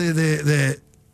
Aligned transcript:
The, 0.00 0.12
the, 0.12 0.42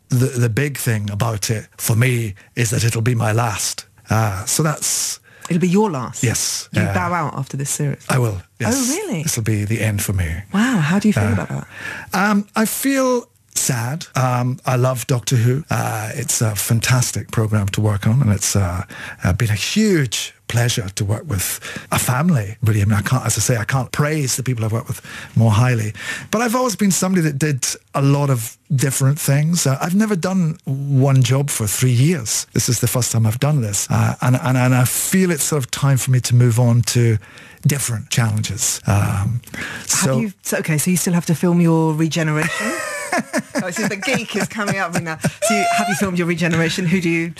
the, 0.09 0.15
the, 0.15 0.39
the 0.39 0.49
big 0.49 0.77
thing 0.77 1.09
about 1.09 1.49
it 1.49 1.67
for 1.77 1.95
me 1.95 2.33
is 2.55 2.69
that 2.69 2.83
it'll 2.83 3.01
be 3.01 3.15
my 3.15 3.33
last. 3.33 3.85
Uh, 4.09 4.45
so 4.45 4.63
that's 4.63 5.19
It'll 5.49 5.61
be 5.61 5.67
your 5.69 5.89
last. 5.91 6.23
yes. 6.23 6.67
You 6.73 6.81
uh, 6.81 6.93
bow 6.93 7.13
out 7.13 7.33
after 7.35 7.57
this 7.57 7.69
series. 7.69 8.05
I 8.09 8.17
will. 8.19 8.41
Yes. 8.59 8.73
Oh, 8.75 8.95
really? 8.95 9.23
This 9.23 9.35
will 9.37 9.43
be 9.45 9.65
the 9.65 9.81
end 9.81 10.01
for 10.01 10.13
me. 10.13 10.29
Wow, 10.53 10.77
how 10.79 10.99
do 10.99 11.07
you 11.07 11.13
feel 11.13 11.23
Uh, 11.23 11.33
about 11.33 11.49
that? 11.49 11.67
Um, 12.13 12.47
I 12.55 12.65
feel 12.65 13.29
sad. 13.59 14.07
Um, 14.15 14.59
I 14.65 14.75
love 14.75 15.07
Doctor 15.07 15.35
Who. 15.35 15.63
Uh, 15.69 16.11
it's 16.13 16.41
a 16.41 16.55
fantastic 16.55 17.31
program 17.31 17.67
to 17.69 17.81
work 17.81 18.07
on, 18.07 18.21
and 18.21 18.31
it's 18.31 18.55
uh, 18.55 18.83
uh, 19.23 19.33
been 19.33 19.49
a 19.49 19.55
huge 19.55 20.33
pleasure 20.47 20.87
to 20.89 21.05
work 21.05 21.25
with 21.27 21.59
a 21.91 21.99
family. 21.99 22.57
Really, 22.63 22.81
I 22.81 22.85
mean, 22.85 22.93
I 22.93 23.01
can't, 23.01 23.25
as 23.25 23.37
I 23.37 23.41
say, 23.41 23.57
I 23.57 23.65
can't 23.65 23.91
praise 23.91 24.37
the 24.37 24.43
people 24.43 24.63
I've 24.63 24.71
worked 24.71 24.87
with 24.87 25.01
more 25.35 25.51
highly. 25.51 25.93
But 26.31 26.41
I've 26.41 26.55
always 26.55 26.75
been 26.75 26.91
somebody 26.91 27.21
that 27.23 27.37
did 27.37 27.65
a 27.93 28.01
lot 28.01 28.29
of 28.29 28.57
different 28.73 29.19
things. 29.19 29.67
Uh, 29.67 29.77
I've 29.81 29.95
never 29.95 30.15
done 30.15 30.57
one 30.65 31.23
job 31.23 31.49
for 31.49 31.67
three 31.67 31.91
years. 31.91 32.47
This 32.53 32.69
is 32.69 32.79
the 32.79 32.87
first 32.87 33.11
time 33.11 33.25
I've 33.25 33.39
done 33.39 33.61
this, 33.61 33.87
uh, 33.89 34.15
and, 34.21 34.35
and 34.35 34.57
and 34.57 34.73
I 34.75 34.85
feel 34.85 35.31
it's 35.31 35.43
sort 35.43 35.63
of 35.63 35.71
time 35.71 35.97
for 35.97 36.11
me 36.11 36.19
to 36.21 36.35
move 36.35 36.59
on 36.59 36.81
to 36.83 37.17
different 37.65 38.09
challenges. 38.09 38.81
Um, 38.87 39.41
so. 39.85 40.19
you, 40.19 40.33
so, 40.41 40.57
okay, 40.57 40.77
so 40.77 40.91
you 40.91 40.97
still 40.97 41.13
have 41.13 41.25
to 41.27 41.35
film 41.35 41.61
your 41.61 41.93
regeneration? 41.93 42.71
oh, 43.63 43.71
so 43.71 43.87
the 43.87 43.95
geek 43.95 44.35
is 44.35 44.47
coming 44.47 44.77
up 44.77 44.93
now. 45.01 45.17
So 45.17 45.53
you, 45.53 45.65
have 45.77 45.87
you 45.89 45.95
filmed 45.95 46.17
your 46.17 46.27
regeneration? 46.27 46.85
Who 46.85 47.01
do 47.01 47.09
you... 47.09 47.33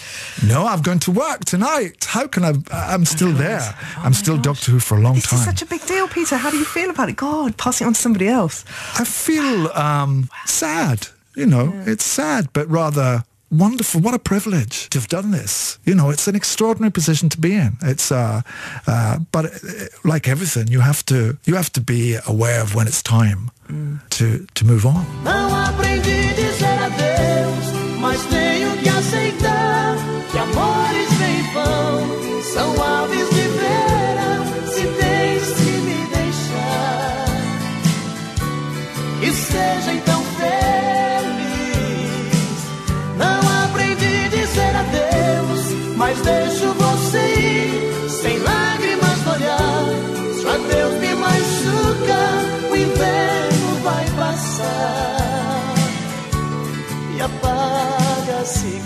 No, 0.46 0.66
I'm 0.66 0.82
going 0.82 1.00
to 1.00 1.12
work 1.12 1.46
tonight. 1.46 2.06
How 2.06 2.28
can 2.28 2.44
I? 2.44 2.54
I'm 2.72 3.06
still 3.06 3.32
there. 3.32 3.60
Oh 3.62 4.02
I'm 4.04 4.14
still 4.14 4.38
Doctor 4.38 4.72
Who 4.72 4.80
for 4.80 4.98
a 4.98 5.02
long 5.02 5.16
This 5.16 5.26
is 5.26 5.30
time. 5.32 5.40
such 5.40 5.62
a 5.62 5.66
big 5.66 5.86
deal, 5.86 6.08
Peter. 6.08 6.38
How 6.38 6.50
do 6.50 6.58
you 6.58 6.66
feel 6.66 6.90
about 6.90 7.10
it? 7.10 7.16
God, 7.16 7.58
passing 7.58 7.86
it 7.86 7.88
on 7.88 7.94
to 7.94 8.00
somebody 8.00 8.28
else. 8.28 8.66
I 9.00 9.04
feel 9.04 9.68
um, 9.70 10.30
sad. 10.46 11.08
You 11.36 11.46
know, 11.46 11.72
it's 11.86 12.04
sad, 12.04 12.52
but 12.54 12.68
rather 12.68 13.24
wonderful. 13.50 14.02
What 14.02 14.14
a 14.14 14.20
privilege 14.20 14.90
to 14.90 15.00
have 15.00 15.08
done 15.08 15.32
this. 15.32 15.80
You 15.84 15.96
know, 15.96 16.10
it's 16.10 16.28
an 16.28 16.36
extraordinary 16.36 16.92
position 16.92 17.30
to 17.30 17.40
be 17.40 17.56
in. 17.56 17.78
It's, 17.82 18.12
uh, 18.12 18.42
uh, 18.88 19.20
but 19.32 19.46
uh, 19.46 19.50
like 20.04 20.28
everything, 20.28 20.68
you 20.68 20.82
have 20.82 21.04
to 21.06 21.38
you 21.46 21.56
have 21.56 21.72
to 21.74 21.82
be 21.82 22.18
aware 22.26 22.62
of 22.62 22.76
when 22.76 22.88
it's 22.88 23.02
time 23.02 23.52
to 24.10 24.46
to 24.54 24.66
move 24.66 24.86
on. 24.86 25.06
Não 25.24 25.58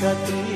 Katrina. 0.02 0.51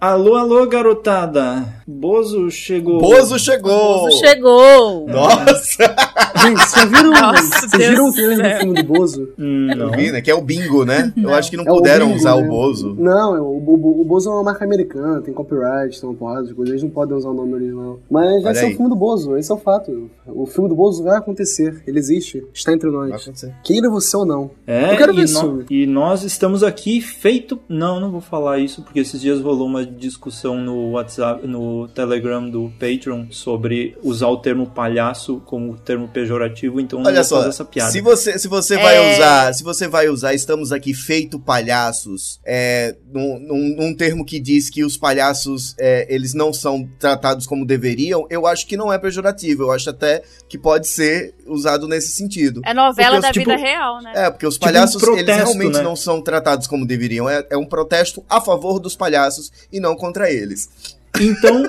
Alô, 0.00 0.36
alô, 0.36 0.64
garotada! 0.68 1.74
Bozo 1.84 2.48
chegou. 2.52 3.00
Bozo 3.00 3.36
chegou! 3.36 4.02
Bozo 4.04 4.18
chegou! 4.18 5.08
Nossa! 5.08 5.96
Gente, 6.40 6.60
vocês 6.60 6.84
viram, 6.88 7.10
Nossa, 7.10 7.42
vocês 7.42 7.72
Deus 7.72 7.88
viram 7.90 8.08
o 8.08 8.12
trailer 8.12 8.38
do 8.54 8.60
filme 8.60 8.82
do 8.82 8.92
Bozo? 8.92 9.28
Hum, 9.36 9.66
não. 9.76 9.90
vi, 9.90 10.12
né? 10.12 10.20
Que 10.20 10.30
é 10.30 10.34
o 10.34 10.40
bingo, 10.40 10.84
né? 10.84 11.12
Eu 11.16 11.34
acho 11.34 11.50
que 11.50 11.56
não 11.56 11.64
É 11.64 11.72
o 11.72 11.76
puderam 11.78 12.06
Bingo, 12.06 12.18
usar 12.18 12.36
né? 12.36 12.42
o 12.42 12.48
Bozo. 12.48 12.94
Não, 12.96 13.34
é 13.34 13.40
o, 13.40 13.44
o, 13.44 14.00
o 14.02 14.04
Bozo 14.04 14.30
é 14.30 14.32
uma 14.34 14.44
marca 14.44 14.64
americana, 14.64 15.20
tem 15.20 15.34
copyright, 15.34 16.00
tem 16.00 16.08
uma 16.08 16.14
porrada 16.14 16.46
de 16.46 16.54
coisas, 16.54 16.70
eles 16.74 16.82
não 16.84 16.90
podem 16.90 17.16
usar 17.16 17.30
o 17.30 17.34
nome 17.34 17.54
original. 17.54 17.98
Mas 18.08 18.24
vai 18.44 18.52
Olha 18.52 18.54
ser 18.54 18.66
aí. 18.66 18.72
o 18.74 18.76
filme 18.76 18.90
do 18.90 18.96
Bozo, 18.96 19.36
esse 19.36 19.50
é 19.50 19.54
o 19.54 19.58
fato. 19.58 20.08
O 20.28 20.46
filme 20.46 20.68
do 20.68 20.76
Bozo 20.76 21.02
vai 21.02 21.16
acontecer, 21.18 21.82
ele 21.88 21.98
existe, 21.98 22.44
está 22.54 22.72
entre 22.72 22.88
Vai 22.88 23.08
nós. 23.08 23.22
acontecer. 23.22 23.52
Queira 23.64 23.90
você 23.90 24.16
ou 24.16 24.24
não. 24.24 24.50
É, 24.64 24.92
Eu 24.92 24.96
quero 24.96 25.12
e, 25.12 25.16
ver 25.26 25.32
nó- 25.32 25.40
filme. 25.40 25.64
e 25.68 25.86
nós 25.86 26.22
estamos 26.22 26.62
aqui 26.62 27.00
feito. 27.00 27.58
Não, 27.68 27.98
não 27.98 28.12
vou 28.12 28.20
falar 28.20 28.58
isso, 28.60 28.82
porque 28.82 29.00
esses 29.00 29.20
dias 29.20 29.40
rolou 29.40 29.66
uma 29.66 29.87
discussão 29.88 30.56
no 30.60 30.90
WhatsApp, 30.92 31.46
no 31.46 31.88
Telegram 31.88 32.48
do 32.48 32.70
Patreon 32.78 33.26
sobre 33.30 33.96
usar 34.02 34.28
o 34.28 34.36
termo 34.38 34.66
palhaço 34.66 35.40
como 35.46 35.76
termo 35.78 36.08
pejorativo, 36.08 36.80
então 36.80 37.00
não 37.00 37.06
Olha 37.06 37.16
vou 37.16 37.24
só, 37.24 37.36
fazer 37.38 37.48
essa 37.50 37.64
piada. 37.64 37.90
se 37.90 38.00
você, 38.00 38.38
se 38.38 38.48
você 38.48 38.76
vai 38.76 38.96
É. 38.96 39.14
usar, 39.14 39.52
se 39.54 39.62
você 39.64 39.88
vai 39.88 40.08
usar 40.08 40.34
estamos 40.34 40.72
aqui 40.72 40.92
feito 40.94 41.38
palhaços, 41.38 42.40
é, 42.44 42.96
num, 43.12 43.38
num- 43.38 43.76
num 43.76 43.94
termo 43.94 44.24
que 44.24 44.40
diz 44.40 44.68
que 44.70 44.84
os 44.84 44.96
palhaços, 44.96 45.74
é, 45.78 46.06
eles 46.12 46.34
não 46.34 46.52
são 46.52 46.88
tratados 46.98 47.46
como 47.46 47.64
deveriam, 47.66 48.26
eu 48.30 48.46
acho 48.46 48.66
que 48.66 48.76
não 48.76 48.92
é 48.92 48.98
pejorativo, 48.98 49.64
eu 49.64 49.72
acho 49.72 49.90
até 49.90 50.22
que 50.48 50.58
pode 50.58 50.86
ser 50.86 51.34
usado 51.46 51.86
nesse 51.88 52.08
sentido. 52.12 52.60
É 52.64 52.74
novela 52.74 53.16
Porque 53.16 53.22
da 53.22 53.28
os, 53.28 53.32
tipo, 53.34 53.50
vida 53.50 53.56
real, 53.62 54.02
né? 54.02 54.12
É, 54.14 54.30
porque 54.30 54.46
os 54.46 54.54
Tipo 54.54 54.66
um 54.66 54.72
palhaços, 54.72 55.02
eles 55.02 55.14
protesto, 55.24 55.44
realmente 55.44 55.76
né? 55.76 55.82
não 55.82 55.96
são 55.96 56.20
tratados 56.22 56.66
como 56.66 56.86
deveriam. 56.86 57.28
É, 57.28 57.46
é 57.50 57.56
um 57.56 57.64
protesto 57.66 58.24
a 58.28 58.40
favor 58.40 58.78
dos 58.80 58.96
palhaços 58.96 59.50
e 59.72 59.77
não 59.80 59.96
contra 59.96 60.30
eles. 60.30 60.96
Então, 61.20 61.64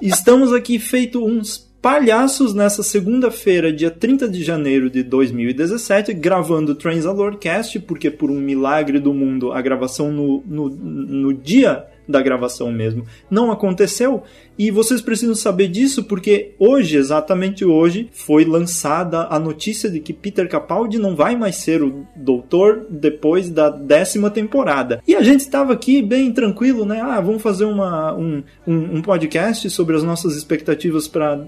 estamos 0.00 0.52
aqui 0.52 0.78
feito 0.78 1.24
uns 1.24 1.70
palhaços 1.82 2.54
nessa 2.54 2.82
segunda-feira, 2.82 3.72
dia 3.72 3.90
30 3.90 4.28
de 4.28 4.44
janeiro 4.44 4.88
de 4.88 5.02
2017, 5.02 6.14
gravando 6.14 6.76
Transalorcast, 6.76 7.80
porque 7.80 8.08
por 8.08 8.30
um 8.30 8.38
milagre 8.38 9.00
do 9.00 9.12
mundo 9.12 9.52
a 9.52 9.60
gravação 9.60 10.12
no, 10.12 10.44
no, 10.46 10.68
no 10.68 11.34
dia 11.34 11.84
da 12.08 12.22
gravação 12.22 12.70
mesmo 12.70 13.04
não 13.28 13.50
aconteceu. 13.50 14.22
E 14.58 14.70
vocês 14.70 15.00
precisam 15.00 15.34
saber 15.34 15.68
disso 15.68 16.04
porque 16.04 16.52
hoje, 16.58 16.96
exatamente 16.96 17.64
hoje, 17.64 18.08
foi 18.12 18.44
lançada 18.44 19.26
a 19.30 19.38
notícia 19.38 19.88
de 19.90 20.00
que 20.00 20.12
Peter 20.12 20.48
Capaldi 20.48 20.98
não 20.98 21.16
vai 21.16 21.36
mais 21.36 21.56
ser 21.56 21.82
o 21.82 22.06
doutor 22.14 22.86
depois 22.90 23.48
da 23.50 23.68
décima 23.70 24.30
temporada. 24.30 25.02
E 25.06 25.14
a 25.14 25.22
gente 25.22 25.40
estava 25.40 25.72
aqui 25.72 26.02
bem 26.02 26.30
tranquilo, 26.32 26.84
né? 26.84 27.00
Ah, 27.00 27.20
vamos 27.20 27.42
fazer 27.42 27.64
uma, 27.64 28.14
um, 28.14 28.42
um, 28.66 28.96
um 28.96 29.02
podcast 29.02 29.68
sobre 29.70 29.96
as 29.96 30.02
nossas 30.02 30.36
expectativas 30.36 31.08
para 31.08 31.40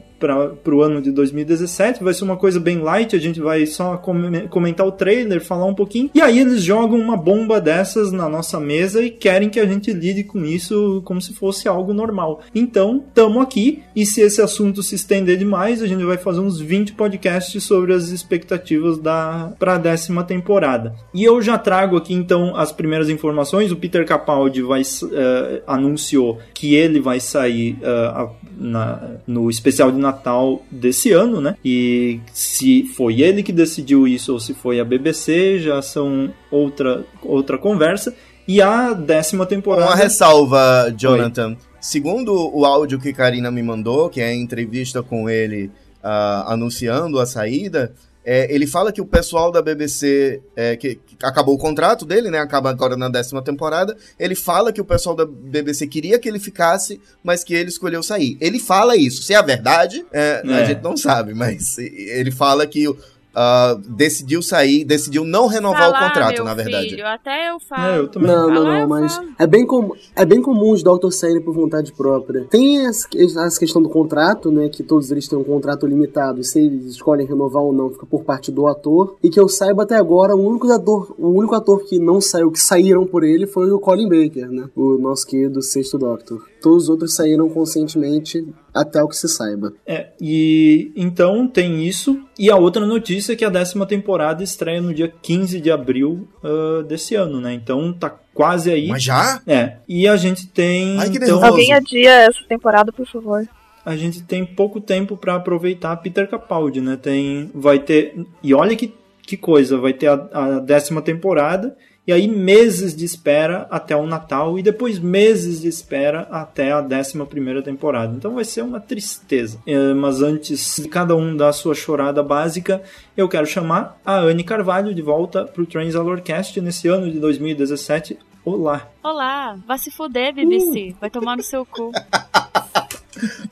o 0.74 0.82
ano 0.82 1.00
de 1.00 1.10
2017. 1.10 2.02
Vai 2.02 2.14
ser 2.14 2.24
uma 2.24 2.36
coisa 2.36 2.58
bem 2.58 2.78
light, 2.78 3.14
a 3.14 3.18
gente 3.18 3.40
vai 3.40 3.66
só 3.66 3.96
come- 3.96 4.48
comentar 4.48 4.86
o 4.86 4.92
trailer, 4.92 5.44
falar 5.44 5.66
um 5.66 5.74
pouquinho. 5.74 6.10
E 6.14 6.20
aí 6.20 6.38
eles 6.38 6.62
jogam 6.62 6.98
uma 6.98 7.16
bomba 7.16 7.60
dessas 7.60 8.12
na 8.12 8.28
nossa 8.28 8.58
mesa 8.58 9.02
e 9.02 9.10
querem 9.10 9.48
que 9.50 9.60
a 9.60 9.66
gente 9.66 9.92
lide 9.92 10.24
com 10.24 10.44
isso 10.44 11.02
como 11.04 11.20
se 11.20 11.34
fosse 11.34 11.68
algo 11.68 11.92
normal. 11.92 12.40
Então, 12.54 12.93
estamos 12.98 13.42
aqui 13.42 13.82
e 13.94 14.04
se 14.04 14.20
esse 14.20 14.40
assunto 14.42 14.82
se 14.82 14.94
estender 14.94 15.36
demais, 15.36 15.82
a 15.82 15.86
gente 15.86 16.04
vai 16.04 16.16
fazer 16.16 16.40
uns 16.40 16.58
20 16.60 16.92
podcasts 16.94 17.62
sobre 17.62 17.92
as 17.92 18.08
expectativas 18.08 18.98
da 18.98 19.52
para 19.58 19.74
a 19.74 19.78
décima 19.78 20.24
temporada. 20.24 20.94
E 21.12 21.22
eu 21.24 21.40
já 21.42 21.56
trago 21.58 21.96
aqui 21.96 22.12
então 22.14 22.56
as 22.56 22.72
primeiras 22.72 23.08
informações. 23.08 23.70
O 23.72 23.76
Peter 23.76 24.04
Capaldi 24.06 24.62
vai 24.62 24.82
eh, 24.82 25.62
anunciou 25.66 26.38
que 26.52 26.74
ele 26.74 27.00
vai 27.00 27.20
sair 27.20 27.76
a- 27.84 28.28
na- 28.56 29.02
no 29.26 29.48
especial 29.50 29.90
de 29.90 29.98
Natal 29.98 30.62
desse 30.70 31.12
ano, 31.12 31.40
né? 31.40 31.56
E 31.64 32.20
se 32.32 32.84
foi 32.96 33.20
ele 33.22 33.42
que 33.42 33.52
decidiu 33.52 34.06
isso 34.06 34.32
ou 34.32 34.40
se 34.40 34.54
foi 34.54 34.80
a 34.80 34.84
BBC, 34.84 35.58
já 35.58 35.80
são 35.82 36.32
outra 36.50 37.04
outra 37.22 37.58
conversa. 37.58 38.14
E 38.46 38.60
a 38.60 38.92
décima 38.92 39.46
temporada. 39.46 39.86
Uma 39.86 39.96
ressalva, 39.96 40.92
Jonathan. 40.96 41.56
Segundo 41.84 42.32
o 42.56 42.64
áudio 42.64 42.98
que 42.98 43.12
Karina 43.12 43.50
me 43.50 43.62
mandou, 43.62 44.08
que 44.08 44.18
é 44.18 44.28
a 44.28 44.34
entrevista 44.34 45.02
com 45.02 45.28
ele 45.28 45.70
ah, 46.02 46.46
anunciando 46.48 47.20
a 47.20 47.26
saída, 47.26 47.92
é, 48.24 48.52
ele 48.52 48.66
fala 48.66 48.90
que 48.90 49.02
o 49.02 49.04
pessoal 49.04 49.52
da 49.52 49.60
BBC, 49.60 50.40
é, 50.56 50.76
que, 50.76 50.94
que 50.94 51.14
acabou 51.22 51.54
o 51.56 51.58
contrato 51.58 52.06
dele, 52.06 52.30
né? 52.30 52.38
Acaba 52.38 52.70
agora 52.70 52.96
na 52.96 53.10
décima 53.10 53.42
temporada. 53.42 53.94
Ele 54.18 54.34
fala 54.34 54.72
que 54.72 54.80
o 54.80 54.84
pessoal 54.84 55.14
da 55.14 55.26
BBC 55.26 55.86
queria 55.86 56.18
que 56.18 56.26
ele 56.26 56.38
ficasse, 56.38 56.98
mas 57.22 57.44
que 57.44 57.52
ele 57.52 57.68
escolheu 57.68 58.02
sair. 58.02 58.38
Ele 58.40 58.58
fala 58.58 58.96
isso. 58.96 59.22
Se 59.22 59.34
é 59.34 59.36
a 59.36 59.42
verdade, 59.42 60.06
é, 60.10 60.40
a 60.42 60.60
É. 60.60 60.64
gente 60.64 60.82
não 60.82 60.96
sabe, 60.96 61.34
mas 61.34 61.76
ele 61.76 62.30
fala 62.30 62.66
que 62.66 62.86
ah, 63.34 63.76
decidiu 63.88 64.42
sair, 64.42 64.84
decidiu 64.84 65.24
não 65.24 65.46
renovar 65.46 65.84
Falar, 65.84 65.98
o 65.98 66.08
contrato, 66.08 66.34
meu 66.34 66.44
na 66.44 66.54
verdade. 66.54 66.90
Filho, 66.90 67.06
até 67.06 67.50
eu 67.50 67.58
falo. 67.60 67.92
É, 67.92 67.98
eu 67.98 68.08
também. 68.08 68.28
Não, 68.28 68.48
não, 68.48 68.64
não, 68.64 68.78
eu 68.78 68.88
mas 68.88 69.16
falo. 69.16 69.28
é 69.38 69.46
bem, 69.46 69.66
com, 69.66 69.94
é 70.14 70.24
bem 70.24 70.40
comum 70.40 70.70
os 70.72 70.82
Doctors 70.82 71.16
saírem 71.16 71.42
por 71.42 71.54
vontade 71.54 71.92
própria. 71.92 72.44
Tem 72.44 72.86
essa 72.86 73.08
essa 73.16 73.58
questão 73.58 73.82
do 73.82 73.88
contrato, 73.88 74.50
né? 74.50 74.68
Que 74.68 74.82
todos 74.82 75.10
eles 75.10 75.26
têm 75.28 75.38
um 75.38 75.44
contrato 75.44 75.86
limitado. 75.86 76.40
e 76.40 76.44
Se 76.44 76.60
eles 76.60 76.86
escolhem 76.86 77.26
renovar 77.26 77.62
ou 77.62 77.72
não, 77.72 77.90
fica 77.90 78.06
por 78.06 78.24
parte 78.24 78.52
do 78.52 78.66
ator. 78.66 79.16
E 79.22 79.30
que 79.30 79.40
eu 79.40 79.48
saiba 79.48 79.82
até 79.82 79.96
agora, 79.96 80.36
o 80.36 80.46
único 80.46 80.70
ator, 80.70 81.14
o 81.18 81.30
único 81.30 81.54
ator 81.54 81.84
que 81.84 81.98
não 81.98 82.20
saiu, 82.20 82.50
que 82.50 82.60
saíram 82.60 83.06
por 83.06 83.24
ele, 83.24 83.46
foi 83.46 83.70
o 83.70 83.78
Colin 83.78 84.08
Baker, 84.08 84.50
né? 84.50 84.68
O 84.74 84.96
nosso 84.98 85.26
querido 85.26 85.62
sexto 85.62 85.98
Doctor. 85.98 86.53
Todos 86.64 86.84
os 86.84 86.88
outros 86.88 87.14
saíram 87.14 87.46
conscientemente 87.50 88.42
até 88.72 89.02
o 89.02 89.06
que 89.06 89.14
se 89.18 89.28
saiba. 89.28 89.74
É, 89.86 90.06
e 90.18 90.90
então 90.96 91.46
tem 91.46 91.86
isso. 91.86 92.18
E 92.38 92.50
a 92.50 92.56
outra 92.56 92.86
notícia 92.86 93.34
é 93.34 93.36
que 93.36 93.44
a 93.44 93.50
décima 93.50 93.84
temporada 93.84 94.42
estreia 94.42 94.80
no 94.80 94.94
dia 94.94 95.12
15 95.20 95.60
de 95.60 95.70
abril 95.70 96.26
uh, 96.42 96.82
desse 96.82 97.16
ano, 97.16 97.38
né? 97.38 97.52
Então 97.52 97.92
tá 97.92 98.08
quase 98.32 98.70
aí. 98.70 98.88
Mas 98.88 99.02
já? 99.02 99.42
É. 99.46 99.76
E 99.86 100.08
a 100.08 100.16
gente 100.16 100.46
tem. 100.46 100.98
Ai, 100.98 101.10
que 101.10 101.18
então. 101.18 101.44
Alguém 101.44 101.74
adia 101.74 102.10
essa 102.10 102.40
temporada, 102.48 102.90
por 102.90 103.06
favor. 103.06 103.46
a 103.84 103.94
gente 103.94 104.22
tem 104.22 104.46
pouco 104.46 104.80
tempo 104.80 105.18
pra 105.18 105.34
aproveitar 105.34 105.94
Peter 105.98 106.26
Capaldi, 106.26 106.80
né? 106.80 106.96
Tem, 106.96 107.50
vai 107.54 107.78
ter 107.78 108.24
e 108.42 108.54
olha 108.54 108.74
que, 108.74 108.94
que 109.20 109.36
coisa, 109.36 109.76
vai 109.76 109.92
ter 109.92 110.06
a, 110.06 110.14
a 110.32 110.60
décima 110.60 111.02
temporada 111.02 111.76
e 112.06 112.12
aí 112.12 112.28
meses 112.28 112.94
de 112.94 113.04
espera 113.04 113.66
até 113.70 113.96
o 113.96 114.06
Natal 114.06 114.58
e 114.58 114.62
depois 114.62 114.98
meses 114.98 115.60
de 115.60 115.68
espera 115.68 116.28
até 116.30 116.72
a 116.72 116.80
décima 116.80 117.24
primeira 117.24 117.62
temporada. 117.62 118.14
Então 118.14 118.34
vai 118.34 118.44
ser 118.44 118.62
uma 118.62 118.78
tristeza. 118.78 119.58
É, 119.66 119.94
mas 119.94 120.20
antes 120.20 120.76
de 120.76 120.88
cada 120.88 121.16
um 121.16 121.36
dar 121.36 121.52
sua 121.52 121.74
chorada 121.74 122.22
básica, 122.22 122.82
eu 123.16 123.28
quero 123.28 123.46
chamar 123.46 123.98
a 124.04 124.18
Anne 124.18 124.44
Carvalho 124.44 124.94
de 124.94 125.02
volta 125.02 125.44
pro 125.44 125.66
Transalorcast 125.66 126.60
nesse 126.60 126.88
ano 126.88 127.10
de 127.10 127.18
2017. 127.18 128.18
Olá! 128.44 128.86
Olá, 129.02 129.56
vai 129.66 129.78
se 129.78 129.90
fuder, 129.90 130.34
BBC. 130.34 130.94
Vai 131.00 131.08
tomar 131.08 131.36
no 131.36 131.42
seu 131.42 131.64
cu. 131.64 131.90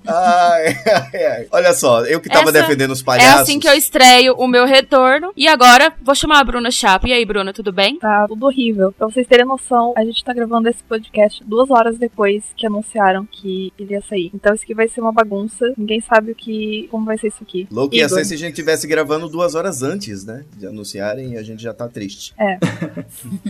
Ai, 0.07 0.67
ai, 1.15 1.27
ai. 1.27 1.47
Olha 1.51 1.73
só, 1.75 2.05
eu 2.05 2.21
que 2.21 2.29
tava 2.29 2.51
Essa 2.51 2.61
defendendo 2.61 2.91
os 2.93 3.01
É 3.01 3.05
palhaços. 3.05 3.41
assim 3.43 3.59
que 3.61 3.69
eu 3.69 3.75
estreio 3.75 4.35
o 4.35 4.47
meu 4.47 4.67
retorno. 4.67 5.33
E 5.37 5.47
agora, 5.49 5.93
vou 6.03 6.15
chamar 6.15 6.41
a 6.41 6.45
Bruna 6.45 6.71
Chapo. 6.71 7.07
E 7.07 7.13
aí, 7.13 7.25
Bruna, 7.25 7.53
tudo 7.53 7.73
bem? 7.73 7.99
Tá 7.99 8.27
tudo 8.29 8.47
horrível. 8.47 8.93
Pra 8.93 9.07
vocês 9.09 9.27
terem 9.27 9.47
noção, 9.47 9.93
a 9.97 10.05
gente 10.05 10.23
tá 10.25 10.33
gravando 10.33 10.69
esse 10.69 10.83
podcast 10.83 11.43
duas 11.45 11.71
horas 11.71 11.99
depois 11.99 12.43
que 12.57 12.67
anunciaram 12.67 13.27
que 13.31 13.73
ele 13.79 13.93
ia 13.95 14.03
sair. 14.03 14.31
Então 14.35 14.55
isso 14.55 14.65
aqui 14.65 14.75
vai 14.75 14.89
ser 14.89 15.01
uma 15.01 15.13
bagunça. 15.13 15.73
Ninguém 15.77 16.01
sabe 16.01 16.33
o 16.33 16.35
que. 16.35 16.89
como 16.91 17.05
vai 17.05 17.19
ser 17.19 17.29
isso 17.29 17.43
aqui. 17.43 17.67
Louco 17.71 17.95
ia 17.95 18.09
ser 18.09 18.25
se 18.25 18.35
a 18.35 18.39
gente 18.39 18.55
tivesse 18.55 18.87
gravando 18.87 19.29
duas 19.29 19.55
horas 19.55 19.83
antes, 19.83 20.25
né? 20.25 20.45
De 20.57 20.67
anunciarem 20.67 21.33
e 21.33 21.37
a 21.39 21.43
gente 21.43 21.63
já 21.63 21.73
tá 21.73 21.89
triste. 21.89 22.35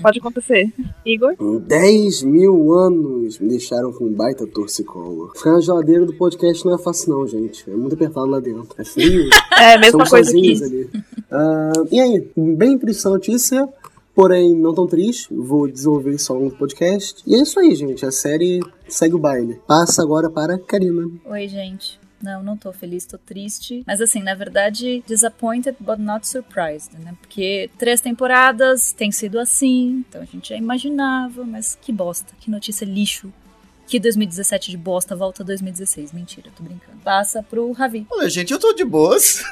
Pode 0.01 0.19
acontecer. 0.19 0.73
Igor? 1.05 1.35
Em 1.41 1.59
10 1.59 2.23
mil 2.23 2.73
anos 2.73 3.39
me 3.39 3.49
deixaram 3.49 3.93
com 3.93 4.05
um 4.05 4.13
baita 4.13 4.47
torcicolo. 4.47 5.33
Ficar 5.35 5.53
na 5.53 5.61
geladeira 5.61 6.05
do 6.05 6.12
podcast 6.13 6.65
não 6.65 6.75
é 6.75 6.79
fácil 6.79 7.11
não, 7.11 7.27
gente. 7.27 7.69
É 7.69 7.75
muito 7.75 7.95
apertado 7.95 8.27
lá 8.27 8.41
dentro. 8.41 8.75
É 8.79 8.85
frio. 8.85 9.29
É, 9.63 9.79
mesma 9.79 9.93
Somos 10.05 10.11
coisa 10.11 10.31
sozinhos 10.31 10.61
aqui. 10.63 10.75
ali. 10.75 11.05
Ah, 11.31 11.73
e 11.93 12.01
aí, 12.01 12.29
bem 12.37 12.77
triste 12.77 13.07
a 13.07 13.11
notícia, 13.11 13.69
porém 14.13 14.57
não 14.57 14.75
tão 14.75 14.89
triste. 14.89 15.33
Vou 15.33 15.69
desenvolver 15.69 16.13
isso 16.15 16.33
ao 16.33 16.39
longo 16.41 16.51
do 16.51 16.57
podcast. 16.57 17.23
E 17.25 17.35
é 17.37 17.43
isso 17.43 17.61
aí, 17.61 17.73
gente. 17.77 18.05
A 18.05 18.11
série 18.11 18.61
segue 18.89 19.15
o 19.15 19.19
baile. 19.19 19.61
Passa 19.67 20.03
agora 20.03 20.29
para 20.29 20.59
Karina. 20.59 21.09
Oi, 21.27 21.47
gente. 21.47 22.01
Não, 22.21 22.43
não 22.43 22.57
tô 22.57 22.73
feliz, 22.73 23.05
tô 23.05 23.19
triste. 23.19 23.83
Mas 23.87 24.01
assim, 24.01 24.23
na 24.23 24.35
verdade, 24.35 25.03
disappointed 25.07 25.77
but 25.81 25.99
not 25.99 26.27
surprised, 26.27 26.93
né? 26.99 27.15
Porque 27.21 27.69
três 27.77 28.01
temporadas 28.01 28.93
tem 28.93 29.11
sido 29.11 29.41
assim, 29.41 30.05
então 30.09 30.23
a 30.23 30.25
gente 30.25 30.51
já 30.51 30.57
imaginava, 30.57 31.45
mas 31.45 31.77
que 31.81 31.93
bosta, 31.93 32.33
que 32.41 32.49
notícia 32.51 32.85
lixo. 32.85 33.33
Que 33.87 34.01
2017 34.01 34.71
de 34.71 34.77
bosta 34.77 35.15
volta 35.15 35.45
2016. 35.45 36.13
Mentira, 36.13 36.51
tô 36.57 36.63
brincando. 36.63 36.99
Passa 37.05 37.43
pro 37.43 37.71
Ravi. 37.73 38.07
Olha, 38.11 38.29
gente, 38.31 38.53
eu 38.53 38.59
tô 38.59 38.73
de 38.73 38.85
boas. 38.85 39.43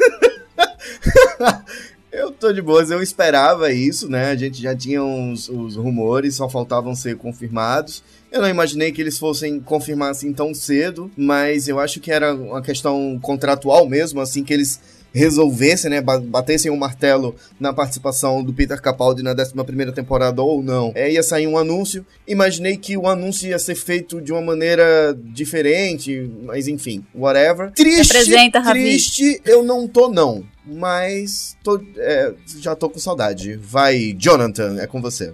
eu 2.10 2.30
tô 2.30 2.52
de 2.52 2.62
boas, 2.62 2.90
eu 2.90 3.02
esperava 3.02 3.72
isso, 3.72 4.08
né? 4.08 4.30
A 4.30 4.36
gente 4.36 4.60
já 4.62 4.74
tinha 4.74 5.02
uns, 5.02 5.48
os 5.48 5.76
rumores, 5.76 6.36
só 6.36 6.48
faltavam 6.48 6.94
ser 6.94 7.16
confirmados. 7.16 8.02
Eu 8.30 8.40
não 8.40 8.48
imaginei 8.48 8.92
que 8.92 9.00
eles 9.00 9.18
fossem 9.18 9.60
confirmar 9.60 10.10
assim 10.10 10.32
tão 10.32 10.54
cedo, 10.54 11.10
mas 11.16 11.68
eu 11.68 11.78
acho 11.78 12.00
que 12.00 12.12
era 12.12 12.34
uma 12.34 12.62
questão 12.62 13.18
contratual 13.20 13.88
mesmo, 13.88 14.20
assim, 14.20 14.44
que 14.44 14.54
eles 14.54 14.80
resolvessem, 15.12 15.90
né, 15.90 16.00
ba- 16.00 16.20
batessem 16.20 16.70
o 16.70 16.76
martelo 16.76 17.34
na 17.58 17.72
participação 17.72 18.42
do 18.42 18.52
Peter 18.52 18.80
Capaldi 18.80 19.22
na 19.22 19.34
11ª 19.34 19.92
temporada 19.92 20.40
ou 20.42 20.62
não. 20.62 20.92
É, 20.94 21.10
ia 21.12 21.22
sair 21.22 21.46
um 21.46 21.58
anúncio, 21.58 22.04
imaginei 22.26 22.76
que 22.76 22.96
o 22.96 23.06
anúncio 23.08 23.48
ia 23.48 23.58
ser 23.58 23.74
feito 23.74 24.20
de 24.20 24.32
uma 24.32 24.40
maneira 24.42 25.16
diferente, 25.18 26.30
mas 26.44 26.68
enfim, 26.68 27.04
whatever. 27.14 27.70
Triste, 27.72 28.12
Representa, 28.12 28.62
triste, 28.62 29.40
eu 29.44 29.62
não 29.62 29.88
tô 29.88 30.08
não, 30.08 30.44
mas 30.64 31.56
tô, 31.62 31.80
é, 31.96 32.32
já 32.58 32.74
tô 32.76 32.88
com 32.88 32.98
saudade. 32.98 33.56
Vai, 33.56 34.14
Jonathan, 34.18 34.76
é 34.80 34.86
com 34.86 35.00
você. 35.00 35.32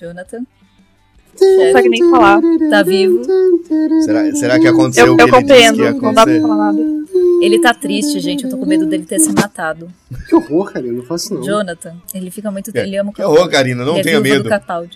Jonathan. 0.00 0.40
Não 1.40 1.56
consegue 1.66 1.88
nem 1.88 2.10
falar. 2.10 2.40
Tá 2.68 2.82
vivo. 2.82 3.22
Será, 4.04 4.34
será 4.34 4.60
que 4.60 4.66
aconteceu 4.68 5.06
Eu, 5.06 5.14
o 5.14 5.16
que 5.16 5.22
eu 5.22 5.28
compreendo, 5.30 5.92
não 6.00 6.12
dá 6.12 6.24
pra 6.24 6.40
falar 6.40 6.56
nada. 6.72 7.01
Ele 7.42 7.58
tá 7.58 7.74
triste, 7.74 8.20
gente. 8.20 8.44
Eu 8.44 8.50
tô 8.50 8.56
com 8.56 8.64
medo 8.64 8.86
dele 8.86 9.04
ter 9.04 9.18
se 9.18 9.32
matado. 9.32 9.92
Que 10.28 10.34
horror, 10.34 10.72
Karina. 10.72 10.92
Não 10.92 11.04
faço 11.04 11.34
não. 11.34 11.42
Jonathan, 11.42 11.96
ele 12.14 12.30
fica 12.30 12.50
muito. 12.50 12.70
É, 12.74 12.80
Ele 12.82 12.96
ama 12.96 13.10
o 13.10 13.12
que 13.12 13.22
horror. 13.22 13.48
Karina, 13.48 13.84
não 13.84 13.92
Ele 13.92 14.00
é 14.00 14.02
tenha 14.04 14.20
medo. 14.20 14.48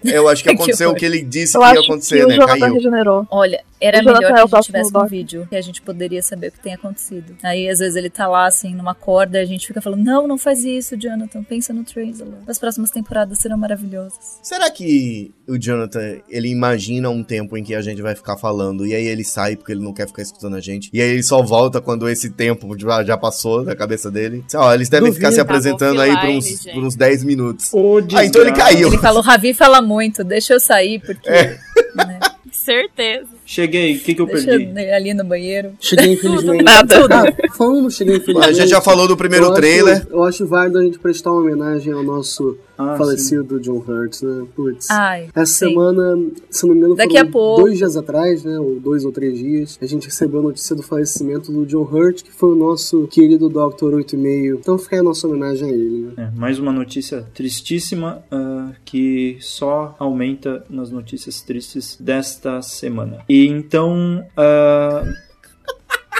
Eu 0.04 0.28
acho 0.28 0.42
que 0.42 0.48
Que 0.50 0.54
aconteceu 0.54 0.88
o 0.88 0.90
horror. 0.90 0.98
que 0.98 1.04
ele 1.04 1.22
disse 1.22 1.56
Eu 1.56 1.60
que 1.60 1.66
ia 1.66 1.72
acho 1.72 1.80
que 1.82 1.86
acontecer, 1.86 2.24
o 2.24 2.28
né? 2.28 2.34
Jonathan 2.36 2.58
Caiu. 2.60 2.74
regenerou. 2.74 3.26
Olha, 3.30 3.64
era 3.80 4.00
O 4.00 4.04
melhor 4.04 4.22
é 4.22 4.26
que 4.26 4.32
o 4.32 4.36
a 4.36 4.46
gente 4.46 4.62
tivesse 4.66 4.96
um 4.96 5.06
vídeo, 5.06 5.46
que 5.48 5.56
a 5.56 5.60
gente 5.60 5.82
poderia 5.82 6.22
saber 6.22 6.48
o 6.48 6.52
que 6.52 6.60
tem 6.60 6.74
acontecido. 6.74 7.36
Aí, 7.42 7.68
às 7.68 7.78
vezes, 7.78 7.94
ele 7.96 8.08
tá 8.08 8.26
lá, 8.26 8.46
assim, 8.46 8.74
numa 8.74 8.94
corda, 8.94 9.38
e 9.38 9.42
a 9.42 9.44
gente 9.44 9.66
fica 9.66 9.80
falando, 9.82 10.02
não, 10.02 10.26
não 10.26 10.38
faz 10.38 10.64
isso, 10.64 10.96
Jonathan, 10.96 11.42
pensa 11.42 11.72
no 11.74 11.84
Tracer. 11.84 12.26
As 12.46 12.58
próximas 12.58 12.90
temporadas 12.90 13.38
serão 13.38 13.58
maravilhosas. 13.58 14.38
Será 14.42 14.70
que 14.70 15.30
o 15.46 15.58
Jonathan, 15.58 16.16
ele 16.28 16.48
imagina 16.48 17.10
um 17.10 17.22
tempo 17.22 17.56
em 17.56 17.62
que 17.62 17.74
a 17.74 17.82
gente 17.82 18.00
vai 18.00 18.14
ficar 18.14 18.36
falando 18.38 18.86
e 18.86 18.94
aí 18.94 19.06
ele 19.06 19.24
sai 19.24 19.56
porque 19.56 19.72
ele 19.72 19.82
não 19.82 19.92
quer 19.92 20.06
ficar 20.06 20.22
escutando 20.22 20.56
a 20.56 20.60
gente? 20.60 20.88
E 20.92 21.00
aí 21.00 21.10
ele 21.10 21.22
só 21.22 21.42
volta 21.42 21.80
quando 21.80 22.08
esse 22.08 22.30
tempo 22.30 22.76
já, 22.78 23.04
já 23.04 23.16
passou 23.16 23.64
da 23.64 23.76
cabeça 23.76 24.10
dele? 24.10 24.44
Ó, 24.54 24.72
eles 24.72 24.88
devem 24.88 25.05
Duvido. 25.08 25.14
ficar 25.16 25.30
se 25.32 25.36
Tava 25.38 25.48
apresentando 25.50 26.00
aí 26.00 26.16
por 26.18 26.28
uns, 26.30 26.44
gente. 26.46 26.72
por 26.74 26.84
uns 26.84 26.96
10 26.96 27.24
minutos. 27.24 27.68
Ô, 27.72 27.98
Ah, 28.14 28.24
então 28.24 28.42
ele 28.42 28.52
caiu. 28.52 28.88
Ele 28.88 28.98
falou, 28.98 29.22
Ravi 29.22 29.52
fala 29.54 29.80
muito, 29.82 30.22
deixa 30.24 30.54
eu 30.54 30.60
sair, 30.60 31.00
porque... 31.00 31.28
É. 31.28 31.58
né, 31.94 32.18
Certeza. 32.52 33.35
Cheguei, 33.46 33.96
o 33.96 34.00
que, 34.00 34.14
que 34.14 34.20
eu 34.20 34.26
deixa 34.26 34.44
perdi? 34.46 34.64
eu 34.64 34.70
ir 34.78 34.92
ali 34.92 35.14
no 35.14 35.24
banheiro. 35.24 35.70
Cheguei 35.80 36.12
infelizmente. 36.14 36.62
Nada. 36.64 36.96
Ah, 37.10 37.48
falando 37.56 37.90
cheguei 37.90 38.16
infelizmente. 38.16 38.50
A 38.50 38.52
gente 38.52 38.68
já 38.68 38.80
falou 38.80 39.06
do 39.08 39.16
primeiro 39.16 39.46
eu 39.46 39.50
acho- 39.52 39.60
trailer. 39.60 40.06
eu 40.10 40.22
acho 40.24 40.46
válido 40.46 40.78
a 40.78 40.82
gente 40.84 40.98
prestar 40.98 41.30
uma 41.32 41.40
homenagem 41.42 41.92
ao 41.92 42.02
nosso 42.02 42.58
Ah, 42.78 42.96
falecido 42.98 43.58
John 43.60 43.82
Hurt, 43.86 44.20
né? 44.22 44.44
Putz. 44.54 44.90
Ai, 44.90 45.28
Essa 45.34 45.46
sim. 45.52 45.68
semana, 45.70 46.18
se 46.50 46.66
não 46.66 46.74
me 46.74 46.78
engano, 46.80 46.94
Daqui 46.96 47.16
foram 47.16 47.28
a 47.28 47.32
pouco. 47.32 47.62
dois 47.62 47.78
dias 47.78 47.96
atrás, 47.96 48.44
né? 48.44 48.58
Ou 48.58 48.78
dois 48.80 49.04
ou 49.04 49.12
três 49.12 49.38
dias, 49.38 49.78
a 49.80 49.86
gente 49.86 50.04
recebeu 50.06 50.40
a 50.40 50.42
notícia 50.42 50.74
do 50.76 50.82
falecimento 50.82 51.50
do 51.50 51.64
John 51.64 51.84
Hurt, 51.90 52.22
que 52.22 52.30
foi 52.32 52.50
o 52.50 52.54
nosso 52.56 53.06
querido 53.06 53.48
Dr. 53.48 53.94
86. 53.94 54.58
Então 54.60 54.76
fica 54.76 54.96
aí 54.96 55.00
a 55.00 55.02
nossa 55.04 55.26
homenagem 55.26 55.68
a 55.70 55.72
ele, 55.72 56.06
né? 56.08 56.12
É, 56.34 56.38
mais 56.38 56.58
uma 56.58 56.72
notícia 56.72 57.24
tristíssima 57.32 58.22
ah, 58.30 58.72
que 58.84 59.38
só 59.40 59.94
aumenta 59.98 60.62
nas 60.68 60.90
notícias 60.90 61.40
tristes 61.40 61.96
desta 61.98 62.60
semana. 62.60 63.20
E 63.28 63.35
então, 63.46 64.24
ah, 64.36 65.02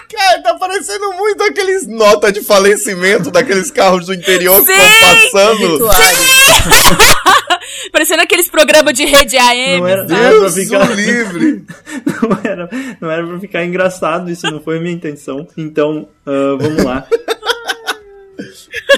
Cara, 0.08 0.40
tá 0.42 0.54
parecendo 0.54 1.12
muito 1.14 1.42
aqueles 1.42 1.86
nota 1.86 2.30
de 2.32 2.40
falecimento 2.40 3.30
daqueles 3.30 3.70
carros 3.70 4.06
do 4.06 4.14
interior 4.14 4.64
que 4.64 4.72
Sim! 4.72 4.80
estão 4.80 5.08
passando. 5.30 5.72
Rituais. 5.72 6.18
Parecendo 7.92 8.22
aqueles 8.22 8.48
programas 8.48 8.94
de 8.94 9.04
rede 9.04 9.36
AM. 9.36 9.80
não 9.80 9.88
era, 9.88 10.04
não 10.04 10.16
era 10.16 10.28
pra 10.30 10.38
Deus 10.40 10.54
ficar 10.54 10.90
livre. 10.94 11.64
não 12.22 12.38
era, 12.44 12.70
não 13.00 13.10
era 13.10 13.26
pra 13.26 13.40
ficar 13.40 13.64
engraçado, 13.64 14.30
isso 14.30 14.48
não 14.50 14.60
foi 14.60 14.78
a 14.78 14.80
minha 14.80 14.94
intenção. 14.94 15.46
Então, 15.56 16.08
ah, 16.24 16.56
vamos 16.58 16.82
lá. 16.84 17.06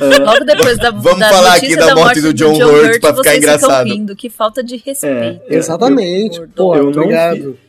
Logo 0.00 0.44
depois 0.44 0.78
da, 0.78 0.90
Vamos 0.90 1.18
da 1.18 1.28
falar 1.30 1.54
notícia 1.54 1.76
aqui 1.76 1.86
da 1.86 1.94
morte 1.94 2.20
do 2.20 2.34
John 2.34 2.54
Hurt 2.54 3.00
pra 3.00 3.10
ficar 3.10 3.12
vocês 3.12 3.36
engraçado. 3.38 3.82
Ficam 3.84 3.84
rindo. 3.96 4.16
Que 4.16 4.28
falta 4.28 4.62
de 4.62 4.76
respeito. 4.76 5.42
É, 5.48 5.56
Exatamente. 5.56 6.38
eu- 6.40 6.48
Pô, 6.54 6.76
eu 6.76 6.90
não 6.90 7.08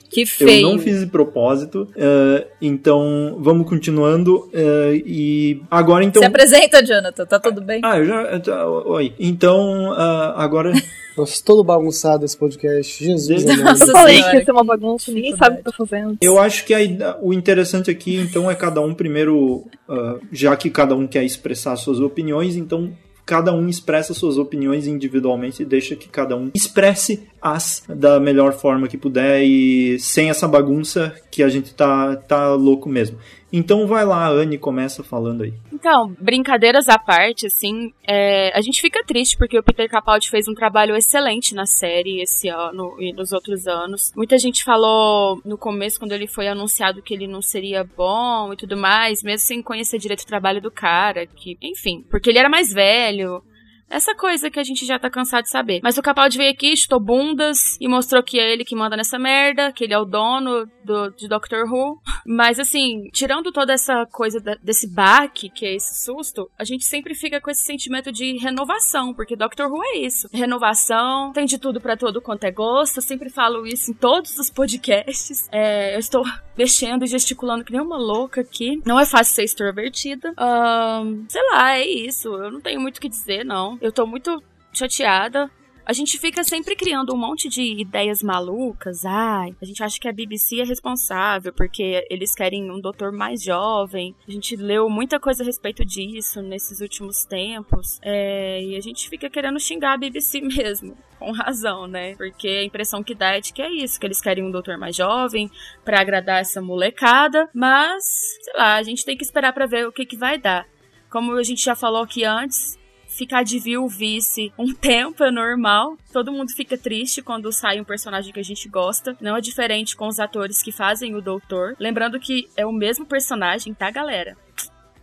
Que 0.09 0.21
Eu 0.21 0.27
feio. 0.27 0.67
não 0.69 0.79
fiz 0.79 0.99
de 1.01 1.05
propósito, 1.05 1.87
ah, 1.97 2.45
então 2.61 3.37
vamos 3.39 3.67
continuando. 3.69 4.49
ah, 4.53 4.91
e 4.93 5.61
agora 5.69 6.03
então. 6.03 6.21
Se 6.21 6.27
apresenta, 6.27 6.83
Jonathan, 6.83 7.25
tá 7.25 7.39
tudo 7.39 7.61
bem? 7.61 7.81
Ah, 7.83 7.97
eu 7.99 8.05
já. 8.05 8.21
eu 8.23 8.43
já- 8.43 8.65
Oi. 8.67 9.13
Então, 9.19 9.93
ah, 9.93 10.33
agora. 10.37 10.71
Nossa, 11.17 11.43
todo 11.43 11.63
bagunçado 11.65 12.23
esse 12.23 12.37
podcast. 12.37 13.03
Jesus, 13.03 13.43
Nossa. 13.43 13.83
Eu 13.83 13.91
falei 13.91 14.15
Senhora, 14.15 14.31
que 14.31 14.37
ia 14.37 14.45
ser 14.45 14.51
uma 14.53 14.63
bagunça, 14.63 15.11
ninguém 15.11 15.35
sabe 15.35 15.55
o 15.55 15.57
que 15.57 15.63
tá 15.65 15.71
fazendo. 15.73 16.17
Eu 16.21 16.39
acho 16.39 16.65
que 16.65 16.73
a 16.73 16.79
o 17.21 17.33
interessante 17.33 17.91
aqui, 17.91 18.15
então, 18.15 18.49
é 18.49 18.55
cada 18.55 18.79
um 18.79 18.93
primeiro, 18.93 19.65
ah, 19.89 20.15
já 20.31 20.55
que 20.55 20.69
cada 20.69 20.95
um 20.95 21.05
quer 21.05 21.25
expressar 21.25 21.75
suas 21.75 21.99
opiniões, 21.99 22.55
então 22.55 22.91
cada 23.25 23.53
um 23.53 23.67
expressa 23.67 24.11
suas 24.13 24.37
opiniões 24.39 24.87
individualmente 24.87 25.61
e 25.61 25.65
deixa 25.65 25.95
que 25.95 26.07
cada 26.09 26.35
um 26.35 26.49
expresse 26.53 27.27
as 27.41 27.83
da 27.87 28.19
melhor 28.19 28.53
forma 28.53 28.87
que 28.87 28.97
puder 28.97 29.43
e 29.43 29.99
sem 29.99 30.29
essa 30.29 30.47
bagunça 30.47 31.15
que 31.31 31.43
a 31.43 31.49
gente 31.49 31.73
tá, 31.73 32.15
tá 32.15 32.53
louco 32.53 32.89
mesmo. 32.89 33.17
Então 33.51 33.87
vai 33.87 34.05
lá, 34.05 34.27
Anne, 34.27 34.57
começa 34.57 35.03
falando 35.03 35.43
aí. 35.43 35.53
Então, 35.73 36.15
brincadeiras 36.19 36.87
à 36.87 36.99
parte, 36.99 37.47
assim, 37.47 37.91
é, 38.05 38.55
a 38.55 38.61
gente 38.61 38.79
fica 38.79 39.03
triste 39.03 39.37
porque 39.37 39.57
o 39.57 39.63
Peter 39.63 39.89
Capaldi 39.89 40.29
fez 40.29 40.47
um 40.47 40.53
trabalho 40.53 40.95
excelente 40.95 41.55
na 41.55 41.65
série 41.65 42.21
esse 42.21 42.47
ano 42.47 42.95
e 42.99 43.11
nos 43.11 43.31
outros 43.31 43.67
anos. 43.67 44.11
Muita 44.15 44.37
gente 44.37 44.63
falou 44.63 45.41
no 45.43 45.57
começo, 45.57 45.97
quando 45.97 46.11
ele 46.11 46.27
foi 46.27 46.47
anunciado, 46.47 47.01
que 47.01 47.13
ele 47.13 47.27
não 47.27 47.41
seria 47.41 47.83
bom 47.83 48.53
e 48.53 48.57
tudo 48.57 48.77
mais, 48.77 49.23
mesmo 49.23 49.47
sem 49.47 49.61
conhecer 49.63 49.97
direito 49.97 50.21
o 50.21 50.27
trabalho 50.27 50.61
do 50.61 50.69
cara, 50.69 51.25
que, 51.25 51.57
enfim, 51.61 52.05
porque 52.09 52.29
ele 52.29 52.39
era 52.39 52.49
mais 52.49 52.71
velho, 52.71 53.41
essa 53.89 54.15
coisa 54.15 54.49
que 54.49 54.59
a 54.59 54.63
gente 54.63 54.85
já 54.85 54.99
tá 54.99 55.09
cansado 55.09 55.43
de 55.43 55.49
saber. 55.49 55.79
Mas 55.83 55.97
o 55.97 56.01
Capaldi 56.01 56.37
veio 56.37 56.51
aqui, 56.51 56.75
chutou 56.75 56.99
bundas 56.99 57.77
e 57.79 57.87
mostrou 57.87 58.21
que 58.23 58.39
é 58.39 58.53
ele 58.53 58.63
que 58.63 58.75
manda 58.75 58.95
nessa 58.95 59.17
merda, 59.17 59.71
que 59.71 59.83
ele 59.83 59.93
é 59.93 59.99
o 59.99 60.05
dono 60.05 60.69
do, 60.83 61.09
de 61.11 61.27
Doctor 61.27 61.65
Who. 61.71 61.99
Mas 62.25 62.59
assim, 62.59 63.09
tirando 63.11 63.51
toda 63.51 63.73
essa 63.73 64.05
coisa 64.11 64.39
da, 64.39 64.55
desse 64.55 64.87
baque, 64.87 65.49
que 65.49 65.65
é 65.65 65.75
esse 65.75 66.03
susto, 66.03 66.49
a 66.57 66.63
gente 66.63 66.85
sempre 66.85 67.15
fica 67.15 67.41
com 67.41 67.49
esse 67.49 67.63
sentimento 67.63 68.11
de 68.11 68.37
renovação, 68.37 69.13
porque 69.13 69.35
Doctor 69.35 69.71
Who 69.71 69.83
é 69.83 69.97
isso. 69.97 70.27
Renovação, 70.31 71.31
tem 71.33 71.45
de 71.45 71.57
tudo 71.57 71.81
para 71.81 71.97
todo 71.97 72.21
quanto 72.21 72.43
é 72.43 72.51
gosto. 72.51 72.97
Eu 72.97 73.03
sempre 73.03 73.29
falo 73.29 73.65
isso 73.65 73.91
em 73.91 73.93
todos 73.93 74.37
os 74.37 74.49
podcasts. 74.49 75.47
É, 75.51 75.95
eu 75.95 75.99
estou 75.99 76.23
mexendo 76.57 77.03
e 77.03 77.07
gesticulando 77.07 77.63
que 77.63 77.71
nem 77.71 77.81
uma 77.81 77.97
louca 77.97 78.41
aqui. 78.41 78.81
Não 78.85 78.99
é 78.99 79.05
fácil 79.05 79.35
ser 79.35 79.43
extrovertida. 79.43 80.33
Um, 80.37 81.25
sei 81.27 81.41
lá, 81.51 81.77
é 81.77 81.87
isso. 81.87 82.27
Eu 82.29 82.51
não 82.51 82.61
tenho 82.61 82.79
muito 82.79 82.97
o 82.97 83.01
que 83.01 83.09
dizer, 83.09 83.43
não. 83.43 83.78
Eu 83.81 83.91
tô 83.91 84.05
muito 84.05 84.43
chateada. 84.73 85.49
A 85.89 85.93
gente 85.93 86.19
fica 86.19 86.43
sempre 86.43 86.75
criando 86.75 87.15
um 87.15 87.17
monte 87.17 87.49
de 87.49 87.63
ideias 87.63 88.21
malucas. 88.21 89.03
Ai, 89.05 89.55
a 89.59 89.65
gente 89.65 89.81
acha 89.81 89.99
que 89.99 90.07
a 90.07 90.13
BBC 90.13 90.61
é 90.61 90.63
responsável 90.63 91.51
porque 91.51 92.05
eles 92.11 92.35
querem 92.35 92.69
um 92.69 92.79
doutor 92.79 93.11
mais 93.11 93.41
jovem. 93.41 94.13
A 94.27 94.31
gente 94.31 94.55
leu 94.55 94.87
muita 94.87 95.19
coisa 95.19 95.41
a 95.41 95.45
respeito 95.45 95.83
disso 95.83 96.43
nesses 96.43 96.79
últimos 96.79 97.25
tempos. 97.25 97.99
É, 98.03 98.61
e 98.61 98.75
a 98.75 98.81
gente 98.81 99.09
fica 99.09 99.31
querendo 99.31 99.59
xingar 99.59 99.93
a 99.93 99.97
BBC 99.97 100.41
mesmo. 100.45 100.95
Com 101.17 101.31
razão, 101.31 101.87
né? 101.87 102.13
Porque 102.15 102.47
a 102.47 102.63
impressão 102.63 103.03
que 103.03 103.15
dá 103.15 103.37
é 103.37 103.41
de 103.41 103.51
que 103.51 103.61
é 103.61 103.71
isso, 103.71 103.99
que 103.99 104.05
eles 104.05 104.21
querem 104.21 104.43
um 104.43 104.51
doutor 104.51 104.77
mais 104.77 104.95
jovem 104.95 105.49
para 105.83 105.99
agradar 105.99 106.39
essa 106.39 106.61
molecada. 106.61 107.49
Mas, 107.51 108.03
sei 108.43 108.53
lá, 108.53 108.75
a 108.75 108.83
gente 108.83 109.03
tem 109.03 109.17
que 109.17 109.23
esperar 109.23 109.53
para 109.53 109.65
ver 109.65 109.87
o 109.87 109.91
que, 109.91 110.05
que 110.05 110.15
vai 110.15 110.37
dar. 110.37 110.67
Como 111.09 111.33
a 111.33 111.43
gente 111.43 111.65
já 111.65 111.75
falou 111.75 112.03
aqui 112.03 112.23
antes, 112.23 112.78
ficar 113.09 113.43
de 113.43 113.59
vice 113.59 114.53
um 114.57 114.71
tempo 114.73 115.23
é 115.23 115.31
normal. 115.31 115.97
Todo 116.13 116.31
mundo 116.31 116.51
fica 116.55 116.77
triste 116.77 117.21
quando 117.21 117.51
sai 117.51 117.81
um 117.81 117.83
personagem 117.83 118.31
que 118.31 118.39
a 118.39 118.43
gente 118.43 118.69
gosta. 118.69 119.17
Não 119.19 119.35
é 119.35 119.41
diferente 119.41 119.97
com 119.97 120.07
os 120.07 120.19
atores 120.19 120.61
que 120.61 120.71
fazem 120.71 121.15
o 121.15 121.21
doutor. 121.21 121.75
Lembrando 121.79 122.19
que 122.19 122.47
é 122.55 122.65
o 122.65 122.71
mesmo 122.71 123.05
personagem, 123.05 123.73
tá, 123.73 123.89
galera? 123.91 124.37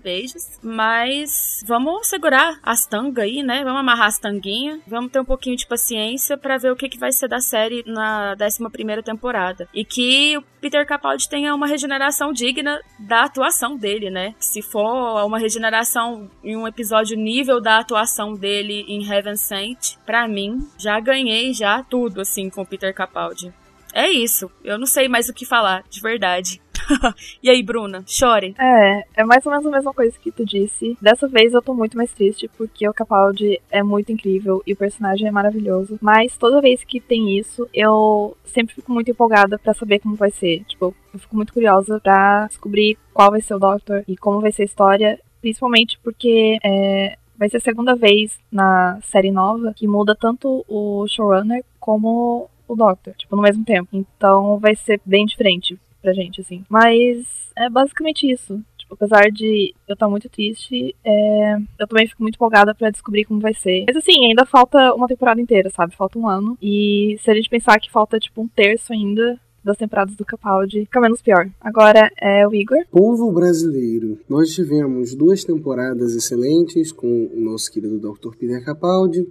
Beijos. 0.06 0.60
Mas 0.62 1.64
vamos 1.66 2.06
segurar 2.06 2.60
as 2.62 2.86
tangas 2.86 3.24
aí, 3.24 3.42
né? 3.42 3.64
Vamos 3.64 3.80
amarrar 3.80 4.06
as 4.06 4.20
tanguinhas. 4.20 4.80
Vamos 4.86 5.10
ter 5.10 5.18
um 5.18 5.24
pouquinho 5.24 5.56
de 5.56 5.66
paciência 5.66 6.36
para 6.36 6.56
ver 6.56 6.70
o 6.70 6.76
que, 6.76 6.88
que 6.88 6.98
vai 6.98 7.10
ser 7.10 7.26
da 7.26 7.40
série 7.40 7.82
na 7.84 8.36
11 8.40 8.70
primeira 8.70 9.02
temporada. 9.02 9.68
E 9.74 9.84
que 9.84 10.38
o 10.38 10.42
Peter 10.60 10.86
Capaldi 10.86 11.28
tenha 11.28 11.52
uma 11.52 11.66
regeneração 11.66 12.32
digna 12.32 12.80
da 13.00 13.24
atuação 13.24 13.76
dele, 13.76 14.10
né? 14.10 14.34
Se 14.38 14.62
for 14.62 15.24
uma 15.24 15.38
regeneração 15.38 16.30
em 16.44 16.56
um 16.56 16.68
episódio 16.68 17.16
nível 17.16 17.60
da 17.60 17.78
atuação 17.78 18.34
dele 18.34 18.84
em 18.86 19.04
Heaven 19.04 19.36
Sent, 19.36 19.96
para 20.06 20.28
mim, 20.28 20.68
já 20.78 21.00
ganhei 21.00 21.52
já 21.52 21.82
tudo, 21.82 22.20
assim, 22.20 22.48
com 22.48 22.62
o 22.62 22.66
Peter 22.66 22.94
Capaldi. 22.94 23.52
É 23.96 24.10
isso. 24.10 24.50
Eu 24.62 24.76
não 24.76 24.86
sei 24.86 25.08
mais 25.08 25.30
o 25.30 25.32
que 25.32 25.46
falar, 25.46 25.82
de 25.88 26.02
verdade. 26.02 26.60
e 27.42 27.50
aí, 27.50 27.62
Bruna, 27.62 28.04
chore. 28.06 28.54
É, 28.58 29.04
é 29.16 29.24
mais 29.24 29.44
ou 29.46 29.52
menos 29.52 29.66
a 29.66 29.70
mesma 29.70 29.92
coisa 29.92 30.16
que 30.18 30.30
tu 30.30 30.44
disse. 30.44 30.96
Dessa 31.00 31.28
vez 31.28 31.52
eu 31.52 31.62
tô 31.62 31.74
muito 31.74 31.96
mais 31.96 32.10
triste 32.12 32.48
porque 32.56 32.88
o 32.88 32.94
Capaldi 32.94 33.60
é 33.70 33.82
muito 33.82 34.12
incrível 34.12 34.62
e 34.66 34.72
o 34.72 34.76
personagem 34.76 35.26
é 35.26 35.30
maravilhoso. 35.30 35.98
Mas 36.00 36.36
toda 36.36 36.60
vez 36.60 36.84
que 36.84 37.00
tem 37.00 37.36
isso, 37.38 37.68
eu 37.72 38.36
sempre 38.44 38.74
fico 38.74 38.92
muito 38.92 39.10
empolgada 39.10 39.58
para 39.58 39.74
saber 39.74 39.98
como 40.00 40.14
vai 40.14 40.30
ser. 40.30 40.64
Tipo, 40.64 40.94
eu 41.12 41.18
fico 41.18 41.36
muito 41.36 41.52
curiosa 41.52 42.00
pra 42.00 42.46
descobrir 42.46 42.98
qual 43.12 43.30
vai 43.30 43.40
ser 43.40 43.54
o 43.54 43.58
Doctor 43.58 44.04
e 44.06 44.16
como 44.16 44.40
vai 44.40 44.52
ser 44.52 44.62
a 44.62 44.66
história. 44.66 45.20
Principalmente 45.40 45.98
porque 46.02 46.58
é, 46.64 47.16
vai 47.36 47.48
ser 47.48 47.58
a 47.58 47.60
segunda 47.60 47.94
vez 47.94 48.38
na 48.50 48.98
série 49.02 49.30
nova 49.30 49.72
que 49.74 49.86
muda 49.86 50.14
tanto 50.14 50.64
o 50.68 51.06
showrunner 51.08 51.64
como 51.78 52.48
o 52.68 52.74
Doctor, 52.74 53.14
tipo, 53.14 53.36
no 53.36 53.42
mesmo 53.42 53.64
tempo. 53.64 53.88
Então 53.92 54.58
vai 54.58 54.74
ser 54.74 55.00
bem 55.04 55.24
diferente 55.24 55.78
pra 56.06 56.12
gente, 56.12 56.40
assim. 56.40 56.64
Mas 56.68 57.50
é 57.56 57.68
basicamente 57.68 58.30
isso. 58.30 58.60
Tipo, 58.78 58.94
apesar 58.94 59.32
de 59.32 59.74
eu 59.88 59.94
estar 59.94 60.06
tá 60.06 60.08
muito 60.08 60.28
triste, 60.28 60.94
é... 61.04 61.56
eu 61.80 61.88
também 61.88 62.06
fico 62.06 62.22
muito 62.22 62.36
empolgada 62.36 62.72
para 62.72 62.90
descobrir 62.90 63.24
como 63.24 63.40
vai 63.40 63.52
ser. 63.52 63.84
Mas 63.88 63.96
assim, 63.96 64.26
ainda 64.26 64.46
falta 64.46 64.94
uma 64.94 65.08
temporada 65.08 65.40
inteira, 65.40 65.68
sabe? 65.70 65.96
Falta 65.96 66.18
um 66.18 66.28
ano. 66.28 66.56
E 66.62 67.16
se 67.20 67.30
a 67.30 67.34
gente 67.34 67.50
pensar 67.50 67.80
que 67.80 67.90
falta, 67.90 68.20
tipo, 68.20 68.40
um 68.40 68.46
terço 68.46 68.92
ainda, 68.92 69.40
das 69.64 69.76
temporadas 69.76 70.14
do 70.14 70.24
Capaldi, 70.24 70.82
fica 70.82 71.00
menos 71.00 71.20
pior. 71.20 71.50
Agora 71.60 72.08
é 72.20 72.46
o 72.46 72.54
Igor. 72.54 72.78
Povo 72.88 73.32
brasileiro, 73.32 74.20
nós 74.28 74.54
tivemos 74.54 75.12
duas 75.16 75.42
temporadas 75.42 76.14
excelentes 76.14 76.92
com 76.92 77.28
o 77.34 77.40
nosso 77.40 77.72
querido 77.72 77.98
Dr. 77.98 78.36
Peter 78.38 78.64
Capaldi. 78.64 79.26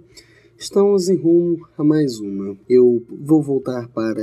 Estamos 0.58 1.10
em 1.10 1.16
rumo 1.16 1.68
a 1.76 1.84
mais 1.84 2.18
uma. 2.18 2.56
Eu 2.68 3.02
vou 3.10 3.42
voltar 3.42 3.88
para. 3.88 4.22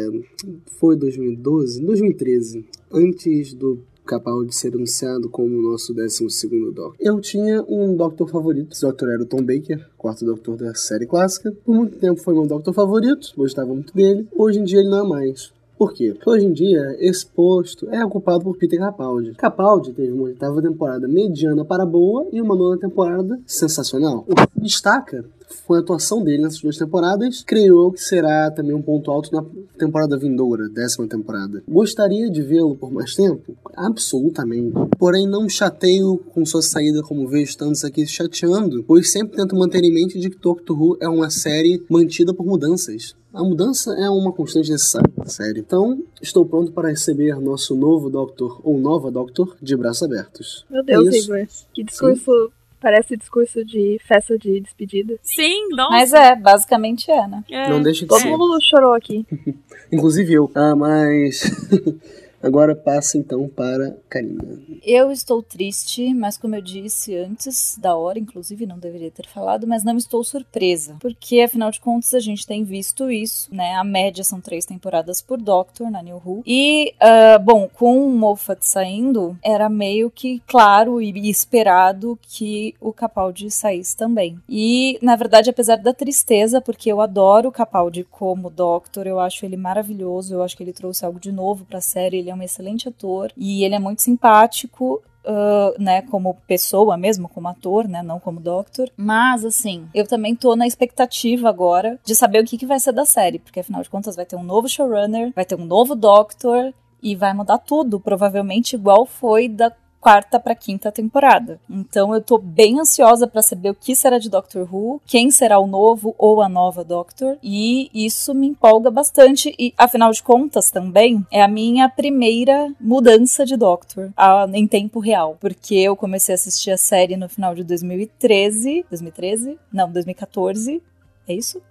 Foi 0.79 0.97
2012? 0.97 1.79
2013. 1.85 2.65
Antes 2.91 3.53
do 3.53 3.79
Capaldi 4.03 4.53
ser 4.53 4.73
anunciado 4.73 5.29
como 5.29 5.61
nosso 5.61 5.93
12 5.93 6.25
Doctor. 6.73 6.95
Eu 6.99 7.21
tinha 7.21 7.63
um 7.69 7.95
Doctor 7.95 8.27
favorito, 8.27 8.73
esse 8.73 8.81
Doctor 8.81 9.09
era 9.11 9.21
o 9.21 9.25
Tom 9.27 9.43
Baker, 9.43 9.87
quarto 9.95 10.25
Doctor 10.25 10.57
da 10.57 10.73
série 10.73 11.05
clássica. 11.05 11.55
Por 11.63 11.75
muito 11.75 11.97
tempo 11.99 12.19
foi 12.19 12.33
meu 12.33 12.47
Doctor 12.47 12.73
favorito, 12.73 13.31
gostava 13.37 13.71
muito 13.71 13.93
dele. 13.93 14.27
Hoje 14.35 14.59
em 14.59 14.63
dia 14.63 14.79
ele 14.79 14.89
não 14.89 15.05
é 15.05 15.07
mais. 15.07 15.53
Por 15.77 15.93
quê? 15.93 16.13
Porque 16.13 16.29
hoje 16.29 16.45
em 16.45 16.53
dia, 16.53 16.95
esse 16.99 17.25
posto 17.25 17.89
é 17.89 18.05
ocupado 18.05 18.43
por 18.43 18.55
Peter 18.55 18.79
Capaldi. 18.79 19.33
Capaldi 19.33 19.91
teve 19.91 20.11
uma 20.11 20.23
oitava 20.23 20.61
temporada 20.61 21.07
mediana 21.07 21.65
para 21.65 21.85
boa 21.85 22.27
e 22.31 22.41
uma 22.41 22.55
nona 22.55 22.77
temporada 22.77 23.39
sensacional. 23.45 24.25
O 24.27 24.35
que 24.35 24.61
destaca 24.61 25.25
foi 25.65 25.77
a 25.77 25.81
atuação 25.81 26.23
dele 26.23 26.43
nessas 26.43 26.61
duas 26.61 26.77
temporadas. 26.77 27.43
Creio 27.45 27.91
que 27.91 28.01
será 28.01 28.51
também 28.51 28.75
um 28.75 28.81
ponto 28.81 29.11
alto 29.11 29.31
na 29.31 29.43
temporada 29.77 30.17
vindoura, 30.17 30.69
décima 30.69 31.07
temporada. 31.07 31.63
Gostaria 31.67 32.29
de 32.29 32.41
vê-lo 32.41 32.75
por 32.75 32.91
mais 32.91 33.15
tempo? 33.15 33.55
Absolutamente. 33.75 34.73
Porém, 34.97 35.27
não 35.27 35.47
chateio 35.47 36.17
com 36.33 36.45
sua 36.45 36.61
saída 36.61 37.01
como 37.01 37.27
vejo 37.27 37.57
tantos 37.57 37.83
aqui 37.83 38.05
chateando, 38.05 38.83
pois 38.83 39.11
sempre 39.11 39.37
tento 39.37 39.55
manter 39.55 39.83
em 39.83 39.93
mente 39.93 40.19
de 40.19 40.29
que 40.29 40.37
Doctor 40.37 40.79
Who 40.79 40.97
é 40.99 41.07
uma 41.07 41.29
série 41.29 41.83
mantida 41.89 42.33
por 42.33 42.45
mudanças. 42.45 43.15
A 43.33 43.43
mudança 43.43 43.91
é 43.95 44.07
uma 44.09 44.31
constante 44.31 44.69
necessária 44.69 45.11
na 45.17 45.25
série. 45.25 45.59
Então, 45.59 46.03
estou 46.21 46.45
pronto 46.45 46.71
para 46.71 46.89
receber 46.89 47.39
nosso 47.41 47.75
novo 47.75 48.09
Doctor 48.09 48.61
ou 48.63 48.77
nova 48.77 49.09
Doctor 49.09 49.57
de 49.59 49.75
braços 49.75 50.03
abertos. 50.03 50.65
Meu 50.69 50.83
Deus, 50.83 51.07
é 51.07 51.17
Igor. 51.17 51.47
Que 51.73 51.83
discurso 51.83 52.31
Sim. 52.31 52.62
Parece 52.83 53.15
discurso 53.15 53.63
de 53.63 53.97
festa 54.05 54.37
de 54.37 54.59
despedida. 54.59 55.15
Sim, 55.23 55.69
nossa. 55.69 55.91
Mas 55.91 56.11
é, 56.11 56.35
basicamente 56.35 57.09
é, 57.09 57.25
né? 57.29 57.41
É. 57.49 57.69
Não 57.69 57.81
deixa 57.81 58.01
de 58.01 58.07
Todo 58.07 58.19
ser. 58.19 58.27
mundo 58.27 58.59
chorou 58.61 58.93
aqui. 58.93 59.25
Inclusive 59.89 60.33
eu. 60.33 60.51
Ah, 60.53 60.75
mas. 60.75 61.43
Agora 62.43 62.75
passa 62.75 63.17
então 63.17 63.47
para 63.47 63.95
Karina. 64.09 64.59
Eu 64.85 65.13
estou 65.13 65.41
triste, 65.41 66.13
mas 66.13 66.37
como 66.37 66.55
eu 66.55 66.61
disse 66.61 67.15
antes 67.15 67.77
da 67.79 67.95
hora, 67.95 68.19
inclusive 68.19 68.65
não 68.65 68.77
deveria 68.77 69.09
ter 69.09 69.25
falado, 69.25 69.65
mas 69.65 69.85
não 69.85 69.95
estou 69.95 70.21
surpresa, 70.25 70.97
porque 70.99 71.39
afinal 71.39 71.71
de 71.71 71.79
contas 71.79 72.13
a 72.13 72.19
gente 72.19 72.45
tem 72.45 72.65
visto 72.65 73.09
isso, 73.09 73.47
né? 73.49 73.75
A 73.75 73.83
média 73.83 74.25
são 74.25 74.41
três 74.41 74.65
temporadas 74.65 75.21
por 75.21 75.41
Doctor 75.41 75.89
na 75.89 76.03
New 76.03 76.21
Who. 76.23 76.43
E, 76.45 76.93
uh, 77.01 77.39
bom, 77.41 77.69
com 77.69 78.05
o 78.05 78.11
Moffat 78.11 78.59
saindo, 78.65 79.37
era 79.41 79.69
meio 79.69 80.11
que 80.11 80.41
claro 80.45 81.01
e 81.01 81.29
esperado 81.29 82.19
que 82.21 82.75
o 82.81 82.91
Capaldi 82.91 83.49
saísse 83.49 83.95
também. 83.95 84.37
E, 84.49 84.99
na 85.01 85.15
verdade, 85.15 85.49
apesar 85.49 85.77
da 85.77 85.93
tristeza, 85.93 86.59
porque 86.59 86.91
eu 86.91 86.99
adoro 86.99 87.47
o 87.47 87.53
Capaldi 87.53 88.03
como 88.03 88.49
Doctor, 88.49 89.07
eu 89.07 89.19
acho 89.19 89.45
ele 89.45 89.55
maravilhoso, 89.55 90.33
eu 90.33 90.43
acho 90.43 90.57
que 90.57 90.63
ele 90.63 90.73
trouxe 90.73 91.05
algo 91.05 91.21
de 91.21 91.31
novo 91.31 91.63
para 91.63 91.77
a 91.77 91.81
série, 91.81 92.17
ele 92.17 92.29
é 92.29 92.32
um 92.33 92.41
excelente 92.41 92.89
ator 92.89 93.31
e 93.37 93.63
ele 93.63 93.75
é 93.75 93.79
muito 93.79 94.01
simpático. 94.01 95.01
Uh, 95.25 95.81
né, 95.81 96.01
como 96.01 96.33
pessoa 96.45 96.97
mesmo, 96.97 97.29
como 97.29 97.47
ator, 97.47 97.87
né, 97.87 98.03
não 98.03 98.19
como 98.19 98.41
Doctor. 98.41 98.89
Mas, 98.97 99.45
assim, 99.45 99.87
eu 99.93 100.05
também 100.05 100.35
tô 100.35 100.53
na 100.53 100.67
expectativa 100.67 101.47
agora 101.47 101.97
de 102.03 102.13
saber 102.13 102.43
o 102.43 102.45
que, 102.45 102.57
que 102.57 102.65
vai 102.65 102.77
ser 102.77 102.91
da 102.91 103.05
série, 103.05 103.39
porque 103.39 103.61
afinal 103.61 103.81
de 103.81 103.89
contas 103.89 104.17
vai 104.17 104.25
ter 104.25 104.35
um 104.35 104.43
novo 104.43 104.67
showrunner, 104.67 105.31
vai 105.33 105.45
ter 105.45 105.55
um 105.55 105.63
novo 105.63 105.95
Doctor 105.95 106.73
e 107.01 107.15
vai 107.15 107.33
mudar 107.33 107.57
tudo, 107.59 108.01
provavelmente 108.01 108.75
igual 108.75 109.05
foi 109.05 109.47
da 109.47 109.71
quarta 110.03 110.37
para 110.37 110.53
quinta 110.53 110.91
temporada. 110.91 111.61
Então 111.69 112.13
eu 112.13 112.21
tô 112.21 112.37
bem 112.37 112.77
ansiosa 112.77 113.25
para 113.25 113.41
saber 113.41 113.69
o 113.69 113.73
que 113.73 113.95
será 113.95 114.19
de 114.19 114.29
Doctor 114.29 114.67
Who, 114.69 115.01
quem 115.05 115.31
será 115.31 115.57
o 115.59 115.65
novo 115.65 116.13
ou 116.17 116.41
a 116.41 116.49
nova 116.49 116.83
Doctor, 116.83 117.37
e 117.41 117.89
isso 117.93 118.35
me 118.35 118.47
empolga 118.47 118.91
bastante 118.91 119.55
e 119.57 119.73
afinal 119.77 120.11
de 120.11 120.21
contas 120.21 120.69
também 120.69 121.25
é 121.31 121.41
a 121.41 121.47
minha 121.47 121.87
primeira 121.87 122.69
mudança 122.81 123.45
de 123.45 123.55
Doctor 123.55 124.11
a, 124.17 124.45
em 124.53 124.67
tempo 124.67 124.99
real, 124.99 125.37
porque 125.39 125.75
eu 125.75 125.95
comecei 125.95 126.33
a 126.33 126.35
assistir 126.35 126.71
a 126.71 126.77
série 126.77 127.15
no 127.15 127.29
final 127.29 127.55
de 127.55 127.63
2013, 127.63 128.85
2013? 128.89 129.57
Não, 129.71 129.89
2014. 129.89 130.83
É 131.25 131.33
isso? 131.33 131.61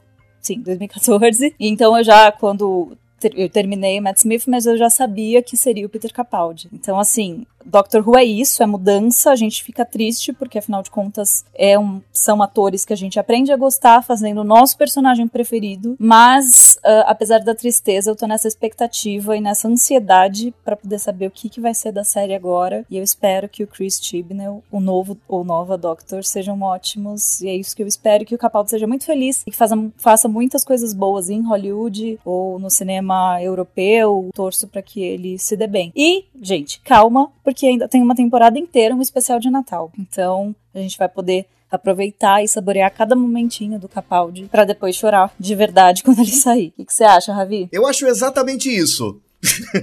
Sim, 0.41 0.61
2014. 0.61 1.55
Então 1.61 1.99
eu 1.99 2.03
já, 2.03 2.33
quando 2.33 2.97
eu 3.35 3.49
terminei 3.49 4.01
Matt 4.01 4.19
Smith, 4.19 4.45
mas 4.47 4.67
eu 4.67 4.77
já 4.77 4.91
sabia 4.91 5.43
que 5.43 5.57
seria 5.57 5.87
o 5.87 5.89
Peter 5.89 6.13
Capaldi. 6.13 6.69
Então, 6.73 6.99
assim, 6.99 7.47
Doctor 7.65 8.07
Who 8.07 8.19
é 8.19 8.25
isso, 8.25 8.63
é 8.63 8.67
mudança, 8.67 9.31
a 9.31 9.37
gente 9.37 9.63
fica 9.63 9.85
triste, 9.85 10.33
porque 10.33 10.59
afinal 10.59 10.83
de 10.83 10.91
contas 10.91 11.45
é 11.55 11.79
um, 11.79 12.01
são 12.13 12.43
atores 12.43 12.85
que 12.85 12.93
a 12.93 12.97
gente 12.97 13.19
aprende 13.19 13.53
a 13.53 13.57
gostar 13.57 14.03
fazendo 14.03 14.41
o 14.41 14.45
nosso 14.45 14.77
personagem 14.77 15.29
preferido, 15.29 15.97
mas 15.99 16.79
uh, 16.85 17.05
apesar 17.07 17.41
da 17.41 17.55
tristeza, 17.55 18.11
eu 18.11 18.17
tô 18.17 18.27
nessa 18.27 18.49
expectativa 18.49 19.37
e 19.37 19.41
nessa 19.41 19.69
ansiedade 19.69 20.55
para 20.65 20.77
poder 20.77 20.99
saber 20.99 21.27
o 21.27 21.31
que, 21.31 21.49
que 21.49 21.61
vai 21.61 21.75
ser 21.75 21.93
da 21.93 22.05
série 22.05 22.35
agora, 22.35 22.85
e 22.91 22.97
eu 22.97 23.03
espero 23.03 23.49
que 23.49 23.63
o 23.63 23.67
Chris 23.67 24.01
Chibnall, 24.03 24.63
o 24.71 24.81
novo 24.81 25.17
ou 25.29 25.45
nova 25.45 25.77
Doctor, 25.77 26.25
sejam 26.25 26.61
ótimos, 26.63 27.41
e 27.41 27.49
é 27.49 27.55
isso 27.55 27.75
que 27.75 27.83
eu 27.83 27.87
espero, 27.87 28.25
que 28.25 28.35
o 28.35 28.39
Capaldi 28.39 28.71
seja 28.71 28.87
muito 28.87 29.05
feliz 29.05 29.43
e 29.47 29.51
que 29.51 29.57
faça, 29.57 29.77
faça 29.97 30.29
muitas 30.29 30.65
coisas 30.65 30.93
boas 30.93 31.29
em 31.31 31.43
Hollywood 31.43 32.19
ou 32.25 32.59
no 32.59 32.71
cinema 32.71 33.43
europeu, 33.43 34.31
torço 34.35 34.67
para 34.69 34.83
que 34.83 35.03
ele 35.03 35.39
se 35.39 35.57
dê 35.57 35.67
bem. 35.67 35.93
E, 35.95 36.25
gente, 36.41 36.81
calma, 36.81 37.31
porque 37.45 37.67
ainda 37.67 37.89
tem 37.89 38.03
uma 38.03 38.15
temporada 38.15 38.59
inteira, 38.59 38.95
um 38.95 39.03
especial 39.03 39.39
de 39.39 39.51
Natal. 39.51 39.91
Então, 39.99 40.55
a 40.75 40.79
gente 40.79 40.99
vai 40.99 41.09
poder 41.09 41.47
aproveitar 41.71 42.45
e 42.45 42.49
saborear 42.49 42.93
cada 42.93 43.17
momentinho 43.17 43.79
do 43.79 43.89
Capaldi 43.89 44.45
para 44.45 44.65
depois 44.65 44.95
chorar 44.95 45.33
de 45.41 45.55
verdade 45.55 46.03
quando 46.05 46.21
ele 46.21 46.31
sair. 46.31 46.73
O 46.79 46.85
que, 46.85 46.93
você 46.93 47.05
acha, 47.05 47.33
Ravi? 47.33 47.69
Eu 47.73 47.87
acho 47.87 48.07
exatamente 48.07 48.69
isso. 48.69 49.21
uh, 49.43 49.79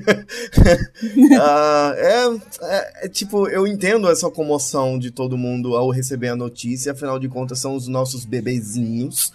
é, 1.97 2.25
é, 2.61 3.05
é, 3.05 3.09
tipo, 3.09 3.49
eu 3.49 3.67
entendo 3.67 4.07
essa 4.09 4.29
comoção 4.29 4.97
de 4.97 5.11
todo 5.11 5.37
mundo 5.37 5.75
ao 5.75 5.89
receber 5.89 6.29
a 6.29 6.35
notícia, 6.35 6.93
afinal 6.93 7.19
de 7.19 7.27
contas 7.27 7.59
são 7.59 7.75
os 7.75 7.87
nossos 7.87 8.23
bebezinhos 8.23 9.33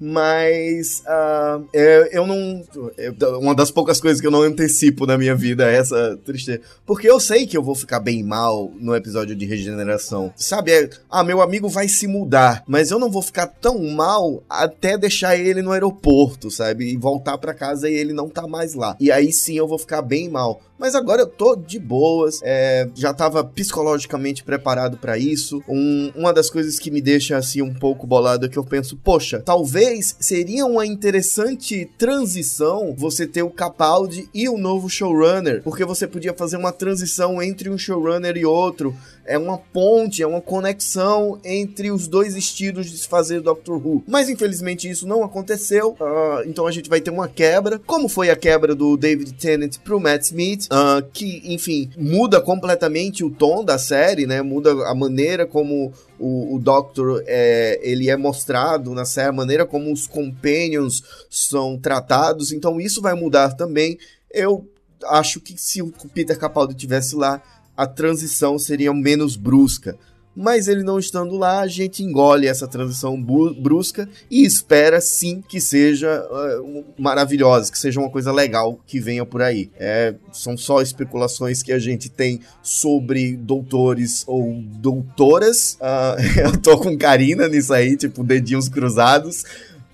mas 0.00 1.02
uh, 1.06 1.66
eu, 1.72 2.06
eu 2.06 2.26
não. 2.26 2.62
Eu, 2.96 3.40
uma 3.40 3.54
das 3.54 3.70
poucas 3.70 4.00
coisas 4.00 4.20
que 4.20 4.26
eu 4.26 4.30
não 4.30 4.42
antecipo 4.42 5.06
na 5.06 5.16
minha 5.16 5.34
vida 5.34 5.70
é 5.70 5.76
essa 5.76 6.18
tristeza. 6.24 6.60
Porque 6.84 7.08
eu 7.08 7.18
sei 7.18 7.46
que 7.46 7.56
eu 7.56 7.62
vou 7.62 7.74
ficar 7.74 8.00
bem 8.00 8.22
mal 8.22 8.70
no 8.78 8.94
episódio 8.94 9.34
de 9.34 9.46
regeneração. 9.46 10.32
Sabe? 10.36 10.72
É, 10.72 10.90
ah, 11.10 11.24
meu 11.24 11.40
amigo 11.40 11.68
vai 11.68 11.88
se 11.88 12.06
mudar, 12.06 12.62
mas 12.66 12.90
eu 12.90 12.98
não 12.98 13.10
vou 13.10 13.22
ficar 13.22 13.46
tão 13.46 13.82
mal 13.90 14.42
até 14.48 14.98
deixar 14.98 15.36
ele 15.36 15.62
no 15.62 15.72
aeroporto, 15.72 16.50
sabe? 16.50 16.92
E 16.92 16.96
voltar 16.96 17.38
para 17.38 17.54
casa 17.54 17.88
e 17.88 17.94
ele 17.94 18.12
não 18.12 18.28
tá 18.28 18.46
mais 18.46 18.74
lá. 18.74 18.96
E 19.00 19.10
aí 19.10 19.32
sim 19.32 19.56
eu 19.56 19.66
vou 19.66 19.78
ficar 19.78 20.02
bem 20.02 20.28
mal. 20.28 20.60
Mas 20.78 20.94
agora 20.94 21.22
eu 21.22 21.26
tô 21.26 21.56
de 21.56 21.78
boas, 21.78 22.40
é, 22.42 22.86
já 22.94 23.14
tava 23.14 23.42
psicologicamente 23.42 24.44
preparado 24.44 24.98
para 24.98 25.16
isso. 25.16 25.62
Um, 25.66 26.12
uma 26.14 26.34
das 26.34 26.50
coisas 26.50 26.78
que 26.78 26.90
me 26.90 27.00
deixa 27.00 27.36
assim 27.36 27.62
um 27.62 27.72
pouco 27.72 28.06
bolado 28.06 28.44
é 28.44 28.48
que 28.48 28.58
eu 28.58 28.64
penso, 28.64 28.96
poxa, 28.96 29.40
talvez 29.42 29.85
seria 30.20 30.66
uma 30.66 30.86
interessante 30.86 31.88
transição 31.98 32.94
você 32.96 33.26
ter 33.26 33.42
o 33.42 33.50
Capaldi 33.50 34.28
e 34.32 34.48
o 34.48 34.58
novo 34.58 34.88
showrunner, 34.88 35.62
porque 35.62 35.84
você 35.84 36.06
podia 36.06 36.34
fazer 36.34 36.56
uma 36.56 36.72
transição 36.72 37.42
entre 37.42 37.70
um 37.70 37.78
showrunner 37.78 38.36
e 38.36 38.44
outro. 38.44 38.94
É 39.28 39.36
uma 39.36 39.58
ponte, 39.58 40.22
é 40.22 40.26
uma 40.26 40.40
conexão 40.40 41.40
entre 41.44 41.90
os 41.90 42.06
dois 42.06 42.36
estilos 42.36 42.86
de 42.88 42.96
se 42.96 43.08
fazer 43.08 43.40
Doctor 43.40 43.84
Who. 43.84 44.04
Mas 44.06 44.28
infelizmente 44.28 44.88
isso 44.88 45.04
não 45.04 45.24
aconteceu, 45.24 45.96
uh, 46.00 46.46
então 46.46 46.64
a 46.64 46.70
gente 46.70 46.88
vai 46.88 47.00
ter 47.00 47.10
uma 47.10 47.26
quebra. 47.26 47.80
Como 47.84 48.08
foi 48.08 48.30
a 48.30 48.36
quebra 48.36 48.72
do 48.72 48.96
David 48.96 49.32
Tennant 49.32 49.78
pro 49.78 49.98
Matt 49.98 50.22
Smith? 50.26 50.68
uh, 50.70 51.04
que, 51.12 51.42
enfim, 51.44 51.90
muda 51.96 52.40
completamente 52.40 53.24
o 53.24 53.30
tom 53.30 53.64
da 53.64 53.78
série, 53.78 54.26
né? 54.26 54.42
Muda 54.42 54.72
a 54.88 54.94
maneira 54.94 55.46
como 55.46 55.92
o, 56.18 56.54
o 56.54 56.58
Doctor 56.58 57.22
é, 57.26 57.80
ele 57.82 58.10
é 58.10 58.16
mostrado 58.16 58.92
na 58.92 59.04
série, 59.04 59.28
a 59.28 59.32
maneira 59.32 59.66
como 59.66 59.75
os 59.92 60.06
Companions 60.06 61.02
são 61.30 61.78
tratados. 61.78 62.52
Então 62.52 62.80
isso 62.80 63.00
vai 63.00 63.14
mudar 63.14 63.54
também. 63.54 63.98
Eu 64.32 64.68
acho 65.04 65.40
que 65.40 65.56
se 65.56 65.82
o 65.82 65.92
Peter 66.12 66.38
Capaldi 66.38 66.74
tivesse 66.74 67.14
lá, 67.14 67.42
a 67.76 67.86
transição 67.86 68.58
seria 68.58 68.92
menos 68.92 69.36
brusca 69.36 69.98
mas 70.36 70.68
ele 70.68 70.82
não 70.82 70.98
estando 70.98 71.36
lá, 71.36 71.60
a 71.60 71.66
gente 71.66 72.02
engole 72.02 72.46
essa 72.46 72.68
transição 72.68 73.20
brusca 73.20 74.06
e 74.30 74.44
espera 74.44 75.00
sim 75.00 75.42
que 75.48 75.60
seja 75.60 76.26
uh, 76.30 76.84
maravilhosa, 76.98 77.72
que 77.72 77.78
seja 77.78 77.98
uma 77.98 78.10
coisa 78.10 78.30
legal 78.30 78.78
que 78.86 79.00
venha 79.00 79.24
por 79.24 79.40
aí. 79.40 79.70
É, 79.78 80.14
são 80.32 80.56
só 80.56 80.82
especulações 80.82 81.62
que 81.62 81.72
a 81.72 81.78
gente 81.78 82.10
tem 82.10 82.40
sobre 82.62 83.34
doutores 83.36 84.24
ou 84.26 84.60
doutoras. 84.62 85.78
Uh, 85.80 86.40
eu 86.44 86.58
tô 86.58 86.78
com 86.78 86.96
Karina 86.98 87.48
nisso 87.48 87.72
aí, 87.72 87.96
tipo, 87.96 88.22
dedinhos 88.22 88.68
cruzados. 88.68 89.44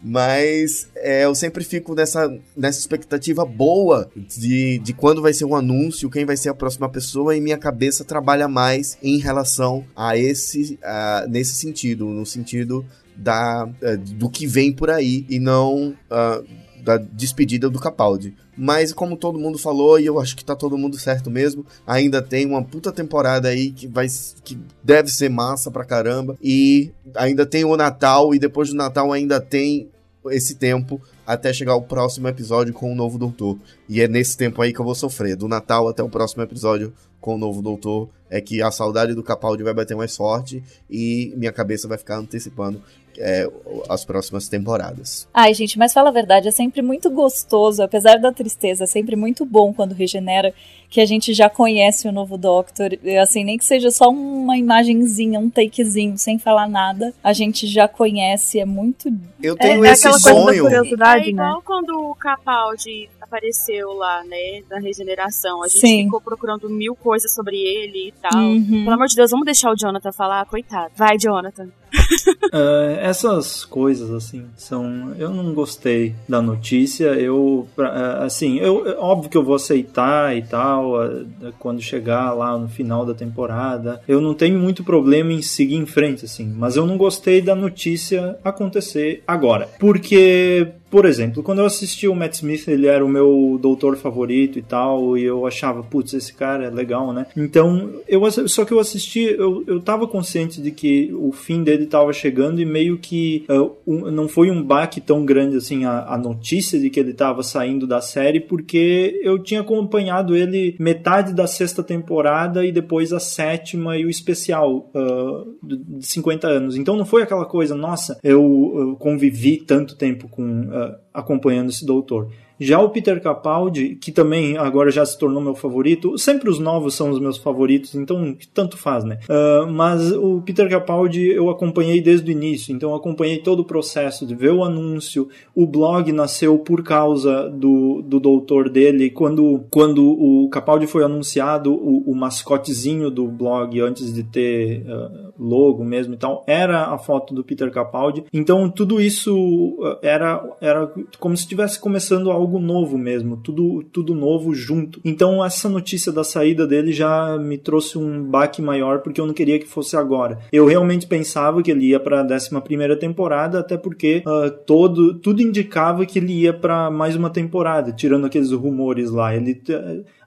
Mas 0.02 0.88
é, 0.96 1.24
eu 1.24 1.34
sempre 1.34 1.62
fico 1.62 1.94
nessa, 1.94 2.28
nessa 2.56 2.80
expectativa 2.80 3.44
boa 3.44 4.10
de, 4.16 4.78
de 4.78 4.92
quando 4.92 5.22
vai 5.22 5.32
ser 5.32 5.44
um 5.44 5.54
anúncio, 5.54 6.10
quem 6.10 6.24
vai 6.24 6.36
ser 6.36 6.48
a 6.48 6.54
próxima 6.54 6.88
pessoa, 6.88 7.36
e 7.36 7.40
minha 7.40 7.56
cabeça 7.58 8.04
trabalha 8.04 8.48
mais 8.48 8.98
em 9.00 9.18
relação 9.18 9.84
a 9.94 10.16
esse, 10.16 10.78
uh, 10.82 11.28
nesse 11.28 11.54
sentido, 11.54 12.06
no 12.06 12.26
sentido 12.26 12.84
da, 13.14 13.64
uh, 13.64 13.96
do 13.96 14.28
que 14.28 14.46
vem 14.46 14.72
por 14.72 14.90
aí 14.90 15.24
e 15.28 15.38
não 15.38 15.90
uh, 16.10 16.44
da 16.82 16.96
despedida 16.96 17.70
do 17.70 17.78
Capaldi. 17.78 18.34
Mas 18.56 18.92
como 18.92 19.16
todo 19.16 19.38
mundo 19.38 19.56
falou, 19.56 19.98
e 19.98 20.04
eu 20.04 20.20
acho 20.20 20.36
que 20.36 20.44
tá 20.44 20.54
todo 20.54 20.76
mundo 20.76 20.98
certo 20.98 21.30
mesmo, 21.30 21.64
ainda 21.86 22.20
tem 22.20 22.44
uma 22.44 22.62
puta 22.62 22.92
temporada 22.92 23.48
aí 23.48 23.70
que 23.70 23.86
vai 23.86 24.06
que 24.44 24.58
deve 24.82 25.10
ser 25.10 25.30
massa 25.30 25.70
pra 25.70 25.84
caramba 25.84 26.36
e 26.42 26.90
ainda 27.14 27.46
tem 27.46 27.64
o 27.64 27.76
Natal 27.76 28.34
e 28.34 28.38
depois 28.38 28.68
do 28.68 28.74
Natal 28.74 29.10
ainda 29.12 29.40
tem 29.40 29.88
esse 30.30 30.54
tempo 30.54 31.00
até 31.26 31.52
chegar 31.52 31.74
o 31.74 31.82
próximo 31.82 32.28
episódio 32.28 32.74
com 32.74 32.92
o 32.92 32.94
novo 32.94 33.18
doutor. 33.18 33.58
E 33.88 34.00
é 34.00 34.08
nesse 34.08 34.36
tempo 34.36 34.60
aí 34.60 34.72
que 34.72 34.80
eu 34.80 34.84
vou 34.84 34.94
sofrer, 34.94 35.36
do 35.36 35.48
Natal 35.48 35.88
até 35.88 36.02
o 36.02 36.08
próximo 36.08 36.42
episódio 36.42 36.92
com 37.20 37.36
o 37.36 37.38
novo 37.38 37.62
doutor, 37.62 38.08
é 38.28 38.40
que 38.40 38.60
a 38.60 38.70
saudade 38.70 39.14
do 39.14 39.22
Capaldi 39.22 39.62
vai 39.62 39.72
bater 39.72 39.96
mais 39.96 40.16
forte 40.16 40.62
e 40.90 41.32
minha 41.36 41.52
cabeça 41.52 41.86
vai 41.86 41.96
ficar 41.96 42.16
antecipando 42.16 42.82
é, 43.18 43.48
as 43.88 44.04
próximas 44.04 44.48
temporadas. 44.48 45.28
Ai, 45.32 45.54
gente, 45.54 45.78
mas 45.78 45.92
fala 45.92 46.08
a 46.08 46.12
verdade, 46.12 46.48
é 46.48 46.50
sempre 46.50 46.82
muito 46.82 47.10
gostoso, 47.10 47.82
apesar 47.82 48.16
da 48.18 48.32
tristeza, 48.32 48.84
é 48.84 48.86
sempre 48.86 49.16
muito 49.16 49.44
bom 49.44 49.72
quando 49.72 49.92
regenera, 49.92 50.54
que 50.88 51.00
a 51.00 51.06
gente 51.06 51.32
já 51.32 51.48
conhece 51.48 52.06
o 52.06 52.12
novo 52.12 52.36
Doctor, 52.36 52.90
assim, 53.20 53.44
nem 53.44 53.56
que 53.56 53.64
seja 53.64 53.90
só 53.90 54.10
uma 54.10 54.58
imagenzinha, 54.58 55.40
um 55.40 55.48
takezinho, 55.48 56.18
sem 56.18 56.38
falar 56.38 56.68
nada, 56.68 57.14
a 57.24 57.32
gente 57.32 57.66
já 57.66 57.88
conhece, 57.88 58.60
é 58.60 58.66
muito... 58.66 59.10
Eu 59.42 59.56
tenho 59.56 59.84
é, 59.84 59.92
esse 59.92 60.06
é 60.06 60.12
sonho. 60.12 60.64
Curiosidade, 60.64 61.26
é 61.26 61.28
igual 61.30 61.56
né? 61.56 61.62
quando 61.64 62.10
o 62.10 62.14
Capaldi 62.14 63.08
apareceu 63.32 63.94
lá, 63.94 64.22
né, 64.24 64.62
na 64.70 64.78
regeneração, 64.78 65.62
a 65.62 65.68
gente 65.68 65.80
Sim. 65.80 66.04
ficou 66.04 66.20
procurando 66.20 66.68
mil 66.68 66.94
coisas 66.94 67.32
sobre 67.32 67.56
ele 67.56 68.08
e 68.08 68.12
tal. 68.20 68.38
Uhum. 68.38 68.84
Pelo 68.84 68.92
amor 68.92 69.06
de 69.06 69.16
Deus, 69.16 69.30
vamos 69.30 69.46
deixar 69.46 69.72
o 69.72 69.76
Jonathan 69.76 70.12
falar, 70.12 70.44
coitado. 70.44 70.92
Vai, 70.94 71.16
Jonathan. 71.18 71.64
uh, 71.64 72.98
essas 73.00 73.64
coisas, 73.64 74.10
assim, 74.10 74.44
são. 74.56 75.14
Eu 75.18 75.30
não 75.30 75.54
gostei 75.54 76.14
da 76.28 76.42
notícia. 76.42 77.06
Eu, 77.14 77.68
uh, 77.76 78.22
assim, 78.22 78.58
eu, 78.58 78.96
óbvio 78.98 79.30
que 79.30 79.36
eu 79.36 79.44
vou 79.44 79.54
aceitar 79.54 80.36
e 80.36 80.42
tal, 80.42 81.02
uh, 81.02 81.26
quando 81.58 81.80
chegar 81.80 82.32
lá 82.32 82.56
no 82.58 82.68
final 82.68 83.06
da 83.06 83.14
temporada. 83.14 84.00
Eu 84.06 84.20
não 84.20 84.34
tenho 84.34 84.58
muito 84.58 84.84
problema 84.84 85.32
em 85.32 85.42
seguir 85.42 85.76
em 85.76 85.86
frente, 85.86 86.24
assim, 86.26 86.46
mas 86.46 86.76
eu 86.76 86.86
não 86.86 86.96
gostei 86.96 87.40
da 87.40 87.54
notícia 87.54 88.38
acontecer 88.44 89.22
agora. 89.26 89.68
Porque 89.78 90.72
por 90.92 91.06
exemplo, 91.06 91.42
quando 91.42 91.60
eu 91.60 91.64
assisti 91.64 92.06
o 92.06 92.14
Matt 92.14 92.34
Smith, 92.34 92.68
ele 92.68 92.86
era 92.86 93.02
o 93.02 93.08
meu 93.08 93.58
doutor 93.58 93.96
favorito 93.96 94.58
e 94.58 94.62
tal, 94.62 95.16
e 95.16 95.24
eu 95.24 95.46
achava, 95.46 95.82
putz, 95.82 96.12
esse 96.12 96.34
cara 96.34 96.66
é 96.66 96.70
legal, 96.70 97.14
né? 97.14 97.24
Então, 97.34 97.94
eu 98.06 98.20
só 98.46 98.66
que 98.66 98.74
eu 98.74 98.78
assisti, 98.78 99.20
eu, 99.20 99.64
eu 99.66 99.80
tava 99.80 100.06
consciente 100.06 100.60
de 100.60 100.70
que 100.70 101.10
o 101.14 101.32
fim 101.32 101.64
dele 101.64 101.86
tava 101.86 102.12
chegando 102.12 102.60
e 102.60 102.66
meio 102.66 102.98
que 102.98 103.46
uh, 103.48 103.72
um, 103.86 104.10
não 104.10 104.28
foi 104.28 104.50
um 104.50 104.62
baque 104.62 105.00
tão 105.00 105.24
grande 105.24 105.56
assim 105.56 105.86
a, 105.86 106.12
a 106.12 106.18
notícia 106.18 106.78
de 106.78 106.90
que 106.90 107.00
ele 107.00 107.14
tava 107.14 107.42
saindo 107.42 107.86
da 107.86 108.02
série, 108.02 108.40
porque 108.40 109.18
eu 109.24 109.38
tinha 109.38 109.62
acompanhado 109.62 110.36
ele 110.36 110.76
metade 110.78 111.32
da 111.32 111.46
sexta 111.46 111.82
temporada 111.82 112.66
e 112.66 112.70
depois 112.70 113.14
a 113.14 113.18
sétima 113.18 113.96
e 113.96 114.04
o 114.04 114.10
especial 114.10 114.90
uh, 114.94 115.56
de 115.66 116.06
50 116.06 116.46
anos. 116.46 116.76
Então 116.76 116.98
não 116.98 117.06
foi 117.06 117.22
aquela 117.22 117.46
coisa, 117.46 117.74
nossa, 117.74 118.18
eu, 118.22 118.74
eu 118.76 118.96
convivi 118.96 119.56
tanto 119.56 119.96
tempo 119.96 120.28
com. 120.28 120.42
Uh, 120.42 120.81
acompanhando 121.12 121.70
esse 121.70 121.84
doutor. 121.84 122.30
Já 122.62 122.80
o 122.80 122.90
Peter 122.90 123.20
Capaldi, 123.20 123.96
que 123.96 124.12
também 124.12 124.56
agora 124.56 124.90
já 124.90 125.04
se 125.04 125.18
tornou 125.18 125.40
meu 125.40 125.54
favorito, 125.54 126.16
sempre 126.18 126.48
os 126.48 126.58
novos 126.58 126.94
são 126.94 127.10
os 127.10 127.18
meus 127.18 127.36
favoritos, 127.36 127.94
então 127.94 128.36
tanto 128.54 128.76
faz, 128.76 129.04
né? 129.04 129.18
Uh, 129.28 129.70
mas 129.70 130.12
o 130.12 130.40
Peter 130.42 130.68
Capaldi 130.68 131.28
eu 131.28 131.50
acompanhei 131.50 132.00
desde 132.00 132.30
o 132.30 132.32
início, 132.32 132.74
então 132.74 132.94
acompanhei 132.94 133.38
todo 133.38 133.60
o 133.60 133.64
processo 133.64 134.26
de 134.26 134.34
ver 134.34 134.52
o 134.52 134.64
anúncio. 134.64 135.28
O 135.54 135.66
blog 135.66 136.12
nasceu 136.12 136.58
por 136.58 136.82
causa 136.82 137.48
do, 137.48 138.02
do 138.02 138.20
doutor 138.20 138.68
dele. 138.68 139.10
Quando, 139.10 139.64
quando 139.70 140.04
o 140.04 140.48
Capaldi 140.50 140.86
foi 140.86 141.04
anunciado, 141.04 141.72
o, 141.72 142.10
o 142.10 142.14
mascotezinho 142.14 143.10
do 143.10 143.26
blog, 143.26 143.80
antes 143.80 144.12
de 144.12 144.22
ter 144.22 144.82
uh, 144.82 145.32
logo 145.38 145.84
mesmo 145.84 146.14
e 146.14 146.16
tal, 146.16 146.44
era 146.46 146.86
a 146.86 146.98
foto 146.98 147.34
do 147.34 147.44
Peter 147.44 147.70
Capaldi. 147.70 148.24
Então 148.32 148.70
tudo 148.70 149.00
isso 149.00 149.34
uh, 149.34 149.98
era, 150.02 150.42
era 150.60 150.92
como 151.18 151.36
se 151.36 151.42
estivesse 151.42 151.78
começando 151.80 152.30
algo 152.30 152.51
algo 152.52 152.58
novo 152.58 152.98
mesmo, 152.98 153.36
tudo, 153.36 153.82
tudo 153.84 154.14
novo 154.14 154.54
junto. 154.54 155.00
Então 155.04 155.44
essa 155.44 155.68
notícia 155.68 156.12
da 156.12 156.22
saída 156.22 156.66
dele 156.66 156.92
já 156.92 157.38
me 157.38 157.56
trouxe 157.56 157.96
um 157.96 158.22
baque 158.22 158.60
maior 158.60 159.00
porque 159.00 159.20
eu 159.20 159.26
não 159.26 159.32
queria 159.32 159.58
que 159.58 159.66
fosse 159.66 159.96
agora. 159.96 160.38
Eu 160.52 160.66
realmente 160.66 161.06
pensava 161.06 161.62
que 161.62 161.70
ele 161.70 161.86
ia 161.86 162.00
para 162.00 162.20
a 162.20 162.24
11 162.24 162.60
primeira 162.62 162.96
temporada, 162.96 163.60
até 163.60 163.76
porque 163.76 164.22
uh, 164.26 164.50
todo, 164.66 165.14
tudo 165.14 165.40
indicava 165.40 166.04
que 166.04 166.18
ele 166.18 166.32
ia 166.32 166.52
para 166.52 166.90
mais 166.90 167.16
uma 167.16 167.30
temporada, 167.30 167.92
tirando 167.92 168.26
aqueles 168.26 168.50
rumores 168.50 169.10
lá. 169.10 169.34
Ele 169.34 169.60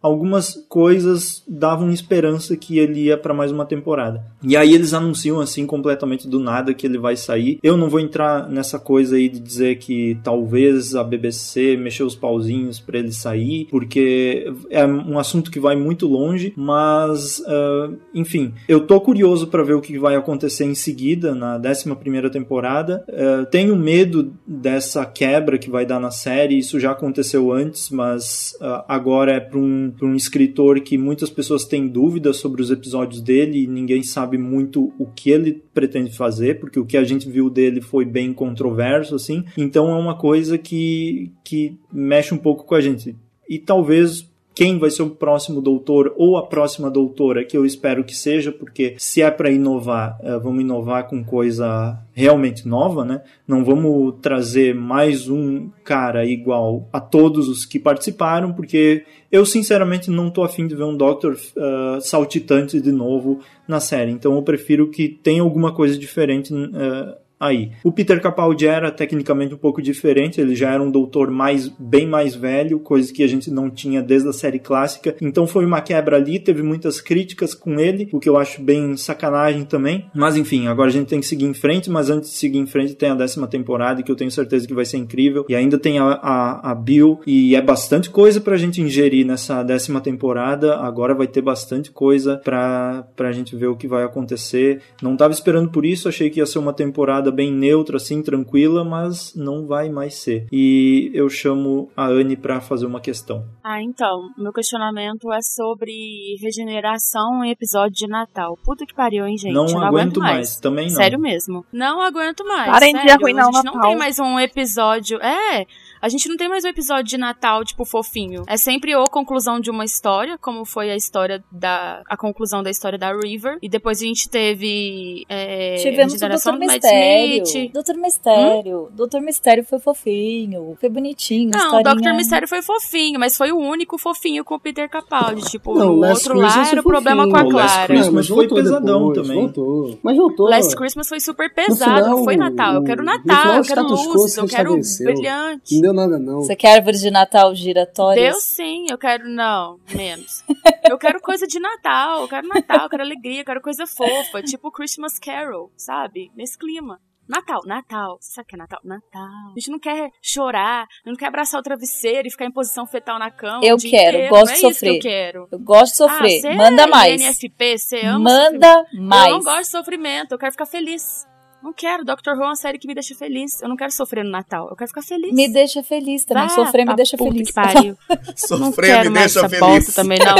algumas 0.05 0.53
coisas 0.69 1.43
davam 1.47 1.89
esperança 1.89 2.55
que 2.55 2.77
ele 2.77 3.05
ia 3.05 3.17
para 3.17 3.33
mais 3.33 3.51
uma 3.51 3.65
temporada. 3.65 4.23
E 4.43 4.55
aí 4.55 4.71
eles 4.71 4.93
anunciam 4.93 5.39
assim 5.39 5.65
completamente 5.65 6.27
do 6.27 6.39
nada 6.39 6.75
que 6.75 6.85
ele 6.85 6.99
vai 6.99 7.15
sair. 7.15 7.57
Eu 7.63 7.75
não 7.75 7.89
vou 7.89 7.99
entrar 7.99 8.47
nessa 8.47 8.77
coisa 8.77 9.15
aí 9.15 9.27
de 9.27 9.39
dizer 9.39 9.79
que 9.79 10.15
talvez 10.23 10.93
a 10.93 11.03
BBC 11.03 11.75
mexeu 11.75 12.05
os 12.05 12.15
pauzinhos 12.15 12.79
para 12.79 12.99
ele 12.99 13.11
sair, 13.11 13.67
porque 13.71 14.53
é 14.69 14.85
um 14.85 15.17
assunto 15.17 15.49
que 15.49 15.59
vai 15.59 15.75
muito 15.75 16.05
longe, 16.05 16.53
mas 16.55 17.39
uh, 17.39 17.97
enfim, 18.13 18.53
eu 18.69 18.81
tô 18.81 19.01
curioso 19.01 19.47
para 19.47 19.63
ver 19.63 19.73
o 19.73 19.81
que 19.81 19.97
vai 19.97 20.15
acontecer 20.15 20.65
em 20.65 20.75
seguida 20.75 21.33
na 21.33 21.57
11 21.57 21.95
primeira 21.95 22.29
temporada. 22.29 23.03
Uh, 23.09 23.45
tenho 23.47 23.75
medo 23.75 24.33
dessa 24.45 25.03
quebra 25.03 25.57
que 25.57 25.69
vai 25.69 25.83
dar 25.83 25.99
na 25.99 26.11
série, 26.11 26.59
isso 26.59 26.79
já 26.79 26.91
aconteceu 26.91 27.51
antes, 27.51 27.89
mas 27.89 28.55
uh, 28.61 28.85
agora 28.87 29.31
é 29.31 29.39
para 29.39 29.57
um 29.57 29.94
para 29.97 30.07
um 30.07 30.15
escritor 30.15 30.79
que 30.81 30.97
muitas 30.97 31.29
pessoas 31.29 31.65
têm 31.65 31.87
dúvidas 31.87 32.37
sobre 32.37 32.61
os 32.61 32.71
episódios 32.71 33.21
dele 33.21 33.63
e 33.63 33.67
ninguém 33.67 34.03
sabe 34.03 34.37
muito 34.37 34.93
o 34.99 35.05
que 35.05 35.29
ele 35.29 35.63
pretende 35.73 36.15
fazer, 36.15 36.59
porque 36.59 36.79
o 36.79 36.85
que 36.85 36.97
a 36.97 37.03
gente 37.03 37.29
viu 37.29 37.49
dele 37.49 37.81
foi 37.81 38.05
bem 38.05 38.33
controverso, 38.33 39.15
assim. 39.15 39.43
Então 39.57 39.89
é 39.89 39.95
uma 39.95 40.17
coisa 40.17 40.57
que, 40.57 41.31
que 41.43 41.77
mexe 41.91 42.33
um 42.33 42.37
pouco 42.37 42.65
com 42.65 42.75
a 42.75 42.81
gente. 42.81 43.15
E 43.49 43.59
talvez 43.59 44.27
quem 44.55 44.79
vai 44.79 44.89
ser 44.89 45.03
o 45.03 45.09
próximo 45.09 45.61
doutor 45.61 46.13
ou 46.15 46.37
a 46.37 46.47
próxima 46.47 46.89
doutora, 46.89 47.43
que 47.43 47.57
eu 47.57 47.65
espero 47.65 48.05
que 48.05 48.15
seja, 48.15 48.53
porque 48.53 48.95
se 48.97 49.21
é 49.21 49.29
para 49.29 49.51
inovar, 49.51 50.17
eh, 50.23 50.39
vamos 50.39 50.61
inovar 50.61 51.09
com 51.09 51.21
coisa 51.25 51.99
realmente 52.13 52.65
nova, 52.65 53.03
né? 53.03 53.21
Não 53.45 53.65
vamos 53.65 54.15
trazer 54.21 54.73
mais 54.73 55.27
um 55.27 55.69
cara 55.83 56.25
igual 56.25 56.87
a 56.93 57.01
todos 57.01 57.49
os 57.49 57.65
que 57.65 57.77
participaram, 57.77 58.53
porque 58.53 59.03
eu 59.29 59.45
sinceramente 59.45 60.09
não 60.09 60.31
tô 60.31 60.41
afim 60.41 60.65
de 60.65 60.75
ver 60.75 60.85
um 60.85 60.95
Doctor 60.95 61.33
uh, 61.33 61.99
saltitante 61.99 62.79
de 62.79 62.91
novo 62.93 63.41
na 63.67 63.81
série. 63.81 64.11
Então 64.11 64.33
eu 64.35 64.41
prefiro 64.41 64.89
que 64.89 65.09
tenha 65.09 65.41
alguma 65.41 65.73
coisa 65.73 65.97
diferente 65.97 66.53
uh, 66.53 67.24
aí. 67.39 67.71
O 67.83 67.91
Peter 67.91 68.21
Capaldi 68.21 68.67
era 68.67 68.91
tecnicamente 68.91 69.53
um 69.53 69.57
pouco 69.57 69.81
diferente, 69.81 70.39
ele 70.39 70.55
já 70.55 70.71
era 70.71 70.81
um 70.81 70.91
doutor 70.91 71.29
mais 71.29 71.67
bem 71.67 72.07
mais 72.07 72.35
velho, 72.35 72.79
coisa 72.79 73.11
que 73.13 73.23
a 73.23 73.27
gente 73.27 73.51
não 73.51 73.69
tinha 73.69 74.01
desde 74.01 74.29
a 74.29 74.33
série 74.33 74.59
clássica. 74.59 75.15
Então 75.21 75.45
foi 75.47 75.65
uma 75.65 75.81
quebra 75.81 76.17
ali, 76.17 76.39
teve 76.39 76.63
muitas 76.63 77.01
críticas 77.01 77.53
com 77.53 77.79
ele, 77.79 78.09
o 78.11 78.19
que 78.19 78.29
eu 78.29 78.37
acho 78.37 78.61
bem 78.61 78.95
sacanagem 78.97 79.65
também. 79.65 80.05
Mas 80.13 80.35
enfim, 80.35 80.67
agora 80.67 80.89
a 80.89 80.93
gente 80.93 81.07
tem 81.07 81.19
que 81.19 81.25
seguir 81.25 81.45
em 81.45 81.53
frente, 81.53 81.89
mas 81.89 82.09
antes 82.09 82.31
de 82.31 82.37
seguir 82.37 82.59
em 82.59 82.65
frente 82.65 82.95
tem 82.95 83.09
a 83.09 83.15
décima 83.15 83.47
temporada 83.47 84.01
que 84.01 84.11
eu 84.11 84.15
tenho 84.15 84.31
certeza 84.31 84.67
que 84.67 84.73
vai 84.73 84.85
ser 84.85 84.97
incrível. 84.97 85.45
E 85.49 85.55
ainda 85.55 85.77
tem 85.77 85.99
a, 85.99 86.05
a, 86.05 86.71
a 86.71 86.75
Bill 86.75 87.19
e 87.25 87.55
é 87.55 87.61
bastante 87.61 88.09
coisa 88.09 88.39
pra 88.39 88.57
gente 88.57 88.81
ingerir 88.81 89.25
nessa 89.25 89.63
décima 89.63 90.01
temporada. 90.01 90.77
Agora 90.77 91.13
vai 91.13 91.27
ter 91.27 91.41
bastante 91.41 91.91
coisa 91.91 92.37
pra, 92.43 93.07
pra 93.15 93.31
gente 93.31 93.55
ver 93.55 93.67
o 93.67 93.75
que 93.75 93.87
vai 93.87 94.03
acontecer. 94.03 94.81
Não 95.01 95.15
tava 95.17 95.33
esperando 95.33 95.69
por 95.69 95.85
isso, 95.85 96.07
achei 96.07 96.29
que 96.29 96.39
ia 96.39 96.45
ser 96.45 96.59
uma 96.59 96.73
temporada 96.73 97.24
bem 97.31 97.51
neutra, 97.51 97.97
assim, 97.97 98.21
tranquila, 98.21 98.83
mas 98.83 99.33
não 99.35 99.65
vai 99.65 99.89
mais 99.89 100.15
ser. 100.15 100.47
E 100.51 101.11
eu 101.13 101.29
chamo 101.29 101.89
a 101.95 102.07
Anne 102.07 102.35
para 102.35 102.61
fazer 102.61 102.85
uma 102.85 102.99
questão. 102.99 103.45
Ah, 103.63 103.81
então, 103.81 104.29
meu 104.37 104.53
questionamento 104.53 105.31
é 105.31 105.39
sobre 105.41 105.93
regeneração 106.41 107.43
em 107.43 107.51
episódio 107.51 107.93
de 107.95 108.07
Natal. 108.07 108.57
Puta 108.63 108.85
que 108.85 108.93
pariu, 108.93 109.25
hein, 109.25 109.37
gente? 109.37 109.53
Não, 109.53 109.65
não 109.65 109.81
aguento 109.83 110.19
mais. 110.19 110.35
mais. 110.35 110.59
também 110.59 110.87
não. 110.87 110.95
Sério 110.95 111.19
mesmo. 111.19 111.65
Não 111.71 112.01
aguento 112.01 112.43
mais. 112.45 112.71
Parem 112.71 112.93
de 112.93 113.09
arruinar 113.09 113.45
a 113.45 113.49
o 113.49 113.53
gente 113.53 113.65
não 113.65 113.73
Natal. 113.73 113.89
tem 113.89 113.97
mais 113.97 114.19
um 114.19 114.39
episódio. 114.39 115.19
É. 115.21 115.65
A 116.05 116.07
gente 116.07 116.29
não 116.29 116.37
tem 116.37 116.47
mais 116.47 116.63
um 116.63 116.67
episódio 116.67 117.05
de 117.05 117.17
Natal, 117.17 117.65
tipo, 117.65 117.83
fofinho. 117.83 118.43
É 118.45 118.57
sempre 118.57 118.95
ou 118.95 119.09
conclusão 119.09 119.59
de 119.59 119.71
uma 119.71 119.83
história, 119.83 120.37
como 120.37 120.63
foi 120.63 120.91
a 120.91 120.95
história 120.95 121.43
da. 121.51 122.03
a 122.07 122.15
conclusão 122.15 122.61
da 122.61 122.69
história 122.69 122.95
da 122.95 123.11
River. 123.11 123.57
E 123.59 123.67
depois 123.67 124.03
a 124.03 124.05
gente 124.05 124.29
teve. 124.29 125.25
É, 125.27 125.77
Tivemos 125.77 126.13
o 126.13 126.19
Doutor 126.19 126.59
Mistério. 126.59 127.43
Smith. 127.43 127.73
Doutor 127.73 127.95
Mistério. 127.95 128.89
Doutor 128.91 129.21
Mistério 129.21 129.63
foi 129.63 129.79
fofinho. 129.79 130.77
Foi 130.79 130.89
bonitinho. 130.89 131.49
Não, 131.49 131.79
o. 131.79 131.81
Doctor 131.81 132.13
Mistério 132.13 132.47
foi 132.47 132.61
fofinho, 132.61 133.19
mas 133.19 133.35
foi 133.35 133.51
o 133.51 133.57
único 133.57 133.97
fofinho 133.97 134.45
com 134.45 134.53
o 134.53 134.59
Peter 134.59 134.87
Capaldi. 134.87 135.41
Tipo, 135.49 135.73
Não, 135.73 135.89
o 135.89 135.95
Last 135.95 136.29
outro 136.29 136.39
lá 136.39 136.43
Christmas 136.45 136.71
era 136.71 136.81
o 136.81 136.83
foi 136.83 136.91
problema 136.91 137.27
com 137.27 137.35
a 137.35 137.41
Last 137.41 137.51
Clara. 137.51 137.87
Christmas 137.87 138.05
Não, 138.05 138.13
mas 138.13 138.27
foi 138.27 138.37
voltou 138.37 138.57
pesadão 138.57 139.07
depois, 139.07 139.27
também. 139.27 139.41
Voltou. 139.41 139.99
Mas 140.03 140.17
voltou. 140.17 140.49
Last 140.49 140.75
Christmas 140.75 141.09
foi 141.09 141.19
super 141.19 141.51
pesado, 141.51 142.03
final, 142.03 142.23
foi 142.23 142.37
Natal. 142.37 142.75
Eu 142.75 142.83
quero 142.83 143.03
Natal, 143.03 143.55
eu 143.55 143.63
quero 143.63 143.81
luzes, 143.81 144.37
eu 144.37 144.45
quero 144.45 144.75
restabeleceu. 144.75 145.05
brilhante. 145.11 145.73
Não 145.73 145.81
deu 145.81 145.94
nada, 145.95 146.19
não. 146.19 146.41
Você 146.41 146.55
quer 146.55 146.75
árvores 146.75 147.01
de 147.01 147.09
Natal 147.09 147.53
giratórias? 147.55 148.31
Deu 148.33 148.39
sim, 148.41 148.85
eu 148.89 148.97
quero. 148.97 149.27
Não, 149.27 149.79
menos. 149.93 150.43
Eu 150.89 150.97
quero 150.97 151.19
coisa 151.21 151.47
de 151.47 151.59
Natal, 151.59 152.21
eu 152.21 152.27
quero 152.27 152.47
Natal, 152.47 152.81
eu 152.83 152.89
quero 152.89 153.03
alegria, 153.03 153.41
eu 153.41 153.45
quero 153.45 153.61
coisa 153.61 153.87
fofa, 153.87 154.43
tipo 154.43 154.71
Christmas 154.71 155.17
Carol, 155.17 155.71
sabe? 155.75 156.31
Nesse 156.35 156.57
clima. 156.57 156.99
Natal, 157.27 157.61
Natal. 157.65 158.17
Você 158.21 158.33
sabe 158.33 158.45
o 158.45 158.49
que 158.49 158.55
é 158.55 158.57
Natal? 158.59 158.79
Natal. 158.83 159.23
A 159.23 159.53
gente 159.59 159.71
não 159.71 159.79
quer 159.79 160.11
chorar, 160.21 160.85
não 161.03 161.15
quer 161.15 161.25
abraçar 161.25 161.59
o 161.59 161.63
travesseiro 161.63 162.27
e 162.27 162.31
ficar 162.31 162.45
em 162.45 162.51
posição 162.51 162.85
fetal 162.85 163.17
na 163.17 163.31
cama. 163.31 163.61
Eu 163.63 163.75
o 163.75 163.79
dia 163.79 163.89
quero, 163.89 164.17
inteiro. 164.17 164.29
gosto 164.29 164.49
é 164.51 164.53
de 164.53 164.57
Isso 164.59 164.67
que 164.67 164.73
sofrer. 164.75 164.95
eu 164.95 164.99
quero. 165.01 165.47
Eu 165.51 165.59
gosto 165.59 165.91
de 165.93 165.97
sofrer. 165.97 166.37
Ah, 166.37 166.41
você 166.41 166.53
Manda 166.55 166.83
é 166.83 166.87
mais. 166.87 167.21
INFP, 167.21 167.77
você 167.79 168.01
ama 168.05 168.19
Manda 168.19 168.73
sofrimento. 168.75 169.07
mais. 169.09 169.25
Eu 169.27 169.33
não 169.37 169.43
gosto 169.43 169.61
de 169.61 169.67
sofrimento, 169.71 170.31
eu 170.33 170.37
quero 170.37 170.51
ficar 170.51 170.65
feliz. 170.67 171.25
Não 171.65 171.73
quero. 171.73 172.05
Doctor 172.05 172.35
Who 172.35 172.43
é 172.43 172.45
uma 172.45 172.55
série 172.55 172.77
que 172.77 172.87
me 172.87 172.93
deixa 172.93 173.15
feliz. 173.15 173.59
Eu 173.59 173.67
não 173.67 173.75
quero 173.75 173.91
sofrer 173.91 174.23
no 174.23 174.29
Natal, 174.29 174.67
eu 174.69 174.75
quero 174.75 174.87
ficar 174.87 175.01
feliz. 175.01 175.33
Me 175.33 175.51
deixa 175.51 175.81
feliz 175.81 176.23
também. 176.23 176.43
Ah, 176.43 176.49
Sofrer 176.49 176.81
me 176.83 176.91
tá 176.91 176.95
deixa 176.95 177.17
puta 177.17 177.31
feliz. 177.31 177.47
Que 177.47 177.53
pariu. 177.55 177.97
não 178.51 178.67
Sofrer 178.67 178.89
quero 178.91 179.09
me 179.09 179.15
mais 179.15 179.33
deixa 179.33 179.49
feliz. 179.49 179.95
também, 179.95 180.19
não. 180.19 180.35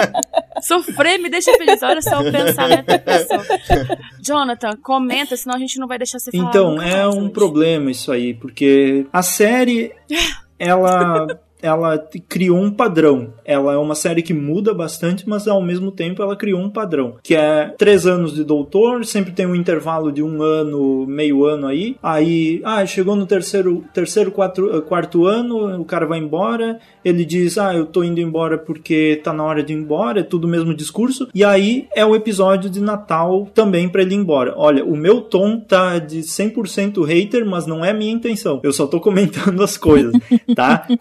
Sofrer 0.62 1.18
me 1.18 1.28
deixa 1.28 1.52
feliz. 1.58 1.82
Olha 1.82 2.00
só 2.00 2.20
o 2.20 2.32
pensamento 2.32 2.86
da 2.86 2.98
pessoa. 2.98 3.44
Jonathan, 4.18 4.74
comenta, 4.82 5.36
senão 5.36 5.56
a 5.56 5.58
gente 5.58 5.78
não 5.78 5.86
vai 5.86 5.98
deixar 5.98 6.18
você 6.18 6.30
falar. 6.30 6.48
Então, 6.48 6.80
é 6.80 7.06
um 7.06 7.24
hoje. 7.24 7.32
problema 7.32 7.90
isso 7.90 8.10
aí, 8.10 8.32
porque 8.32 9.06
a 9.12 9.20
série, 9.20 9.92
ela, 10.58 11.26
ela 11.62 11.98
criou 12.28 12.58
um 12.58 12.70
padrão. 12.70 13.32
Ela 13.44 13.74
é 13.74 13.76
uma 13.76 13.94
série 13.94 14.22
que 14.22 14.34
muda 14.34 14.74
bastante, 14.74 15.28
mas 15.28 15.46
ao 15.46 15.62
mesmo 15.62 15.92
tempo 15.92 16.22
ela 16.22 16.36
criou 16.36 16.60
um 16.60 16.68
padrão, 16.68 17.16
que 17.22 17.34
é 17.34 17.72
três 17.78 18.06
anos 18.06 18.34
de 18.34 18.44
doutor, 18.44 19.04
sempre 19.04 19.32
tem 19.32 19.46
um 19.46 19.54
intervalo 19.54 20.10
de 20.10 20.22
um 20.22 20.42
ano, 20.42 21.06
meio 21.06 21.44
ano 21.44 21.66
aí. 21.66 21.96
Aí, 22.02 22.60
ah, 22.64 22.84
chegou 22.84 23.14
no 23.14 23.26
terceiro, 23.26 23.84
terceiro 23.94 24.30
quatro, 24.30 24.76
eh, 24.76 24.80
quarto 24.80 25.26
ano, 25.26 25.80
o 25.80 25.84
cara 25.84 26.06
vai 26.06 26.18
embora, 26.18 26.78
ele 27.04 27.24
diz, 27.24 27.58
ah, 27.58 27.74
eu 27.74 27.86
tô 27.86 28.02
indo 28.02 28.20
embora 28.20 28.58
porque 28.58 29.20
tá 29.22 29.32
na 29.32 29.44
hora 29.44 29.62
de 29.62 29.72
ir 29.72 29.76
embora, 29.76 30.20
é 30.20 30.24
tudo 30.24 30.46
o 30.46 30.50
mesmo 30.50 30.74
discurso. 30.74 31.28
E 31.34 31.44
aí 31.44 31.86
é 31.94 32.04
o 32.04 32.16
episódio 32.16 32.68
de 32.68 32.80
Natal 32.80 33.48
também 33.54 33.88
pra 33.88 34.02
ele 34.02 34.14
ir 34.14 34.18
embora. 34.18 34.54
Olha, 34.56 34.84
o 34.84 34.96
meu 34.96 35.20
tom 35.20 35.60
tá 35.60 35.98
de 35.98 36.20
100% 36.20 37.04
hater, 37.04 37.46
mas 37.46 37.66
não 37.66 37.84
é 37.84 37.90
a 37.90 37.94
minha 37.94 38.12
intenção. 38.12 38.60
Eu 38.62 38.72
só 38.72 38.86
tô 38.86 39.00
comentando 39.00 39.62
as 39.62 39.76
coisas, 39.76 40.12
tá? 40.54 40.86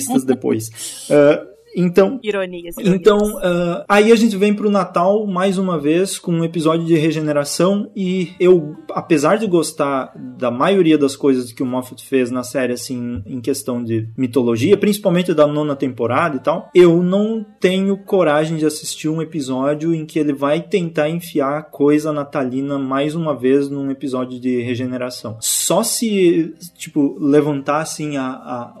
Depois. 0.26 0.70
Ah, 1.10 1.46
Então, 1.76 2.20
Ironias. 2.22 2.76
ironias. 2.78 3.00
então, 3.00 3.18
ah, 3.42 3.84
aí 3.88 4.12
a 4.12 4.14
gente 4.14 4.36
vem 4.36 4.54
pro 4.54 4.70
Natal 4.70 5.26
mais 5.26 5.58
uma 5.58 5.76
vez 5.76 6.20
com 6.20 6.30
um 6.30 6.44
episódio 6.44 6.86
de 6.86 6.94
regeneração 6.94 7.90
e 7.96 8.30
eu, 8.38 8.76
apesar 8.92 9.38
de 9.38 9.46
gostar 9.48 10.12
da 10.38 10.52
maioria 10.52 10.96
das 10.96 11.16
coisas 11.16 11.52
que 11.52 11.64
o 11.64 11.66
Moffat 11.66 12.06
fez 12.06 12.30
na 12.30 12.44
série, 12.44 12.72
assim, 12.74 13.20
em 13.26 13.40
questão 13.40 13.82
de 13.82 14.08
mitologia, 14.16 14.76
principalmente 14.76 15.34
da 15.34 15.48
nona 15.48 15.74
temporada 15.74 16.36
e 16.36 16.40
tal, 16.40 16.70
eu 16.72 17.02
não 17.02 17.44
tenho 17.58 17.96
coragem 18.04 18.56
de 18.56 18.64
assistir 18.64 19.08
um 19.08 19.20
episódio 19.20 19.92
em 19.92 20.06
que 20.06 20.16
ele 20.20 20.32
vai 20.32 20.60
tentar 20.62 21.10
enfiar 21.10 21.70
coisa 21.72 22.12
natalina 22.12 22.78
mais 22.78 23.16
uma 23.16 23.34
vez 23.36 23.68
num 23.68 23.90
episódio 23.90 24.38
de 24.38 24.60
regeneração. 24.62 25.38
Só 25.40 25.82
se, 25.82 26.54
tipo, 26.78 27.16
levantar 27.18 27.80
assim 27.80 28.16
a- 28.16 28.26
a- 28.30 28.74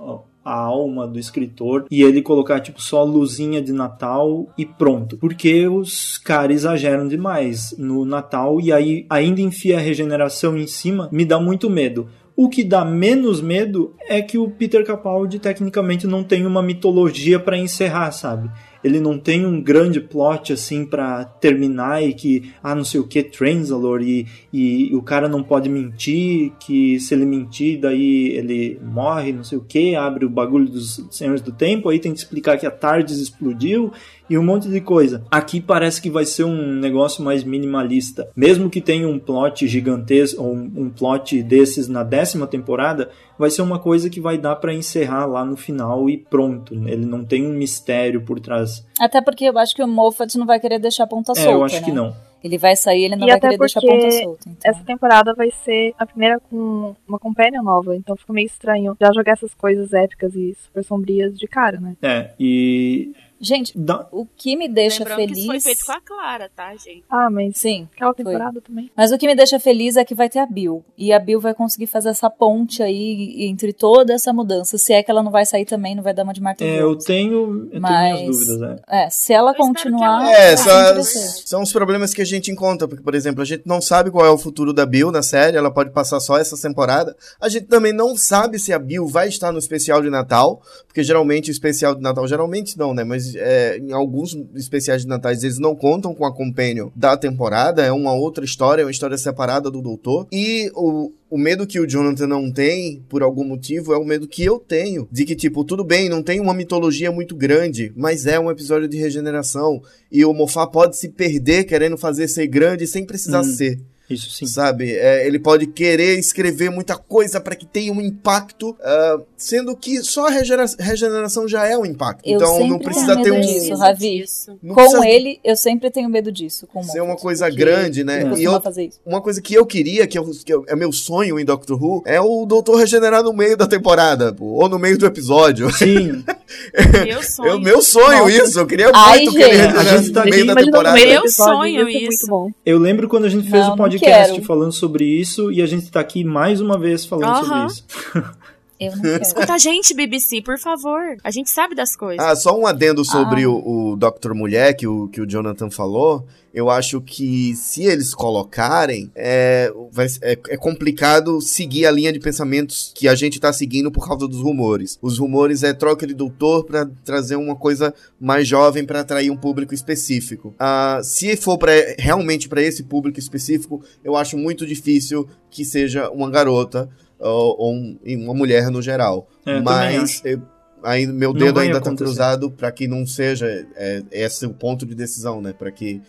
a 0.44 0.54
alma 0.54 1.06
do 1.06 1.18
escritor 1.18 1.86
e 1.90 2.02
ele 2.02 2.20
colocar 2.20 2.60
tipo 2.60 2.82
só 2.82 3.02
luzinha 3.02 3.62
de 3.62 3.72
Natal 3.72 4.46
e 4.58 4.66
pronto. 4.66 5.16
Porque 5.16 5.66
os 5.66 6.18
caras 6.18 6.56
exageram 6.56 7.08
demais 7.08 7.74
no 7.78 8.04
Natal 8.04 8.60
e 8.60 8.72
aí 8.72 9.06
ainda 9.08 9.40
enfia 9.40 9.78
a 9.78 9.80
regeneração 9.80 10.56
em 10.56 10.66
cima, 10.66 11.08
me 11.10 11.24
dá 11.24 11.40
muito 11.40 11.70
medo. 11.70 12.08
O 12.36 12.48
que 12.48 12.64
dá 12.64 12.84
menos 12.84 13.40
medo 13.40 13.94
é 14.08 14.20
que 14.20 14.36
o 14.36 14.50
Peter 14.50 14.84
Capaldi 14.84 15.38
tecnicamente 15.38 16.04
não 16.04 16.24
tem 16.24 16.44
uma 16.44 16.60
mitologia 16.60 17.38
para 17.38 17.56
encerrar, 17.56 18.10
sabe? 18.10 18.50
Ele 18.84 19.00
não 19.00 19.18
tem 19.18 19.46
um 19.46 19.60
grande 19.60 19.98
plot 20.00 20.52
assim 20.52 20.84
pra 20.84 21.24
terminar 21.24 22.02
e 22.02 22.12
que, 22.12 22.52
ah, 22.62 22.74
não 22.74 22.84
sei 22.84 23.00
o 23.00 23.06
que, 23.06 23.22
Transalor 23.22 24.02
e, 24.02 24.26
e 24.52 24.94
o 24.94 25.02
cara 25.02 25.28
não 25.28 25.42
pode 25.42 25.68
mentir, 25.68 26.52
que 26.60 27.00
se 27.00 27.14
ele 27.14 27.24
mentir, 27.24 27.80
daí 27.80 28.28
ele 28.36 28.78
morre, 28.84 29.32
não 29.32 29.42
sei 29.42 29.58
o 29.58 29.64
que, 29.64 29.96
abre 29.96 30.26
o 30.26 30.30
bagulho 30.30 30.66
dos 30.66 31.04
Senhores 31.10 31.40
do 31.40 31.50
Tempo, 31.50 31.88
aí 31.88 31.98
tem 31.98 32.12
que 32.12 32.18
explicar 32.18 32.58
que 32.58 32.66
a 32.66 32.70
Tardes 32.70 33.18
explodiu 33.18 33.92
e 34.28 34.38
um 34.38 34.42
monte 34.42 34.68
de 34.68 34.80
coisa. 34.80 35.24
Aqui 35.30 35.60
parece 35.60 36.00
que 36.00 36.10
vai 36.10 36.24
ser 36.24 36.44
um 36.44 36.72
negócio 36.74 37.22
mais 37.22 37.44
minimalista. 37.44 38.28
Mesmo 38.34 38.70
que 38.70 38.80
tenha 38.80 39.08
um 39.08 39.18
plot 39.18 39.66
gigantesco, 39.66 40.42
ou 40.42 40.54
um, 40.54 40.70
um 40.76 40.90
plot 40.90 41.42
desses 41.42 41.88
na 41.88 42.02
décima 42.02 42.46
temporada, 42.46 43.10
vai 43.38 43.50
ser 43.50 43.62
uma 43.62 43.78
coisa 43.78 44.08
que 44.08 44.20
vai 44.20 44.38
dar 44.38 44.56
pra 44.56 44.72
encerrar 44.72 45.26
lá 45.26 45.44
no 45.44 45.56
final 45.56 46.08
e 46.08 46.16
pronto. 46.16 46.74
Ele 46.74 47.04
não 47.04 47.24
tem 47.24 47.46
um 47.46 47.52
mistério 47.52 48.22
por 48.22 48.40
trás. 48.40 48.86
Até 48.98 49.20
porque 49.20 49.44
eu 49.44 49.58
acho 49.58 49.74
que 49.74 49.82
o 49.82 49.88
Moffat 49.88 50.36
não 50.38 50.46
vai 50.46 50.58
querer 50.60 50.78
deixar 50.78 51.04
a 51.04 51.08
ponta 51.08 51.32
É, 51.32 51.34
solta. 51.34 51.50
eu 51.50 51.64
acho 51.64 51.76
né? 51.76 51.82
que 51.82 51.92
não. 51.92 52.14
Ele 52.42 52.58
vai 52.58 52.76
sair, 52.76 53.04
ele 53.04 53.16
não 53.16 53.26
E 53.26 53.30
vai 53.30 53.38
até 53.38 53.48
querer 53.48 53.58
deixar 53.58 53.80
a 53.80 53.82
ponta 53.82 54.10
solta. 54.10 54.48
Então. 54.50 54.70
Essa 54.70 54.84
temporada 54.84 55.32
vai 55.34 55.50
ser 55.64 55.94
a 55.98 56.04
primeira 56.04 56.38
com 56.38 56.94
uma 57.08 57.18
companion 57.18 57.62
nova, 57.62 57.96
então 57.96 58.14
fica 58.16 58.34
meio 58.34 58.46
estranho 58.46 58.94
já 59.00 59.10
jogar 59.14 59.32
essas 59.32 59.54
coisas 59.54 59.94
épicas 59.94 60.34
e 60.34 60.54
super 60.54 60.84
sombrias 60.84 61.38
de 61.38 61.46
cara, 61.46 61.80
né? 61.80 61.96
É, 62.02 62.30
e. 62.38 63.12
Gente, 63.44 63.72
dá- 63.76 64.06
o 64.10 64.26
que 64.36 64.56
me 64.56 64.68
deixa 64.68 65.00
Lembrando 65.00 65.18
feliz. 65.18 65.34
que 65.34 65.40
isso 65.40 65.50
foi 65.50 65.60
feito 65.60 65.84
com 65.86 65.92
a 65.92 66.00
Clara, 66.00 66.50
tá, 66.54 66.70
gente? 66.76 67.04
Ah, 67.10 67.28
mas 67.30 67.58
Sim. 67.58 67.88
aquela 67.94 68.14
foi. 68.14 68.24
temporada 68.24 68.60
também. 68.60 68.90
Mas 68.96 69.12
o 69.12 69.18
que 69.18 69.26
me 69.26 69.34
deixa 69.34 69.58
feliz 69.60 69.96
é 69.96 70.04
que 70.04 70.14
vai 70.14 70.28
ter 70.28 70.38
a 70.38 70.46
Bill. 70.46 70.84
E 70.96 71.12
a 71.12 71.18
Bill 71.18 71.40
vai 71.40 71.52
conseguir 71.54 71.86
fazer 71.86 72.08
essa 72.08 72.30
ponte 72.30 72.82
aí 72.82 73.44
entre 73.46 73.72
toda 73.72 74.12
essa 74.14 74.32
mudança. 74.32 74.78
Se 74.78 74.92
é 74.92 75.02
que 75.02 75.10
ela 75.10 75.22
não 75.22 75.30
vai 75.30 75.44
sair 75.44 75.64
também, 75.64 75.94
não 75.94 76.02
vai 76.02 76.14
dar 76.14 76.22
uma 76.24 76.32
de 76.32 76.40
Martin 76.40 76.64
É, 76.64 76.80
eu 76.80 76.96
tenho, 76.96 77.68
eu 77.72 77.80
Mas- 77.80 78.04
tenho 78.16 78.18
minhas 78.30 78.46
dúvidas, 78.46 78.80
é. 78.88 79.04
É, 79.04 79.10
se 79.10 79.32
ela 79.32 79.50
Eu 79.50 79.54
continuar. 79.56 80.22
ela- 80.22 80.32
É, 80.32 80.52
as- 80.54 80.60
interessante. 80.60 81.48
são 81.48 81.62
os 81.62 81.72
problemas 81.72 82.14
que 82.14 82.22
a 82.22 82.26
gente 82.26 82.50
encontra, 82.50 82.88
porque, 82.88 83.02
por 83.02 83.14
exemplo, 83.14 83.42
a 83.42 83.44
gente 83.44 83.62
não 83.66 83.80
sabe 83.80 84.10
qual 84.10 84.24
é 84.24 84.30
o 84.30 84.38
futuro 84.38 84.72
da 84.72 84.86
Bill 84.86 85.10
na 85.10 85.22
série, 85.22 85.56
ela 85.56 85.70
pode 85.70 85.90
passar 85.90 86.20
só 86.20 86.38
essa 86.38 86.56
temporada. 86.60 87.14
A 87.40 87.48
gente 87.48 87.66
também 87.66 87.92
não 87.92 88.16
sabe 88.16 88.58
se 88.58 88.72
a 88.72 88.78
Bill 88.78 89.06
vai 89.06 89.28
estar 89.28 89.52
no 89.52 89.58
especial 89.58 90.00
de 90.00 90.08
Natal, 90.10 90.62
porque 90.86 91.02
geralmente 91.02 91.50
o 91.50 91.52
especial 91.52 91.94
de 91.94 92.00
Natal, 92.00 92.26
geralmente 92.26 92.78
não, 92.78 92.94
né? 92.94 93.04
Mas 93.04 93.33
é, 93.36 93.78
em 93.78 93.92
alguns 93.92 94.36
especiais 94.54 95.02
de 95.02 95.08
Natal 95.08 95.32
eles 95.32 95.58
não 95.58 95.74
contam 95.74 96.14
com 96.14 96.24
a 96.24 96.34
companion 96.34 96.90
da 96.94 97.16
temporada, 97.16 97.82
é 97.84 97.92
uma 97.92 98.12
outra 98.12 98.44
história, 98.44 98.82
é 98.82 98.84
uma 98.84 98.90
história 98.90 99.16
separada 99.18 99.70
do 99.70 99.80
Doutor. 99.82 100.26
E 100.32 100.70
o, 100.74 101.12
o 101.30 101.38
medo 101.38 101.66
que 101.66 101.80
o 101.80 101.86
Jonathan 101.86 102.26
não 102.26 102.50
tem, 102.50 103.02
por 103.08 103.22
algum 103.22 103.44
motivo, 103.44 103.92
é 103.92 103.98
o 103.98 104.04
medo 104.04 104.28
que 104.28 104.44
eu 104.44 104.58
tenho. 104.58 105.08
De 105.10 105.24
que, 105.24 105.34
tipo, 105.34 105.64
tudo 105.64 105.84
bem, 105.84 106.08
não 106.08 106.22
tem 106.22 106.40
uma 106.40 106.54
mitologia 106.54 107.10
muito 107.10 107.34
grande, 107.34 107.92
mas 107.96 108.26
é 108.26 108.38
um 108.38 108.50
episódio 108.50 108.88
de 108.88 108.96
regeneração. 108.96 109.82
E 110.10 110.24
o 110.24 110.32
Moffat 110.32 110.70
pode 110.72 110.96
se 110.96 111.08
perder 111.08 111.64
querendo 111.64 111.96
fazer 111.98 112.28
ser 112.28 112.46
grande 112.46 112.86
sem 112.86 113.04
precisar 113.04 113.40
Hum. 113.40 113.44
ser. 113.44 113.80
Isso 114.08 114.30
sim. 114.30 114.46
Sabe? 114.46 114.92
É, 114.92 115.26
ele 115.26 115.38
pode 115.38 115.66
querer 115.66 116.18
escrever 116.18 116.70
muita 116.70 116.94
coisa 116.96 117.40
para 117.40 117.56
que 117.56 117.64
tenha 117.64 117.92
um 117.92 118.00
impacto, 118.00 118.76
ah, 118.82 119.18
sendo 119.36 119.74
que 119.74 120.02
só 120.02 120.26
a 120.26 120.30
regera- 120.30 120.66
regeneração 120.78 121.48
já 121.48 121.66
é 121.66 121.76
um 121.76 121.86
impacto. 121.86 122.26
Eu 122.26 122.36
então 122.36 122.66
não 122.68 122.78
precisa 122.78 123.14
tenho 123.14 123.24
ter 123.24 123.30
medo 123.32 123.42
um. 123.48 123.52
disso, 123.54 123.74
Ravi. 123.76 124.18
disso. 124.20 124.58
não 124.62 124.74
Com 124.74 124.82
precisa 124.82 125.08
ele, 125.08 125.40
eu 125.42 125.56
sempre 125.56 125.90
tenho 125.90 126.08
medo 126.10 126.30
disso. 126.30 126.66
Com 126.66 126.82
ser 126.82 127.00
uma 127.00 127.16
coisa 127.16 127.46
porque 127.46 127.58
grande, 127.60 128.04
né? 128.04 128.22
ele 128.22 128.40
E 128.42 128.44
eu- 128.44 128.60
fazer 128.60 128.84
isso. 128.86 129.00
Uma 129.06 129.20
coisa 129.22 129.40
que 129.40 129.54
eu 129.54 129.64
queria, 129.64 130.06
que, 130.06 130.18
eu- 130.18 130.30
que 130.44 130.52
eu- 130.52 130.64
é 130.68 130.76
meu 130.76 130.92
sonho 130.92 131.38
em 131.40 131.44
Doctor 131.44 131.82
Who, 131.82 132.02
é 132.06 132.20
o 132.20 132.44
doutor 132.46 132.76
regenerar 132.76 133.22
no 133.22 133.32
meio 133.32 133.56
da 133.56 133.66
temporada, 133.66 134.32
pô, 134.34 134.44
ou 134.44 134.68
no 134.68 134.78
meio 134.78 134.98
do 134.98 135.06
episódio. 135.06 135.70
Sim, 135.72 136.22
Meu 137.06 137.18
É 137.18 137.22
sonho. 137.22 137.56
o 137.56 137.60
meu 137.60 137.82
sonho 137.82 138.18
Nossa. 138.24 138.30
isso, 138.44 138.58
eu 138.60 138.66
queria 138.66 138.90
Ai, 138.94 139.20
muito 139.20 139.32
que 139.32 139.42
ele 139.42 139.54
gente. 139.56 139.72
regenerasse 139.72 140.12
no 140.12 140.24
meio 140.24 140.46
da 140.46 140.54
temporada. 140.54 141.00
Meu 141.00 141.28
sonho 141.28 141.88
isso. 141.88 142.06
muito 142.06 142.26
bom. 142.26 142.50
eu 142.64 142.78
lembro 142.78 143.08
quando 143.08 143.24
a 143.24 143.28
gente 143.28 143.50
fez 143.50 143.62
Não, 143.64 143.72
o 143.74 143.76
não 143.76 143.76
podcast 143.98 144.32
quero. 144.34 144.44
falando 144.44 144.72
sobre 144.72 145.04
isso 145.04 145.50
e 145.52 145.62
a 145.62 145.66
gente 145.66 145.90
tá 145.90 146.00
aqui 146.00 146.24
mais 146.24 146.60
uma 146.60 146.78
vez 146.78 147.04
falando 147.04 147.36
sobre 147.36 147.54
Aham. 147.54 147.66
isso. 147.66 147.84
Eu 148.80 148.94
não 148.96 149.02
quero. 149.02 149.22
Escuta 149.22 149.54
a 149.54 149.58
gente, 149.58 149.94
BBC, 149.94 150.42
por 150.42 150.58
favor. 150.58 151.16
A 151.22 151.30
gente 151.30 151.48
sabe 151.50 151.74
das 151.74 151.94
coisas. 151.94 152.24
Ah, 152.24 152.34
só 152.34 152.58
um 152.58 152.66
adendo 152.66 153.04
sobre 153.04 153.44
Ah. 153.44 153.48
o, 153.50 153.92
o 153.92 153.96
Dr. 153.96 154.34
Mulher, 154.34 154.74
que 154.74 154.86
o, 154.86 155.08
que 155.08 155.20
o 155.20 155.26
Jonathan 155.26 155.70
falou. 155.70 156.26
Eu 156.52 156.70
acho 156.70 157.00
que 157.00 157.54
se 157.56 157.82
eles 157.82 158.14
colocarem, 158.14 159.10
é, 159.14 159.72
vai- 159.90 160.06
é, 160.22 160.38
é 160.50 160.56
complicado 160.56 161.40
seguir 161.40 161.84
a 161.84 161.90
linha 161.90 162.12
de 162.12 162.20
pensamentos 162.20 162.92
que 162.94 163.08
a 163.08 163.14
gente 163.16 163.40
tá 163.40 163.52
seguindo 163.52 163.90
por 163.90 164.06
causa 164.06 164.28
dos 164.28 164.40
rumores. 164.40 164.96
Os 165.02 165.18
rumores 165.18 165.64
é 165.64 165.72
troca 165.72 166.06
de 166.06 166.14
doutor 166.14 166.64
pra 166.64 166.86
trazer 167.04 167.34
uma 167.34 167.56
coisa 167.56 167.92
mais 168.20 168.46
jovem 168.46 168.84
pra 168.84 169.00
atrair 169.00 169.30
um 169.32 169.36
público 169.36 169.74
específico. 169.74 170.54
Ah, 170.58 171.00
se 171.02 171.36
for 171.36 171.58
pra, 171.58 171.72
realmente 171.98 172.48
para 172.48 172.62
esse 172.62 172.84
público 172.84 173.18
específico, 173.18 173.82
eu 174.04 174.16
acho 174.16 174.36
muito 174.38 174.64
difícil 174.64 175.26
que 175.50 175.64
seja 175.64 176.08
uma 176.10 176.30
garota 176.30 176.88
ou, 177.18 177.56
ou 177.58 177.72
um- 177.74 177.98
uma 178.04 178.34
mulher 178.34 178.70
no 178.70 178.80
geral. 178.82 179.28
É, 179.46 179.60
Mas 179.60 180.22
eu- 180.24 180.40
aí 180.82 181.06
meu 181.06 181.32
Não 181.32 181.38
dedo 181.40 181.60
ainda 181.60 181.80
tá 181.80 181.86
acontecer. 181.88 182.04
cruzado 182.04 182.50
pra 182.50 182.70
que 182.72 182.86
não 182.88 183.06
seja 183.06 183.46
é, 183.76 184.02
esse 184.12 184.46
o 184.46 184.52
ponto 184.54 184.84
de 184.86 184.94
decisão, 184.94 185.40
né? 185.40 185.52
Pra 185.52 185.70
que 185.70 186.00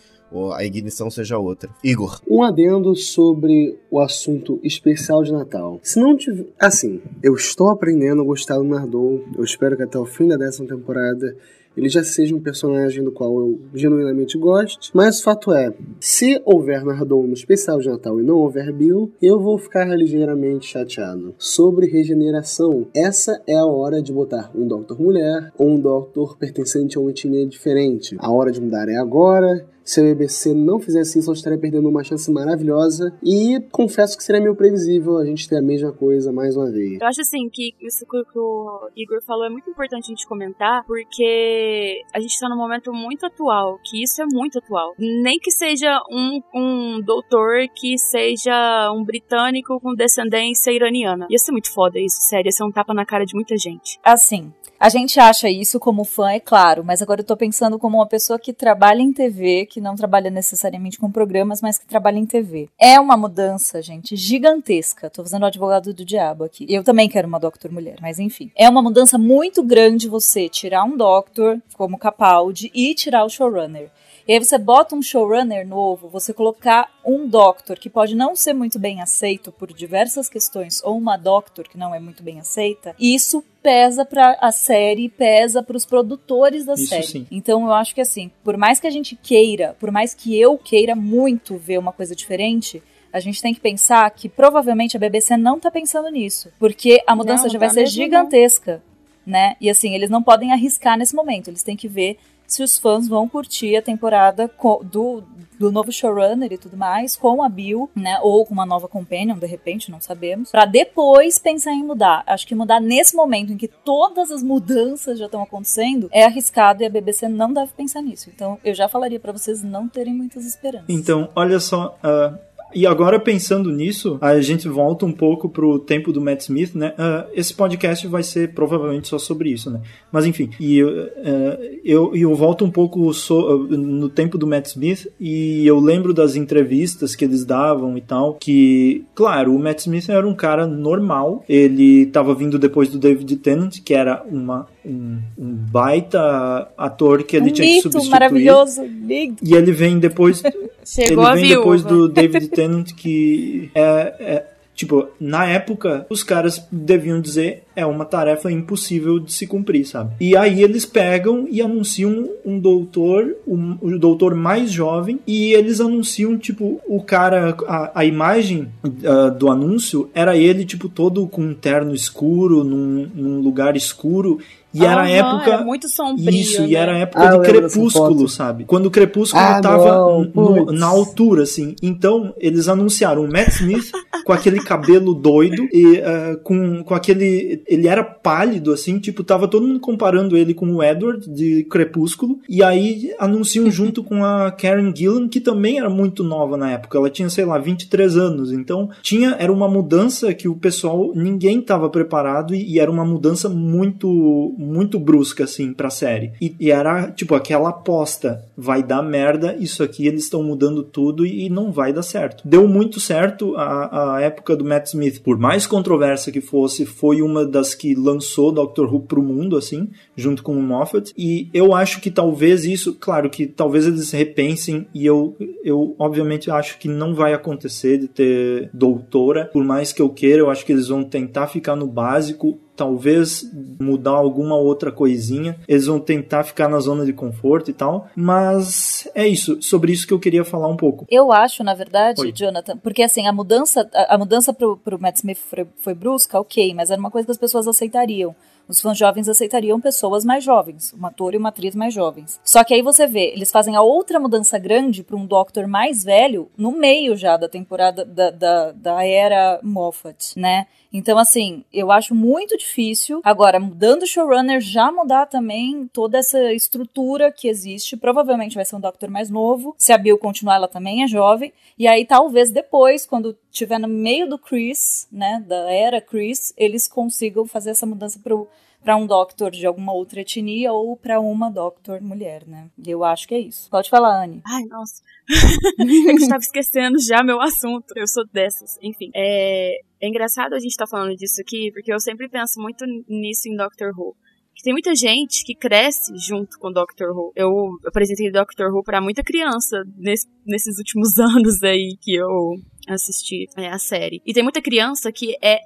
a 0.54 0.64
ignição 0.64 1.08
seja 1.08 1.38
outra. 1.38 1.70
Igor. 1.84 2.20
Um 2.28 2.42
adendo 2.42 2.94
sobre 2.96 3.78
o 3.90 4.00
assunto 4.00 4.58
especial 4.62 5.22
de 5.22 5.32
Natal. 5.32 5.78
Se 5.82 6.00
não 6.00 6.16
tiver. 6.16 6.46
Assim, 6.58 7.00
eu 7.22 7.34
estou 7.34 7.70
aprendendo 7.70 8.20
a 8.20 8.24
gostar 8.24 8.56
do 8.56 8.64
Nardou. 8.64 9.24
Eu 9.38 9.44
espero 9.44 9.76
que 9.76 9.84
até 9.84 9.96
o 9.98 10.04
fim 10.04 10.26
da 10.28 10.36
décima 10.36 10.66
temporada 10.66 11.34
ele 11.76 11.88
já 11.88 12.02
seja 12.02 12.34
um 12.34 12.40
personagem 12.40 13.04
do 13.04 13.12
qual 13.12 13.38
eu 13.38 13.60
genuinamente 13.74 14.38
goste. 14.38 14.90
Mas 14.94 15.20
o 15.20 15.22
fato 15.22 15.52
é: 15.52 15.72
se 16.00 16.40
houver 16.44 16.84
Nardou 16.84 17.26
no 17.26 17.34
especial 17.34 17.78
de 17.78 17.88
Natal 17.88 18.18
e 18.20 18.22
não 18.22 18.36
houver 18.36 18.72
Bill, 18.72 19.12
eu 19.20 19.38
vou 19.38 19.58
ficar 19.58 19.86
ligeiramente 19.96 20.66
chateado. 20.66 21.34
Sobre 21.38 21.86
regeneração, 21.86 22.86
essa 22.94 23.42
é 23.46 23.56
a 23.56 23.66
hora 23.66 24.00
de 24.00 24.12
botar 24.12 24.50
um 24.54 24.66
Doutor 24.66 25.00
Mulher 25.00 25.52
ou 25.58 25.70
um 25.70 25.80
Doutor 25.80 26.36
pertencente 26.36 26.96
a 26.96 27.00
uma 27.00 27.10
etnia 27.10 27.46
diferente. 27.46 28.16
A 28.18 28.32
hora 28.32 28.50
de 28.50 28.60
mudar 28.60 28.88
é 28.88 28.96
agora. 28.96 29.66
Se 29.86 30.00
a 30.00 30.02
BBC 30.02 30.52
não 30.52 30.80
fizesse 30.80 31.20
isso, 31.20 31.30
eu 31.30 31.34
estaria 31.34 31.58
perdendo 31.58 31.88
uma 31.88 32.02
chance 32.02 32.28
maravilhosa. 32.30 33.16
E 33.22 33.60
confesso 33.70 34.16
que 34.16 34.24
seria 34.24 34.42
meio 34.42 34.56
previsível 34.56 35.16
a 35.16 35.24
gente 35.24 35.48
ter 35.48 35.58
a 35.58 35.62
mesma 35.62 35.92
coisa 35.92 36.32
mais 36.32 36.56
uma 36.56 36.68
vez. 36.70 37.00
Eu 37.00 37.06
acho 37.06 37.20
assim 37.20 37.48
que 37.48 37.72
isso 37.80 38.04
que 38.04 38.38
o 38.38 38.90
Igor 38.96 39.22
falou 39.22 39.46
é 39.46 39.48
muito 39.48 39.70
importante 39.70 40.06
a 40.06 40.08
gente 40.08 40.26
comentar, 40.26 40.84
porque 40.84 42.02
a 42.12 42.18
gente 42.18 42.38
tá 42.38 42.48
num 42.48 42.56
momento 42.56 42.92
muito 42.92 43.24
atual, 43.24 43.78
que 43.84 44.02
isso 44.02 44.20
é 44.20 44.26
muito 44.26 44.58
atual. 44.58 44.92
Nem 44.98 45.38
que 45.38 45.52
seja 45.52 46.02
um, 46.10 46.42
um 46.52 47.00
doutor 47.00 47.68
que 47.72 47.96
seja 47.96 48.92
um 48.92 49.04
britânico 49.04 49.78
com 49.80 49.94
descendência 49.94 50.72
iraniana. 50.72 51.28
Ia 51.30 51.38
ser 51.38 51.52
muito 51.52 51.72
foda 51.72 52.00
isso, 52.00 52.20
sério. 52.22 52.48
Ia 52.48 52.52
ser 52.52 52.64
um 52.64 52.72
tapa 52.72 52.92
na 52.92 53.06
cara 53.06 53.24
de 53.24 53.36
muita 53.36 53.56
gente. 53.56 54.00
Assim, 54.02 54.52
a 54.78 54.88
gente 54.88 55.18
acha 55.18 55.48
isso 55.48 55.80
como 55.80 56.04
fã, 56.04 56.30
é 56.30 56.40
claro, 56.40 56.84
mas 56.84 57.02
agora 57.02 57.20
eu 57.20 57.24
tô 57.24 57.36
pensando 57.36 57.78
como 57.78 57.98
uma 57.98 58.06
pessoa 58.06 58.38
que 58.38 58.52
trabalha 58.52 59.00
em 59.00 59.12
TV, 59.12 59.66
que 59.66 59.80
não 59.80 59.96
trabalha 59.96 60.30
necessariamente 60.30 60.98
com 60.98 61.10
programas, 61.10 61.62
mas 61.62 61.78
que 61.78 61.86
trabalha 61.86 62.18
em 62.18 62.26
TV. 62.26 62.68
É 62.78 63.00
uma 63.00 63.16
mudança, 63.16 63.80
gente, 63.80 64.16
gigantesca. 64.16 65.10
Tô 65.10 65.22
fazendo 65.22 65.42
o 65.42 65.46
advogado 65.46 65.94
do 65.94 66.04
diabo 66.04 66.44
aqui. 66.44 66.66
Eu 66.68 66.84
também 66.84 67.08
quero 67.08 67.28
uma 67.28 67.40
Doctor 67.40 67.72
Mulher, 67.72 67.96
mas 68.00 68.18
enfim. 68.18 68.50
É 68.54 68.68
uma 68.68 68.82
mudança 68.82 69.18
muito 69.18 69.62
grande 69.62 70.08
você 70.08 70.48
tirar 70.48 70.84
um 70.84 70.96
Doctor 70.96 71.60
como 71.74 71.98
Capaldi 71.98 72.70
e 72.74 72.94
tirar 72.94 73.24
o 73.24 73.30
showrunner. 73.30 73.90
E 74.28 74.32
aí 74.32 74.38
você 74.40 74.58
bota 74.58 74.96
um 74.96 75.02
showrunner 75.02 75.66
novo, 75.66 76.08
você 76.08 76.32
colocar 76.32 76.90
um 77.04 77.28
doctor 77.28 77.78
que 77.78 77.88
pode 77.88 78.16
não 78.16 78.34
ser 78.34 78.52
muito 78.54 78.76
bem 78.76 79.00
aceito 79.00 79.52
por 79.52 79.72
diversas 79.72 80.28
questões, 80.28 80.82
ou 80.82 80.98
uma 80.98 81.16
doctor 81.16 81.68
que 81.68 81.78
não 81.78 81.94
é 81.94 82.00
muito 82.00 82.24
bem 82.24 82.40
aceita, 82.40 82.96
isso 82.98 83.44
pesa 83.62 84.04
para 84.04 84.36
a 84.40 84.50
série, 84.50 85.08
pesa 85.08 85.62
para 85.62 85.76
os 85.76 85.86
produtores 85.86 86.64
da 86.64 86.74
Isso 86.74 86.86
série. 86.88 87.06
sim. 87.06 87.26
Então 87.30 87.66
eu 87.66 87.72
acho 87.72 87.94
que 87.94 88.00
assim, 88.00 88.30
por 88.42 88.56
mais 88.56 88.80
que 88.80 88.86
a 88.88 88.90
gente 88.90 89.14
queira, 89.14 89.76
por 89.78 89.92
mais 89.92 90.12
que 90.12 90.36
eu 90.36 90.58
queira 90.58 90.96
muito 90.96 91.56
ver 91.56 91.78
uma 91.78 91.92
coisa 91.92 92.14
diferente, 92.16 92.82
a 93.12 93.20
gente 93.20 93.40
tem 93.40 93.54
que 93.54 93.60
pensar 93.60 94.10
que 94.10 94.28
provavelmente 94.28 94.96
a 94.96 95.00
BBC 95.00 95.36
não 95.36 95.60
tá 95.60 95.70
pensando 95.70 96.08
nisso, 96.10 96.50
porque 96.58 97.00
a 97.06 97.14
mudança 97.14 97.44
Não, 97.44 97.50
já 97.50 97.58
vai 97.60 97.68
tá 97.68 97.74
ser 97.74 97.80
mesmo 97.82 97.96
não. 97.98 98.04
gigantesca, 98.04 98.82
né? 99.24 99.56
E 99.60 99.70
assim, 99.70 99.94
eles 99.94 100.10
não 100.10 100.22
podem 100.22 100.52
arriscar 100.52 100.98
nesse 100.98 101.14
momento, 101.14 101.48
eles 101.48 101.62
têm 101.62 101.76
que 101.76 101.86
ver 101.88 102.18
se 102.46 102.62
os 102.62 102.78
fãs 102.78 103.08
vão 103.08 103.28
curtir 103.28 103.76
a 103.76 103.82
temporada 103.82 104.50
do, 104.84 105.22
do 105.58 105.72
novo 105.72 105.90
showrunner 105.90 106.52
e 106.52 106.58
tudo 106.58 106.76
mais, 106.76 107.16
com 107.16 107.42
a 107.42 107.48
Bill, 107.48 107.90
né? 107.94 108.18
Ou 108.22 108.44
com 108.46 108.54
uma 108.54 108.66
nova 108.66 108.88
companion, 108.88 109.36
de 109.36 109.46
repente, 109.46 109.90
não 109.90 110.00
sabemos. 110.00 110.50
Pra 110.50 110.64
depois 110.64 111.38
pensar 111.38 111.72
em 111.72 111.82
mudar. 111.82 112.22
Acho 112.26 112.46
que 112.46 112.54
mudar 112.54 112.80
nesse 112.80 113.16
momento 113.16 113.52
em 113.52 113.56
que 113.56 113.68
todas 113.68 114.30
as 114.30 114.42
mudanças 114.42 115.18
já 115.18 115.26
estão 115.26 115.42
acontecendo 115.42 116.08
é 116.12 116.24
arriscado 116.24 116.82
e 116.82 116.86
a 116.86 116.90
BBC 116.90 117.28
não 117.28 117.52
deve 117.52 117.72
pensar 117.72 118.02
nisso. 118.02 118.30
Então, 118.34 118.58
eu 118.64 118.74
já 118.74 118.88
falaria 118.88 119.20
pra 119.20 119.32
vocês 119.32 119.62
não 119.62 119.88
terem 119.88 120.14
muitas 120.14 120.46
esperanças. 120.46 120.88
Então, 120.88 121.28
olha 121.34 121.58
só. 121.58 121.98
ah, 122.02 122.38
e 122.74 122.86
agora 122.86 123.18
pensando 123.18 123.70
nisso, 123.70 124.18
a 124.20 124.40
gente 124.40 124.68
volta 124.68 125.06
um 125.06 125.12
pouco 125.12 125.48
pro 125.48 125.78
tempo 125.78 126.12
do 126.12 126.20
Matt 126.20 126.42
Smith, 126.42 126.74
né? 126.74 126.92
Ah, 126.98 127.26
esse 127.34 127.54
podcast 127.54 128.06
vai 128.06 128.22
ser 128.22 128.52
provavelmente 128.52 129.08
só 129.08 129.18
sobre 129.18 129.50
isso, 129.50 129.70
né? 129.70 129.80
Mas 130.12 130.26
enfim, 130.26 130.50
e 130.60 130.78
eu, 130.78 130.88
ah, 130.88 131.58
eu, 131.84 132.14
eu 132.14 132.34
volto 132.34 132.64
um 132.64 132.70
pouco 132.70 133.12
so- 133.14 133.66
no 133.68 134.08
tempo 134.08 134.36
do 134.36 134.46
Matt 134.46 134.66
Smith 134.66 135.06
e 135.18 135.66
eu 135.66 135.78
lembro 135.78 136.12
das 136.12 136.36
entrevistas 136.36 137.14
que 137.14 137.24
eles 137.24 137.44
davam 137.44 137.96
e 137.96 138.00
tal, 138.00 138.34
que, 138.34 139.04
claro, 139.14 139.54
o 139.54 139.58
Matt 139.58 139.80
Smith 139.80 140.08
era 140.08 140.26
um 140.26 140.34
cara 140.34 140.66
normal, 140.66 141.44
ele 141.48 142.02
estava 142.02 142.34
vindo 142.34 142.58
depois 142.58 142.88
do 142.90 142.98
David 142.98 143.36
Tennant, 143.36 143.80
que 143.84 143.94
era 143.94 144.24
uma, 144.30 144.66
um, 144.86 145.18
um 145.38 145.52
baita 145.54 146.68
ator 146.76 147.22
que 147.24 147.36
ele 147.36 147.50
um 147.50 147.52
tinha 147.52 147.66
que 147.66 147.74
mito 147.76 147.82
substituir. 147.92 148.10
maravilhoso, 148.10 148.82
lindo. 148.84 149.36
E 149.42 149.54
ele 149.54 149.72
vem 149.72 149.98
depois 149.98 150.42
Chegou 150.84 151.24
ele 151.26 151.34
vem 151.34 151.44
viúva. 151.48 151.60
depois 151.60 151.82
do 151.82 152.08
David 152.08 152.48
Tennant 152.48 152.92
que 152.94 153.70
é, 153.74 153.82
é- 154.20 154.46
tipo 154.74 155.08
na 155.18 155.46
época 155.46 156.04
os 156.10 156.22
caras 156.22 156.62
deviam 156.70 157.18
dizer 157.18 157.62
é 157.74 157.84
uma 157.86 158.04
tarefa 158.04 158.52
impossível 158.52 159.18
de 159.18 159.32
se 159.32 159.46
cumprir 159.46 159.86
sabe 159.86 160.12
e 160.20 160.36
aí 160.36 160.62
eles 160.62 160.84
pegam 160.84 161.46
e 161.50 161.62
anunciam 161.62 162.28
um 162.44 162.58
doutor 162.58 163.34
um, 163.48 163.78
o 163.80 163.98
doutor 163.98 164.34
mais 164.34 164.70
jovem 164.70 165.18
e 165.26 165.54
eles 165.54 165.80
anunciam 165.80 166.36
tipo 166.36 166.78
o 166.86 167.02
cara 167.02 167.56
a, 167.66 168.00
a 168.00 168.04
imagem 168.04 168.68
ah, 169.04 169.30
do 169.30 169.48
anúncio 169.48 170.10
era 170.14 170.36
ele 170.36 170.62
tipo 170.64 170.90
todo 170.90 171.26
com 171.26 171.40
um 171.40 171.54
terno 171.54 171.94
escuro 171.94 172.62
num, 172.62 173.08
num 173.14 173.40
lugar 173.40 173.76
escuro 173.76 174.38
e 174.80 174.84
era 174.84 175.02
a 175.02 175.08
época 175.10 175.50
era 175.52 175.64
muito 175.64 175.88
sombrio, 175.88 176.30
isso, 176.30 176.62
e 176.62 176.68
né? 176.68 176.74
era 176.74 176.92
a 176.92 176.98
época 176.98 177.22
Ah, 177.28 177.36
de 177.36 177.48
Crepúsculo, 177.48 178.28
sabe? 178.28 178.64
Quando 178.64 178.86
o 178.86 178.90
Crepúsculo 178.90 179.42
Ah, 179.42 179.60
tava 179.60 179.88
não, 179.90 180.24
no- 180.34 180.72
na 180.72 180.86
altura, 180.86 181.42
assim. 181.42 181.74
Então, 181.82 182.34
eles 182.38 182.68
anunciaram 182.68 183.24
o 183.24 183.30
Matt 183.30 183.48
Smith 183.60 183.90
com 184.24 184.32
aquele 184.32 184.60
cabelo 184.60 185.14
doido 185.14 185.66
e 185.72 185.98
ah, 186.04 186.36
com, 186.42 186.82
com 186.84 186.94
aquele. 186.94 187.62
Ele 187.66 187.86
era 187.88 188.02
pálido, 188.04 188.72
assim, 188.72 188.98
tipo, 188.98 189.22
tava 189.24 189.48
todo 189.48 189.66
mundo 189.66 189.80
comparando 189.80 190.36
ele 190.36 190.54
com 190.54 190.66
o 190.74 190.82
Edward 190.82 191.28
de 191.30 191.64
Crepúsculo. 191.64 192.38
E 192.48 192.62
aí 192.62 193.12
anunciam 193.18 193.70
junto 193.70 194.02
com 194.02 194.24
a 194.24 194.50
Karen 194.50 194.92
Gillan, 194.94 195.28
que 195.28 195.40
também 195.40 195.78
era 195.78 195.88
muito 195.90 196.22
nova 196.24 196.56
na 196.56 196.70
época. 196.72 196.98
Ela 196.98 197.10
tinha, 197.10 197.28
sei 197.30 197.44
lá, 197.44 197.58
23 197.58 198.16
anos. 198.16 198.52
Então, 198.52 198.88
tinha. 199.02 199.36
Era 199.38 199.52
uma 199.52 199.68
mudança 199.68 200.32
que 200.34 200.48
o 200.48 200.54
pessoal. 200.56 201.12
ninguém 201.14 201.60
tava 201.60 201.88
preparado 201.88 202.54
e, 202.54 202.74
e 202.74 202.80
era 202.80 202.90
uma 202.90 203.04
mudança 203.04 203.48
muito. 203.48 204.54
Muito 204.66 204.98
brusca, 204.98 205.44
assim, 205.44 205.72
pra 205.72 205.90
série. 205.90 206.32
E, 206.40 206.54
e 206.58 206.70
era, 206.70 207.10
tipo, 207.10 207.34
aquela 207.34 207.70
aposta. 207.70 208.44
Vai 208.56 208.82
dar 208.82 209.02
merda, 209.02 209.56
isso 209.58 209.82
aqui 209.82 210.06
eles 210.06 210.24
estão 210.24 210.42
mudando 210.42 210.82
tudo 210.82 211.24
e, 211.24 211.46
e 211.46 211.50
não 211.50 211.70
vai 211.70 211.92
dar 211.92 212.02
certo. 212.02 212.46
Deu 212.46 212.66
muito 212.66 213.00
certo 213.00 213.54
a, 213.56 214.16
a 214.16 214.20
época 214.20 214.56
do 214.56 214.64
Matt 214.64 214.86
Smith. 214.86 215.22
Por 215.22 215.38
mais 215.38 215.66
controversa 215.66 216.32
que 216.32 216.40
fosse, 216.40 216.84
foi 216.84 217.22
uma 217.22 217.46
das 217.46 217.74
que 217.74 217.94
lançou 217.94 218.52
Doctor 218.52 218.92
Who 218.92 219.00
pro 219.00 219.22
mundo, 219.22 219.56
assim, 219.56 219.88
junto 220.16 220.42
com 220.42 220.56
o 220.56 220.62
Moffat. 220.62 221.12
E 221.16 221.48
eu 221.52 221.74
acho 221.74 222.00
que 222.00 222.10
talvez 222.10 222.64
isso, 222.64 222.94
claro 222.94 223.30
que 223.30 223.46
talvez 223.46 223.86
eles 223.86 224.10
repensem, 224.10 224.86
e 224.94 225.04
eu, 225.06 225.36
eu 225.64 225.94
obviamente 225.98 226.50
acho 226.50 226.78
que 226.78 226.88
não 226.88 227.14
vai 227.14 227.32
acontecer 227.32 227.98
de 227.98 228.08
ter 228.08 228.70
doutora. 228.72 229.46
Por 229.52 229.64
mais 229.64 229.92
que 229.92 230.02
eu 230.02 230.08
queira, 230.08 230.40
eu 230.40 230.50
acho 230.50 230.64
que 230.64 230.72
eles 230.72 230.88
vão 230.88 231.04
tentar 231.04 231.46
ficar 231.46 231.76
no 231.76 231.86
básico 231.86 232.58
talvez 232.76 233.50
mudar 233.80 234.12
alguma 234.12 234.56
outra 234.56 234.92
coisinha. 234.92 235.58
Eles 235.66 235.86
vão 235.86 235.98
tentar 235.98 236.44
ficar 236.44 236.68
na 236.68 236.78
zona 236.78 237.04
de 237.04 237.12
conforto 237.12 237.70
e 237.70 237.74
tal. 237.74 238.08
Mas 238.14 239.08
é 239.14 239.26
isso, 239.26 239.60
sobre 239.62 239.92
isso 239.92 240.06
que 240.06 240.12
eu 240.12 240.20
queria 240.20 240.44
falar 240.44 240.68
um 240.68 240.76
pouco. 240.76 241.06
Eu 241.10 241.32
acho, 241.32 241.64
na 241.64 241.74
verdade, 241.74 242.20
Oi. 242.20 242.32
Jonathan, 242.32 242.76
porque 242.78 243.02
assim, 243.02 243.26
a 243.26 243.32
mudança, 243.32 243.88
a, 243.94 244.14
a 244.14 244.18
mudança 244.18 244.52
pro, 244.52 244.76
pro 244.76 245.00
Matt 245.00 245.16
Smith 245.16 245.38
foi, 245.38 245.66
foi 245.76 245.94
brusca, 245.94 246.38
ok, 246.38 246.74
mas 246.74 246.90
era 246.90 247.00
uma 247.00 247.10
coisa 247.10 247.26
que 247.26 247.32
as 247.32 247.38
pessoas 247.38 247.66
aceitariam. 247.66 248.34
Os 248.68 248.80
fãs 248.80 248.98
jovens 248.98 249.28
aceitariam 249.28 249.80
pessoas 249.80 250.24
mais 250.24 250.42
jovens, 250.42 250.94
um 250.98 251.06
ator 251.06 251.34
e 251.34 251.36
uma 251.38 251.50
atriz 251.50 251.74
mais 251.74 251.94
jovens. 251.94 252.40
Só 252.44 252.64
que 252.64 252.74
aí 252.74 252.82
você 252.82 253.06
vê, 253.06 253.32
eles 253.32 253.50
fazem 253.50 253.76
a 253.76 253.82
outra 253.82 254.18
mudança 254.18 254.58
grande 254.58 255.02
para 255.02 255.16
um 255.16 255.26
Doctor 255.26 255.66
mais 255.66 256.02
velho 256.02 256.50
no 256.56 256.72
meio 256.72 257.16
já 257.16 257.36
da 257.36 257.48
temporada 257.48 258.04
da, 258.04 258.30
da, 258.30 258.72
da 258.72 259.04
era 259.04 259.60
Moffat, 259.62 260.38
né? 260.38 260.66
Então, 260.92 261.18
assim, 261.18 261.62
eu 261.72 261.92
acho 261.92 262.14
muito 262.14 262.56
difícil. 262.56 263.20
Agora, 263.22 263.60
mudando 263.60 264.04
o 264.04 264.06
showrunner, 264.06 264.60
já 264.60 264.90
mudar 264.90 265.26
também 265.26 265.86
toda 265.92 266.16
essa 266.16 266.52
estrutura 266.54 267.30
que 267.30 267.48
existe. 267.48 267.96
Provavelmente 267.96 268.54
vai 268.54 268.64
ser 268.64 268.76
um 268.76 268.80
Doctor 268.80 269.10
mais 269.10 269.28
novo. 269.28 269.74
Se 269.76 269.92
a 269.92 269.98
Bill 269.98 270.16
continuar, 270.16 270.54
ela 270.54 270.68
também 270.68 271.02
é 271.02 271.06
jovem. 271.06 271.52
E 271.78 271.86
aí, 271.86 272.06
talvez 272.06 272.50
depois, 272.50 273.04
quando 273.04 273.36
tiver 273.50 273.78
no 273.78 273.88
meio 273.88 274.28
do 274.28 274.38
Chris, 274.38 275.06
né, 275.12 275.44
da 275.46 275.70
era 275.70 276.00
Chris, 276.00 276.52
eles 276.56 276.88
consigam 276.88 277.46
fazer 277.46 277.70
essa 277.70 277.86
mudança 277.86 278.18
pro 278.18 278.48
para 278.86 278.96
um 278.96 279.04
Doctor 279.04 279.50
de 279.50 279.66
alguma 279.66 279.92
outra 279.92 280.20
etnia 280.20 280.72
ou 280.72 280.96
para 280.96 281.20
uma 281.20 281.50
Doctor 281.50 282.00
mulher, 282.00 282.46
né? 282.46 282.70
Eu 282.86 283.02
acho 283.02 283.26
que 283.26 283.34
é 283.34 283.40
isso. 283.40 283.68
Pode 283.68 283.90
falar, 283.90 284.22
Anne. 284.22 284.40
Ai, 284.46 284.62
nossa. 284.66 285.02
eu 285.76 286.28
tava 286.28 286.38
esquecendo 286.38 286.96
já 287.00 287.24
meu 287.24 287.40
assunto. 287.40 287.86
Eu 287.96 288.06
sou 288.06 288.24
dessas. 288.32 288.78
Enfim. 288.80 289.10
É, 289.12 289.80
é 290.00 290.08
engraçado 290.08 290.54
a 290.54 290.60
gente 290.60 290.70
estar 290.70 290.86
falando 290.86 291.16
disso 291.16 291.40
aqui, 291.40 291.72
porque 291.72 291.92
eu 291.92 291.98
sempre 291.98 292.28
penso 292.28 292.60
muito 292.60 292.84
nisso 293.08 293.48
em 293.48 293.56
Doctor 293.56 293.92
Who. 293.98 294.14
Que 294.56 294.62
tem 294.62 294.72
muita 294.72 294.94
gente 294.94 295.44
que 295.44 295.54
cresce 295.54 296.12
junto 296.16 296.58
com 296.58 296.72
Doctor 296.72 297.10
Who. 297.16 297.30
Eu 297.36 297.50
apresentei 297.86 298.30
Doctor 298.32 298.72
Who 298.72 298.82
pra 298.82 299.02
muita 299.02 299.22
criança 299.22 299.84
nesse- 299.98 300.26
nesses 300.46 300.78
últimos 300.78 301.16
anos 301.20 301.62
aí 301.62 301.96
que 302.00 302.14
eu 302.14 302.54
assisti 302.88 303.46
é, 303.56 303.68
a 303.68 303.78
série. 303.78 304.22
E 304.24 304.32
tem 304.32 304.42
muita 304.42 304.62
criança 304.62 305.12
que 305.12 305.36
é 305.42 305.58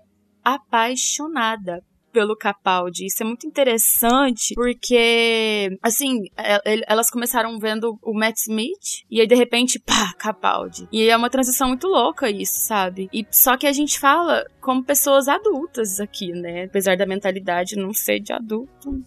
apaixonada 0.42 1.82
pelo 2.12 2.36
Capaldi. 2.36 3.06
Isso 3.06 3.22
é 3.22 3.26
muito 3.26 3.46
interessante 3.46 4.54
porque, 4.54 5.76
assim, 5.82 6.18
el- 6.38 6.60
el- 6.74 6.82
elas 6.86 7.10
começaram 7.10 7.58
vendo 7.58 7.98
o 8.02 8.12
Matt 8.12 8.36
Smith 8.38 9.04
e 9.10 9.20
aí 9.20 9.26
de 9.26 9.34
repente, 9.34 9.78
pá, 9.78 10.12
Capaldi. 10.18 10.88
E 10.92 11.08
é 11.08 11.16
uma 11.16 11.30
transição 11.30 11.68
muito 11.68 11.86
louca 11.86 12.30
isso, 12.30 12.60
sabe? 12.66 13.08
E 13.12 13.26
só 13.30 13.56
que 13.56 13.66
a 13.66 13.72
gente 13.72 13.98
fala 13.98 14.44
como 14.60 14.84
pessoas 14.84 15.26
adultas 15.28 16.00
aqui, 16.00 16.32
né? 16.32 16.64
Apesar 16.64 16.96
da 16.96 17.06
mentalidade 17.06 17.76
não 17.76 17.92
ser 17.94 18.20
de 18.20 18.32
adulto. 18.32 19.02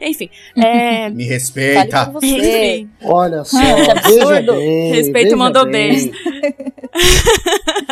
Enfim, 0.00 0.28
é... 0.56 1.08
Me 1.10 1.24
respeita. 1.24 1.80
Olha 3.02 3.44
só, 3.44 3.58
veja 3.58 3.92
absurdo. 3.92 4.52
bem. 4.54 4.92
Respeito 4.92 5.36
mandou 5.36 5.64
bem. 5.66 6.10
10. 6.10 6.10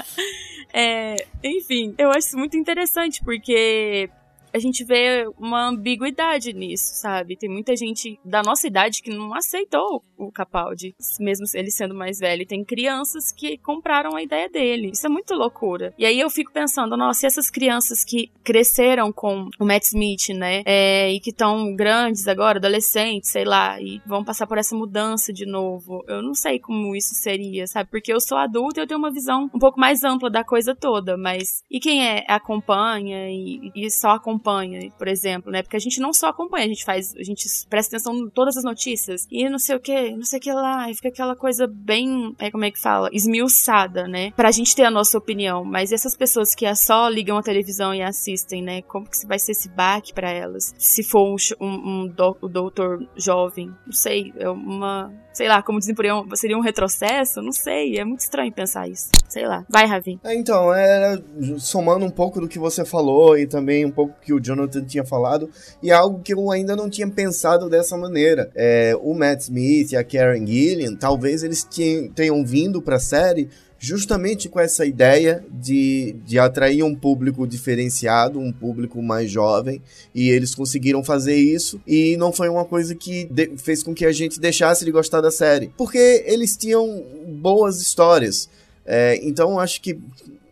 É, 0.79 1.16
enfim, 1.42 1.94
eu 1.96 2.11
acho 2.11 2.29
isso 2.29 2.37
muito 2.38 2.55
interessante 2.57 3.24
porque 3.24 4.11
a 4.57 4.59
gente 4.59 4.85
vê 4.85 5.29
uma 5.38 5.69
ambiguidade 5.69 6.53
nisso, 6.55 6.95
sabe? 6.95 7.37
Tem 7.37 7.49
muita 7.49 7.77
gente 7.77 8.19
da 8.25 8.42
nossa 8.42 8.66
idade 8.66 9.03
que 9.03 9.11
não 9.11 9.35
aceitou 9.35 10.03
o 10.16 10.33
Capaldi, 10.33 10.95
mesmo 11.21 11.45
ele 11.53 11.71
sendo 11.71 11.95
mais 11.95 12.19
velho. 12.19 12.47
Tem 12.47 12.64
crianças 12.64 13.31
que 13.31 13.59
compraram 13.59 14.16
a 14.16 14.23
ideia 14.23 14.49
dele. 14.49 14.92
Isso 14.95 15.07
é 15.07 15.11
muito 15.11 15.35
loucura. 15.35 15.92
E 15.99 16.07
aí 16.07 16.19
eu 16.19 16.31
fico 16.31 16.51
pensando, 16.51 16.97
nossa, 16.97 17.27
e 17.27 17.29
essas 17.29 17.51
crianças 17.51 18.03
que 18.03 18.31
cresceram 18.42 19.12
com 19.12 19.47
o 19.61 19.64
Matt 19.66 19.85
Smith, 19.85 20.31
né? 20.31 20.62
É, 20.64 21.12
e 21.12 21.21
que 21.21 21.31
estão 21.31 21.75
grandes 21.77 22.27
agora, 22.27 22.59
adolescentes, 22.59 23.31
sei 23.31 23.44
lá, 23.44 23.79
e 23.79 24.00
vão 24.07 24.25
passar 24.25 24.46
por 24.46 24.57
essa 24.57 24.75
mudança 24.75 25.35
de 25.35 25.44
novo. 25.44 26.02
Eu 26.09 26.23
não 26.23 26.35
sei 26.35 26.59
como 26.59 26.96
isso 26.96 27.15
seria, 27.15 27.67
sabe? 27.67 27.90
Porque 27.90 28.11
eu 28.11 28.21
sou 28.23 28.38
adulta 28.38 28.81
e 28.81 28.83
eu 28.83 28.87
tenho 28.87 28.98
uma 28.98 29.13
visão 29.13 29.50
um 29.54 29.59
pouco 29.59 29.79
mais 29.79 30.02
ampla 30.02 30.31
da 30.31 30.42
coisa 30.42 30.75
toda, 30.75 31.19
mas 31.19 31.63
e 31.71 31.79
quem 31.79 32.07
é 32.07 32.25
acompanha 32.27 33.31
e, 33.31 33.71
e 33.75 33.90
só 33.90 34.13
acompanha 34.13 34.46
acompanha, 34.47 34.90
por 34.97 35.09
exemplo, 35.09 35.51
né? 35.51 35.63
Porque 35.63 35.77
a 35.77 35.81
gente 35.81 36.01
não 36.01 36.13
só 36.13 36.29
acompanha, 36.29 36.65
a 36.65 36.69
gente 36.69 36.85
faz, 36.85 37.15
a 37.17 37.23
gente 37.23 37.44
presta 37.69 37.97
atenção 37.97 38.15
em 38.15 38.31
todas 38.31 38.57
as 38.57 38.65
notícias 38.65 39.27
e 39.31 39.49
não 39.49 39.59
sei 39.59 39.77
o 39.77 39.81
que, 39.81 40.13
não 40.13 40.25
sei 40.25 40.38
o 40.38 40.42
que 40.42 40.53
lá, 40.53 40.90
e 40.90 40.94
fica 40.94 41.09
aquela 41.09 41.35
coisa 41.35 41.67
bem, 41.67 42.35
é, 42.38 42.51
como 42.51 42.65
é 42.65 42.71
que 42.71 42.81
fala, 42.81 43.09
esmiuçada, 43.13 44.07
né? 44.07 44.31
Pra 44.33 44.51
gente 44.51 44.75
ter 44.75 44.85
a 44.85 44.90
nossa 44.90 45.19
opinião, 45.19 45.65
mas 45.65 45.92
essas 45.92 46.17
pessoas 46.17 46.55
que 46.55 46.73
só 46.77 47.09
ligam 47.09 47.37
a 47.37 47.42
televisão 47.42 47.94
e 47.94 48.03
assistem, 48.03 48.63
né? 48.63 48.83
Como 48.83 49.09
que 49.09 49.27
vai 49.27 49.38
ser 49.38 49.53
esse 49.53 49.69
baque 49.69 50.13
para 50.13 50.31
elas? 50.31 50.75
Se 50.79 51.03
for 51.03 51.27
um, 51.27 51.37
um, 51.61 51.67
um 51.67 52.17
um 52.42 52.49
doutor 52.49 53.07
jovem, 53.17 53.75
não 53.85 53.92
sei, 53.92 54.33
é 54.37 54.49
uma 54.49 55.13
sei 55.37 55.48
lá, 55.48 55.62
como 55.62 55.78
dizem 55.78 55.94
por 55.94 56.06
aí, 56.06 56.10
seria 56.34 56.56
um 56.56 56.62
retrocesso? 56.62 57.42
Não 57.42 57.52
sei, 57.52 57.98
é 57.98 58.04
muito 58.06 58.20
estranho 58.20 58.50
pensar 58.50 58.88
isso. 58.88 59.10
Sei 59.28 59.46
lá. 59.46 59.66
Vai, 59.68 59.84
Ravi. 59.84 60.18
É, 60.24 60.34
então, 60.34 60.72
era 60.72 61.22
somando 61.58 62.06
um 62.06 62.10
pouco 62.10 62.40
do 62.40 62.48
que 62.48 62.58
você 62.58 62.87
falou 62.87 63.37
e 63.37 63.46
também 63.46 63.84
um 63.84 63.90
pouco 63.90 64.14
que 64.22 64.32
o 64.32 64.40
Jonathan 64.40 64.82
tinha 64.84 65.04
falado, 65.04 65.50
e 65.82 65.92
algo 65.92 66.22
que 66.22 66.32
eu 66.32 66.50
ainda 66.50 66.74
não 66.74 66.88
tinha 66.88 67.06
pensado 67.06 67.68
dessa 67.68 67.98
maneira. 67.98 68.50
É, 68.54 68.96
o 68.98 69.12
Matt 69.12 69.42
Smith 69.42 69.92
e 69.92 69.96
a 69.96 70.02
Karen 70.02 70.46
Gillian, 70.46 70.96
talvez 70.96 71.42
eles 71.42 71.68
tenham 72.14 72.42
vindo 72.42 72.80
pra 72.80 72.98
série 72.98 73.50
justamente 73.87 74.48
com 74.48 74.58
essa 74.58 74.84
ideia 74.84 75.44
de, 75.48 76.16
de 76.26 76.40
atrair 76.40 76.82
um 76.82 76.92
público 76.92 77.46
diferenciado, 77.46 78.40
um 78.40 78.50
público 78.50 79.00
mais 79.00 79.30
jovem, 79.30 79.80
e 80.12 80.28
eles 80.28 80.56
conseguiram 80.56 81.04
fazer 81.04 81.37
isso, 81.37 81.80
e 81.87 82.16
não 82.16 82.32
foi 82.32 82.48
uma 82.48 82.64
coisa 82.64 82.96
que 82.96 83.28
fez 83.58 83.84
com 83.84 83.94
que 83.94 84.04
a 84.04 84.10
gente 84.10 84.40
deixasse 84.40 84.84
de 84.84 84.90
gostar 84.90 85.20
da 85.20 85.30
série, 85.30 85.70
porque 85.76 86.24
eles 86.26 86.56
tinham 86.56 87.00
boas 87.28 87.80
histórias. 87.80 88.48
É, 88.84 89.20
então 89.22 89.60
acho 89.60 89.80
que 89.80 89.96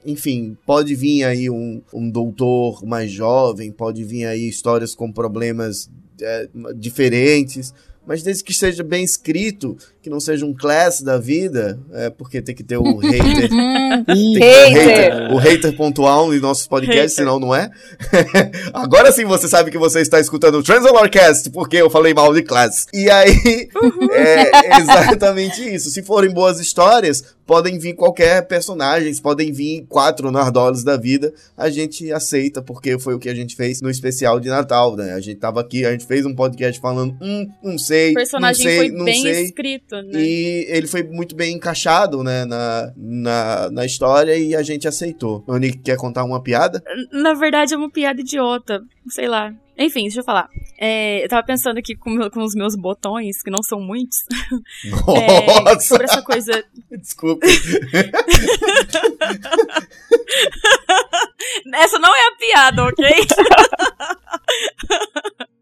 enfim, 0.06 0.56
pode 0.66 0.94
vir 0.94 1.24
aí 1.24 1.48
um, 1.48 1.80
um 1.92 2.08
doutor 2.10 2.84
mais 2.84 3.10
jovem, 3.10 3.72
pode 3.72 4.04
vir 4.04 4.26
aí 4.26 4.48
histórias 4.48 4.94
com 4.94 5.10
problemas 5.10 5.90
é, 6.20 6.48
diferentes, 6.76 7.72
mas 8.06 8.22
desde 8.22 8.44
que 8.44 8.52
seja 8.52 8.82
bem 8.82 9.02
escrito, 9.02 9.76
que 10.02 10.10
não 10.10 10.20
seja 10.20 10.44
um 10.44 10.52
class 10.52 11.00
da 11.00 11.16
vida, 11.16 11.78
é 11.92 12.10
porque 12.10 12.42
tem 12.42 12.54
que 12.54 12.62
ter 12.62 12.76
o 12.76 12.98
hater. 12.98 13.48
tem 14.04 14.40
hater. 14.40 14.74
hater. 14.74 15.32
O 15.32 15.38
hater 15.38 15.74
pontual 15.76 16.34
em 16.34 16.40
nossos 16.40 16.66
podcasts, 16.66 17.14
senão 17.14 17.40
não 17.40 17.54
é. 17.54 17.70
Agora 18.74 19.10
sim 19.10 19.24
você 19.24 19.48
sabe 19.48 19.70
que 19.70 19.78
você 19.78 20.00
está 20.00 20.20
escutando 20.20 20.58
o 20.58 20.62
Transalorcast, 20.62 21.48
porque 21.50 21.78
eu 21.78 21.88
falei 21.88 22.12
mal 22.12 22.34
de 22.34 22.42
class. 22.42 22.86
E 22.92 23.08
aí, 23.10 23.68
é 24.12 24.78
exatamente 24.78 25.62
isso. 25.74 25.90
Se 25.90 26.02
forem 26.02 26.30
boas 26.30 26.60
histórias, 26.60 27.24
podem 27.46 27.78
vir 27.78 27.94
qualquer 27.94 28.46
personagem, 28.46 29.14
podem 29.16 29.52
vir 29.52 29.86
quatro 29.88 30.30
Nardoles 30.30 30.82
da 30.82 30.96
vida, 30.96 31.32
a 31.56 31.70
gente 31.70 32.12
aceita, 32.12 32.62
porque 32.62 32.98
foi 32.98 33.14
o 33.14 33.18
que 33.18 33.28
a 33.28 33.34
gente 33.34 33.56
fez 33.56 33.80
no 33.80 33.90
especial 33.90 34.40
de 34.40 34.48
Natal, 34.48 34.96
né? 34.96 35.12
A 35.12 35.20
gente 35.20 35.36
tava 35.36 35.60
aqui, 35.60 35.84
a 35.84 35.92
gente 35.92 36.06
fez 36.06 36.26
um 36.26 36.34
podcast 36.34 36.80
falando, 36.80 37.16
hum, 37.20 37.48
não 37.62 37.78
sei, 37.94 38.10
o 38.10 38.14
personagem 38.14 38.62
sei, 38.62 38.76
foi 38.76 39.04
bem 39.04 39.22
sei. 39.22 39.44
escrito, 39.44 40.02
né? 40.02 40.20
E 40.20 40.66
ele 40.68 40.86
foi 40.86 41.02
muito 41.02 41.34
bem 41.34 41.54
encaixado, 41.54 42.22
né, 42.22 42.44
na, 42.44 42.92
na, 42.96 43.70
na 43.70 43.84
história 43.86 44.36
e 44.36 44.54
a 44.54 44.62
gente 44.62 44.86
aceitou. 44.88 45.44
O 45.46 45.56
Nick 45.56 45.78
quer 45.78 45.96
contar 45.96 46.24
uma 46.24 46.42
piada? 46.42 46.82
Na 47.12 47.34
verdade 47.34 47.74
é 47.74 47.76
uma 47.76 47.90
piada 47.90 48.20
idiota, 48.20 48.80
sei 49.08 49.28
lá. 49.28 49.52
Enfim, 49.76 50.02
deixa 50.02 50.20
eu 50.20 50.24
falar. 50.24 50.48
É, 50.78 51.24
eu 51.24 51.28
tava 51.28 51.44
pensando 51.44 51.78
aqui 51.78 51.96
com, 51.96 52.30
com, 52.30 52.42
os 52.42 52.54
meus 52.54 52.76
botões, 52.76 53.42
que 53.42 53.50
não 53.50 53.60
são 53.62 53.80
muitos. 53.80 54.18
Nossa! 55.06 55.72
É, 55.72 55.80
sobre 55.80 56.04
essa 56.04 56.22
coisa. 56.22 56.64
Desculpa. 56.96 57.44
essa 61.74 61.98
não 61.98 62.14
é 62.14 62.28
a 62.28 62.36
piada, 62.36 62.84
ok? 62.84 63.04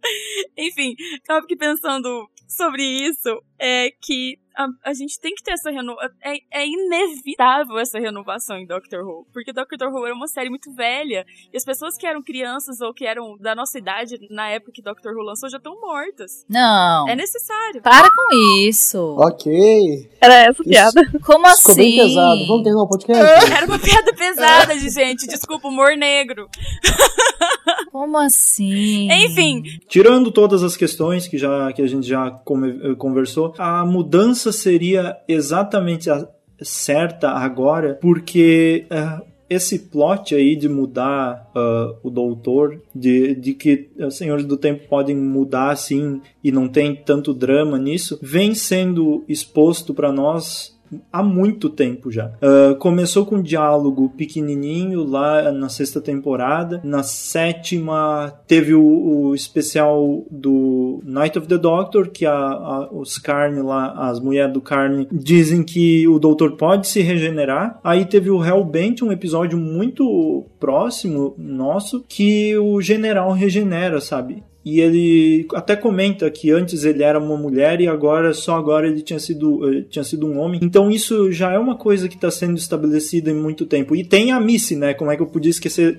Enfim, 0.57 0.95
tava 1.25 1.45
aqui 1.45 1.57
pensando 1.57 2.29
sobre 2.49 2.83
isso, 2.83 3.43
é 3.59 3.91
que 4.03 4.39
a, 4.57 4.91
a, 4.91 4.95
gente 4.95 5.19
tem 5.21 5.35
que 5.35 5.43
ter 5.43 5.53
essa 5.53 5.71
renovação. 5.71 6.11
É, 6.23 6.63
é, 6.63 6.67
inevitável 6.67 7.79
essa 7.79 7.99
renovação 7.99 8.57
em 8.57 8.67
Doctor 8.67 9.05
Who. 9.05 9.27
Porque 9.33 9.53
Doctor 9.53 9.89
Who 9.89 10.07
era 10.07 10.15
uma 10.15 10.29
série 10.29 10.51
muito 10.51 10.73
velha. 10.75 11.25
E 11.53 11.57
as 11.57 11.65
pessoas 11.65 11.97
que 11.97 12.07
eram 12.07 12.23
crianças 12.23 12.81
ou 12.81 12.93
que 12.93 13.07
eram 13.07 13.37
da 13.39 13.55
nossa 13.55 13.79
idade 13.79 14.19
na 14.31 14.49
época 14.49 14.73
que 14.73 14.83
Doctor 14.83 15.13
Who 15.15 15.23
lançou 15.23 15.49
já 15.51 15.59
estão 15.59 15.81
mortas. 15.81 16.45
Não. 16.49 17.09
É 17.09 17.17
necessário. 17.17 17.83
Para 17.83 18.09
com 18.11 18.35
isso. 18.61 19.17
Ok. 19.19 20.11
Era 20.21 20.35
essa 20.35 20.63
piada. 20.63 21.03
Como 21.25 21.47
Ficou 21.49 21.75
bem 21.77 22.01
assim? 22.01 22.09
pesado. 22.09 22.47
Vamos 22.47 22.63
terminar 22.63 22.83
o 22.83 22.89
podcast? 22.89 23.53
Era 23.53 23.67
uma 23.67 23.79
piada 23.79 24.13
pesada, 24.15 24.77
de 24.77 24.89
gente. 24.91 25.27
Desculpa, 25.27 25.69
humor 25.69 25.97
negro. 25.97 26.49
Como 27.93 28.17
assim? 28.17 29.09
Enfim. 29.13 29.63
Tirando 29.87 30.31
todas 30.33 30.63
as 30.63 30.75
questões 30.77 31.29
que, 31.29 31.37
já, 31.37 31.71
que 31.75 31.83
a 31.83 31.87
gente 31.87 32.07
já 32.07 32.31
come- 32.31 32.97
conversou, 32.97 33.55
a 33.59 33.85
mudança 33.85 34.42
seria 34.51 35.17
exatamente 35.29 36.11
a 36.11 36.27
certa 36.61 37.31
agora, 37.31 37.99
porque 38.01 38.87
ah, 38.91 39.23
esse 39.49 39.79
plot 39.79 40.35
aí 40.35 40.57
de 40.57 40.69
mudar 40.69 41.51
ah, 41.55 41.95
o 42.03 42.11
doutor, 42.11 42.81
de, 42.95 43.35
de 43.35 43.55
que 43.55 43.91
os 43.99 44.17
senhores 44.17 44.45
do 44.45 44.57
tempo 44.57 44.89
podem 44.89 45.15
mudar 45.17 45.71
assim 45.71 46.21
e 46.43 46.51
não 46.51 46.69
tem 46.69 46.97
tanto 46.97 47.35
drama 47.35 47.79
nisso, 47.79 48.19
vem 48.23 48.55
sendo 48.55 49.25
exposto 49.29 49.93
para 49.93 50.11
nós 50.11 50.72
há 51.13 51.23
muito 51.23 51.69
tempo 51.71 52.11
já. 52.11 52.33
Ah, 52.43 52.75
começou 52.79 53.25
com 53.27 53.37
um 53.37 53.43
diálogo 53.43 54.09
pequenininho 54.17 55.05
lá 55.05 55.51
na 55.53 55.69
sexta 55.69 56.01
temporada. 56.01 56.81
Na 56.85 57.03
sétima 57.03 58.33
teve 58.47 58.75
o, 58.75 58.83
o 59.29 59.35
especial 59.35 60.25
do 60.31 61.01
Night 61.05 61.39
of 61.39 61.47
the 61.47 61.59
Doctor, 61.59 62.09
que 62.11 62.27
a, 62.27 62.33
a- 62.35 62.89
os 62.93 63.19
Carne 63.19 63.63
lá, 63.63 63.93
as 64.11 64.21
mulheres 64.21 64.53
do 64.53 64.61
Carne, 64.61 65.07
dizem 65.13 65.63
que 65.63 66.07
o 66.09 66.19
Doutor 66.19 66.57
pode 66.57 66.89
se 66.89 67.01
regenerar. 67.01 67.79
Aí 67.85 68.05
teve 68.05 68.31
o 68.31 68.45
Hellbent, 68.45 69.03
um 69.03 69.13
episódio 69.13 69.57
muito 69.59 70.45
próximo 70.59 71.35
nosso, 71.39 72.05
que 72.09 72.57
o 72.59 72.81
general 72.81 73.33
regenera, 73.33 74.01
sabe? 74.01 74.43
E 74.65 74.81
ele 74.81 75.47
até 75.55 75.75
comenta 75.75 76.31
que 76.31 76.51
antes 76.53 76.85
ele 76.85 77.03
era 77.03 77.19
uma 77.19 77.37
mulher 77.37 77.81
e 77.81 77.89
agora 77.89 78.33
só 78.33 78.55
agora 78.57 78.87
ele 78.87 79.03
tinha 79.03 79.19
sido, 79.19 79.69
eh, 79.69 79.85
tinha 79.91 80.05
sido 80.05 80.27
um 80.27 80.39
homem. 80.39 80.61
Então 80.63 80.89
isso 80.91 81.33
já 81.33 81.51
é 81.53 81.59
uma 81.59 81.77
coisa 81.77 82.09
que 82.09 82.15
está 82.15 82.31
sendo 82.31 82.57
estabelecida 82.57 83.31
em 83.31 83.35
muito 83.35 83.67
tempo. 83.67 83.97
E 83.97 84.05
tem 84.05 84.31
a 84.31 84.39
Missy, 84.39 84.77
né? 84.77 84.95
Como 84.95 85.11
é 85.11 85.17
que 85.17 85.23
eu 85.23 85.27
podia 85.27 85.51
esquecer? 85.51 85.99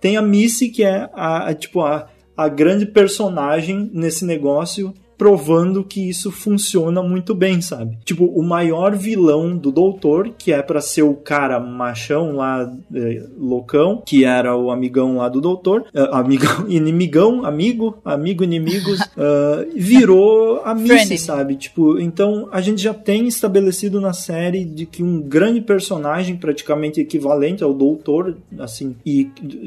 Tem 0.00 0.16
a 0.16 0.22
Missy 0.22 0.70
que 0.70 0.82
é 0.82 1.08
a, 1.14 1.48
a- 1.50 1.54
tipo 1.54 1.82
a, 1.82 2.08
a 2.36 2.48
grande 2.48 2.84
personagem 2.86 3.90
nesse 3.94 4.24
negócio 4.24 4.92
provando 5.20 5.84
que 5.84 6.08
isso 6.08 6.30
funciona 6.30 7.02
muito 7.02 7.34
bem, 7.34 7.60
sabe? 7.60 7.98
Tipo, 8.06 8.24
o 8.24 8.42
maior 8.42 8.96
vilão 8.96 9.54
do 9.54 9.70
Doutor, 9.70 10.30
que 10.38 10.50
é 10.50 10.62
pra 10.62 10.80
ser 10.80 11.02
o 11.02 11.12
cara 11.12 11.60
machão 11.60 12.36
lá, 12.36 12.72
eh, 12.94 13.26
loucão, 13.38 14.02
que 14.06 14.24
era 14.24 14.56
o 14.56 14.70
amigão 14.70 15.18
lá 15.18 15.28
do 15.28 15.38
Doutor, 15.38 15.84
eh, 15.92 16.08
amigão, 16.10 16.64
inimigão, 16.72 17.44
amigo, 17.44 17.98
amigo, 18.02 18.42
inimigos, 18.42 18.98
ah, 19.14 19.62
virou 19.76 20.62
a 20.64 20.74
Missy, 20.74 21.18
sabe? 21.18 21.56
Tipo, 21.56 22.00
então 22.00 22.48
a 22.50 22.62
gente 22.62 22.80
já 22.80 22.94
tem 22.94 23.28
estabelecido 23.28 24.00
na 24.00 24.14
série 24.14 24.64
de 24.64 24.86
que 24.86 25.02
um 25.02 25.20
grande 25.20 25.60
personagem, 25.60 26.34
praticamente 26.34 26.98
equivalente 26.98 27.62
ao 27.62 27.74
Doutor, 27.74 28.38
assim, 28.58 28.96
e 29.04 29.24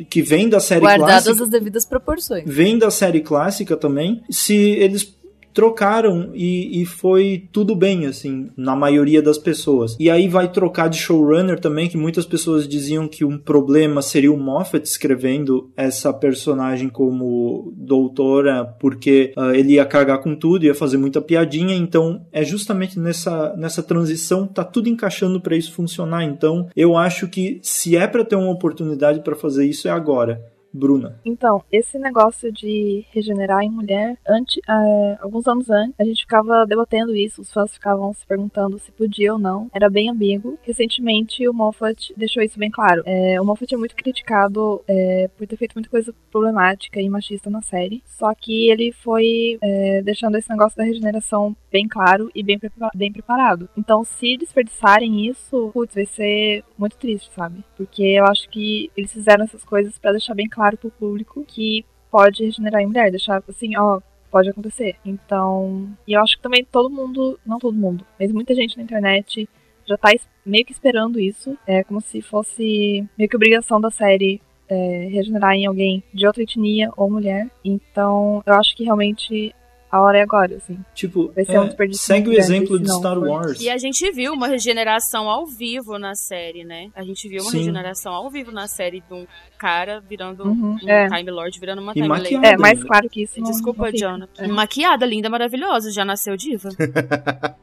que 0.09 0.23
vem 0.23 0.49
da 0.49 0.59
série 0.59 0.81
Guardadas 0.81 1.25
clássica 1.25 1.43
as 1.43 1.49
devidas 1.51 1.85
proporções. 1.85 2.43
vem 2.47 2.75
da 2.75 2.89
série 2.89 3.21
clássica 3.21 3.77
também. 3.77 4.23
Se 4.31 4.55
eles 4.55 5.13
trocaram 5.53 6.31
e, 6.33 6.81
e 6.81 6.85
foi 6.85 7.47
tudo 7.51 7.75
bem, 7.75 8.05
assim, 8.05 8.49
na 8.57 8.75
maioria 8.75 9.21
das 9.21 9.37
pessoas. 9.37 9.95
E 9.99 10.09
aí 10.09 10.27
vai 10.27 10.51
trocar 10.51 10.89
de 10.89 10.97
showrunner 10.97 11.59
também, 11.59 11.87
que 11.87 11.97
muitas 11.97 12.25
pessoas 12.25 12.67
diziam 12.67 13.07
que 13.07 13.23
um 13.23 13.37
problema 13.37 14.01
seria 14.01 14.31
o 14.31 14.37
Moffat 14.37 14.85
escrevendo 14.85 15.71
essa 15.75 16.13
personagem 16.13 16.89
como 16.89 17.73
doutora, 17.75 18.65
porque 18.79 19.33
ah, 19.37 19.55
ele 19.55 19.73
ia 19.73 19.85
cagar 19.85 20.19
com 20.21 20.35
tudo, 20.35 20.65
ia 20.65 20.75
fazer 20.75 20.97
muita 20.97 21.21
piadinha, 21.21 21.75
então 21.75 22.25
é 22.31 22.43
justamente 22.43 22.99
nessa, 22.99 23.55
nessa 23.55 23.83
transição, 23.83 24.47
tá 24.47 24.63
tudo 24.63 24.89
encaixando 24.89 25.39
para 25.39 25.55
isso 25.55 25.71
funcionar. 25.71 26.23
Então, 26.23 26.67
eu 26.75 26.97
acho 26.97 27.27
que 27.27 27.59
se 27.61 27.95
é 27.95 28.07
para 28.07 28.25
ter 28.25 28.35
uma 28.35 28.51
oportunidade 28.51 29.21
para 29.21 29.35
fazer 29.35 29.65
isso, 29.65 29.87
é 29.87 29.91
agora. 29.91 30.52
Bruna. 30.74 31.19
Então, 31.24 31.63
esse 31.71 31.99
negócio 31.99 32.51
de 32.51 33.05
regenerar 33.11 33.61
em 33.63 33.69
mulher, 33.69 34.17
antes, 34.28 34.59
é, 34.67 35.17
alguns 35.21 35.47
anos 35.47 35.69
antes, 35.69 35.93
a 35.99 36.03
gente 36.03 36.21
ficava 36.21 36.65
debatendo 36.65 37.15
isso, 37.15 37.41
os 37.41 37.51
fãs 37.51 37.74
ficavam 37.74 38.11
se 38.13 38.26
perguntando 38.26 38.80
se 38.80 38.91
podia 38.91 39.34
ou 39.34 39.39
não. 39.39 39.69
Era 39.74 39.89
bem 39.89 40.09
ambíguo. 40.09 40.57
Recentemente, 40.63 41.47
o 41.47 41.53
Moffat 41.53 42.13
deixou 42.17 42.41
isso 42.41 42.57
bem 42.57 42.71
claro. 42.71 43.03
É, 43.05 43.39
o 43.39 43.45
Moffat 43.45 43.74
é 43.74 43.78
muito 43.78 43.95
criticado 43.95 44.82
é, 44.88 45.30
por 45.38 45.45
ter 45.45 45.57
feito 45.57 45.74
muita 45.74 45.89
coisa 45.89 46.13
problemática 46.32 46.99
e 46.99 47.09
machista 47.09 47.49
na 47.49 47.61
série. 47.61 48.01
Só 48.05 48.34
que 48.34 48.69
ele 48.69 48.91
foi 48.91 49.59
deixando 50.03 50.38
esse 50.38 50.49
negócio 50.49 50.78
da 50.78 50.84
regeneração 50.84 51.55
bem 51.71 51.88
claro 51.88 52.30
e 52.36 52.43
bem, 52.43 52.59
bem 52.95 53.11
preparado. 53.11 53.69
Então, 53.78 54.03
se 54.03 54.38
desperdiçarem 54.38 55.28
isso, 55.28 55.71
putz, 55.74 55.95
vai 55.95 56.05
ser 56.05 56.63
muito 56.84 56.97
triste, 56.97 57.31
sabe? 57.34 57.63
Porque 57.77 58.03
eu 58.03 58.25
acho 58.25 58.49
que 58.49 58.91
eles 58.95 59.11
fizeram 59.11 59.45
essas 59.45 59.63
coisas 59.63 59.97
pra 59.97 60.11
deixar 60.11 60.34
bem 60.34 60.49
claro 60.49 60.77
pro 60.77 60.91
público 60.91 61.45
que 61.47 61.86
pode 62.11 62.43
regenerar 62.43 62.81
em 62.81 62.88
mulher, 62.88 63.09
deixar 63.09 63.41
assim, 63.47 63.77
ó, 63.77 64.01
pode 64.29 64.49
acontecer. 64.49 64.95
Então, 65.05 65.89
e 66.05 66.13
eu 66.13 66.21
acho 66.21 66.36
que 66.36 66.43
também 66.43 66.65
todo 66.65 66.89
mundo, 66.89 67.39
não 67.45 67.57
todo 67.57 67.77
mundo, 67.77 68.05
mas 68.19 68.31
muita 68.31 68.53
gente 68.53 68.75
na 68.77 68.84
internet 68.84 69.47
já 69.86 69.97
tá 69.97 70.11
meio 70.45 70.65
que 70.65 70.73
esperando 70.73 71.19
isso. 71.19 71.57
É 71.65 71.84
como 71.84 72.01
se 72.01 72.21
fosse 72.21 73.07
meio 73.17 73.29
que 73.29 73.36
obrigação 73.36 73.79
da 73.79 73.89
série 73.89 74.41
é, 74.67 75.07
regenerar 75.11 75.53
em 75.53 75.65
alguém 75.65 76.03
de 76.13 76.27
outra 76.27 76.43
etnia 76.43 76.91
ou 76.97 77.09
mulher. 77.09 77.49
Então, 77.63 78.43
eu 78.45 78.53
acho 78.55 78.75
que 78.75 78.84
realmente 78.84 79.55
a 79.95 80.01
hora 80.01 80.17
é 80.17 80.21
agora, 80.23 80.55
assim. 80.55 80.77
Tipo, 80.95 81.31
Vai 81.35 81.45
ser 81.45 81.59
um 81.59 81.63
é, 81.63 81.67
desperdício 81.67 82.03
segue 82.05 82.29
o 82.29 82.33
exemplo 82.33 82.79
de 82.79 82.91
Star 82.91 83.13
for. 83.15 83.27
Wars. 83.27 83.61
E 83.61 83.69
a 83.69 83.77
gente 83.77 84.09
viu 84.11 84.33
uma 84.33 84.47
regeneração 84.47 85.29
ao 85.29 85.45
vivo 85.45 85.99
na 85.99 86.15
série, 86.15 86.63
né? 86.63 86.89
A 86.95 87.03
gente 87.03 87.29
viu 87.29 87.43
uma 87.43 87.51
Sim. 87.51 87.59
regeneração 87.59 88.11
ao 88.11 88.29
vivo 88.31 88.51
na 88.51 88.67
série 88.67 89.01
de 89.07 89.13
um 89.13 89.27
cara 89.57 90.01
virando 90.09 90.43
Uhum, 90.47 90.77
um 90.83 90.89
é. 90.89 91.07
Time 91.09 91.29
Lord, 91.29 91.59
virando 91.59 91.81
uma 91.81 91.91
E 91.91 91.95
Time 91.95 92.07
Lady. 92.07 92.23
maquiada. 92.33 92.47
É, 92.47 92.57
mais 92.57 92.83
claro 92.83 93.07
que 93.07 93.21
isso. 93.23 93.39
não- 93.39 93.51
Desculpa. 93.51 93.91
Jonathan. 93.95 94.43
É. 94.43 94.47
Maquiada, 94.47 95.05
linda, 95.05 95.29
maravilhosa, 95.29 95.91
já 95.91 96.03
nasceu 96.03 96.35
diva. 96.35 96.69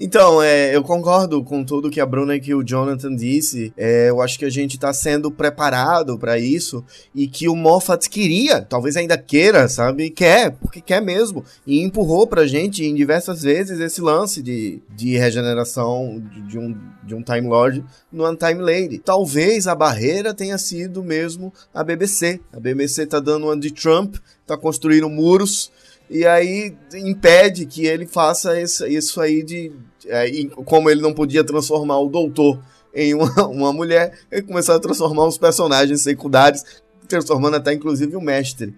Então, 0.00 0.40
é, 0.40 0.76
eu 0.76 0.82
concordo 0.84 1.42
com 1.42 1.64
tudo 1.64 1.90
que 1.90 2.00
a 2.00 2.06
Bruna 2.06 2.36
e 2.36 2.40
que 2.40 2.54
o 2.54 2.62
Jonathan 2.62 3.16
disse. 3.16 3.72
É, 3.76 4.08
eu 4.10 4.22
acho 4.22 4.38
que 4.38 4.44
a 4.44 4.50
gente 4.50 4.78
tá 4.78 4.92
sendo 4.92 5.28
preparado 5.28 6.16
para 6.16 6.38
isso 6.38 6.84
e 7.12 7.26
que 7.26 7.48
o 7.48 7.56
Moffat 7.56 8.08
queria, 8.08 8.62
talvez 8.62 8.96
ainda 8.96 9.18
queira, 9.18 9.68
sabe? 9.68 10.08
Quer, 10.10 10.52
porque 10.52 10.80
quer 10.80 11.02
mesmo. 11.02 11.44
E 11.66 11.82
empurrou 11.82 12.26
pra 12.26 12.46
gente 12.46 12.84
em 12.84 12.94
diversas 12.94 13.42
vezes 13.42 13.78
esse 13.78 14.00
lance 14.00 14.42
de, 14.42 14.80
de 14.96 15.16
regeneração 15.18 16.22
de, 16.32 16.40
de 16.42 16.58
um, 16.58 16.76
de 17.04 17.14
um 17.14 17.22
Time 17.22 17.46
Lord 17.46 17.84
no 18.10 18.34
Time 18.36 18.60
Lady. 18.60 18.98
Talvez 18.98 19.66
a 19.66 19.74
barreira 19.74 20.32
tenha 20.32 20.56
sido 20.56 21.02
mesmo 21.02 21.52
a 21.74 21.84
BBC. 21.84 22.40
A 22.52 22.58
BBC 22.58 23.06
tá 23.06 23.20
dando 23.20 23.46
uma 23.46 23.58
de 23.58 23.70
Trump, 23.70 24.16
tá 24.46 24.56
construindo 24.56 25.10
muros 25.10 25.70
e 26.10 26.24
aí 26.26 26.74
impede 26.94 27.66
que 27.66 27.86
ele 27.86 28.06
faça 28.06 28.58
isso, 28.60 29.20
aí 29.20 29.42
de. 29.42 29.72
é, 30.06 30.26
como 30.64 30.88
ele 30.88 31.02
não 31.02 31.12
podia 31.12 31.44
transformar 31.44 31.98
o 31.98 32.08
doutor 32.08 32.58
em 32.94 33.14
uma, 33.14 33.30
uma 33.46 33.72
mulher, 33.72 34.18
ele 34.30 34.42
começou 34.42 34.74
a 34.74 34.80
transformar 34.80 35.26
os 35.26 35.36
personagens 35.36 36.02
secundários, 36.02 36.64
transformando 37.06 37.56
até 37.56 37.74
inclusive 37.74 38.16
o 38.16 38.20
mestre. 38.20 38.74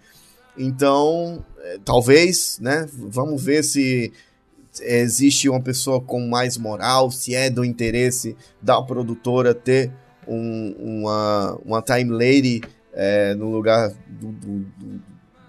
Então, 0.63 1.45
é, 1.63 1.79
talvez, 1.85 2.59
né? 2.61 2.87
Vamos 2.93 3.43
ver 3.43 3.65
se 3.65 4.13
existe 4.83 5.49
uma 5.49 5.61
pessoa 5.61 6.01
com 6.01 6.21
mais 6.29 6.57
moral, 6.57 7.11
se 7.11 7.35
é 7.35 7.49
do 7.51 7.65
interesse 7.65 8.37
da 8.63 8.81
produtora 8.81 9.55
ter 9.55 9.91
um- 10.29 10.75
uma, 10.79 11.59
uma 11.65 11.83
Time 11.83 12.11
Lady 12.11 12.61
é, 12.93 13.35
no 13.35 13.51
lugar 13.51 13.91
do, 14.07 14.33
do, 14.33 14.67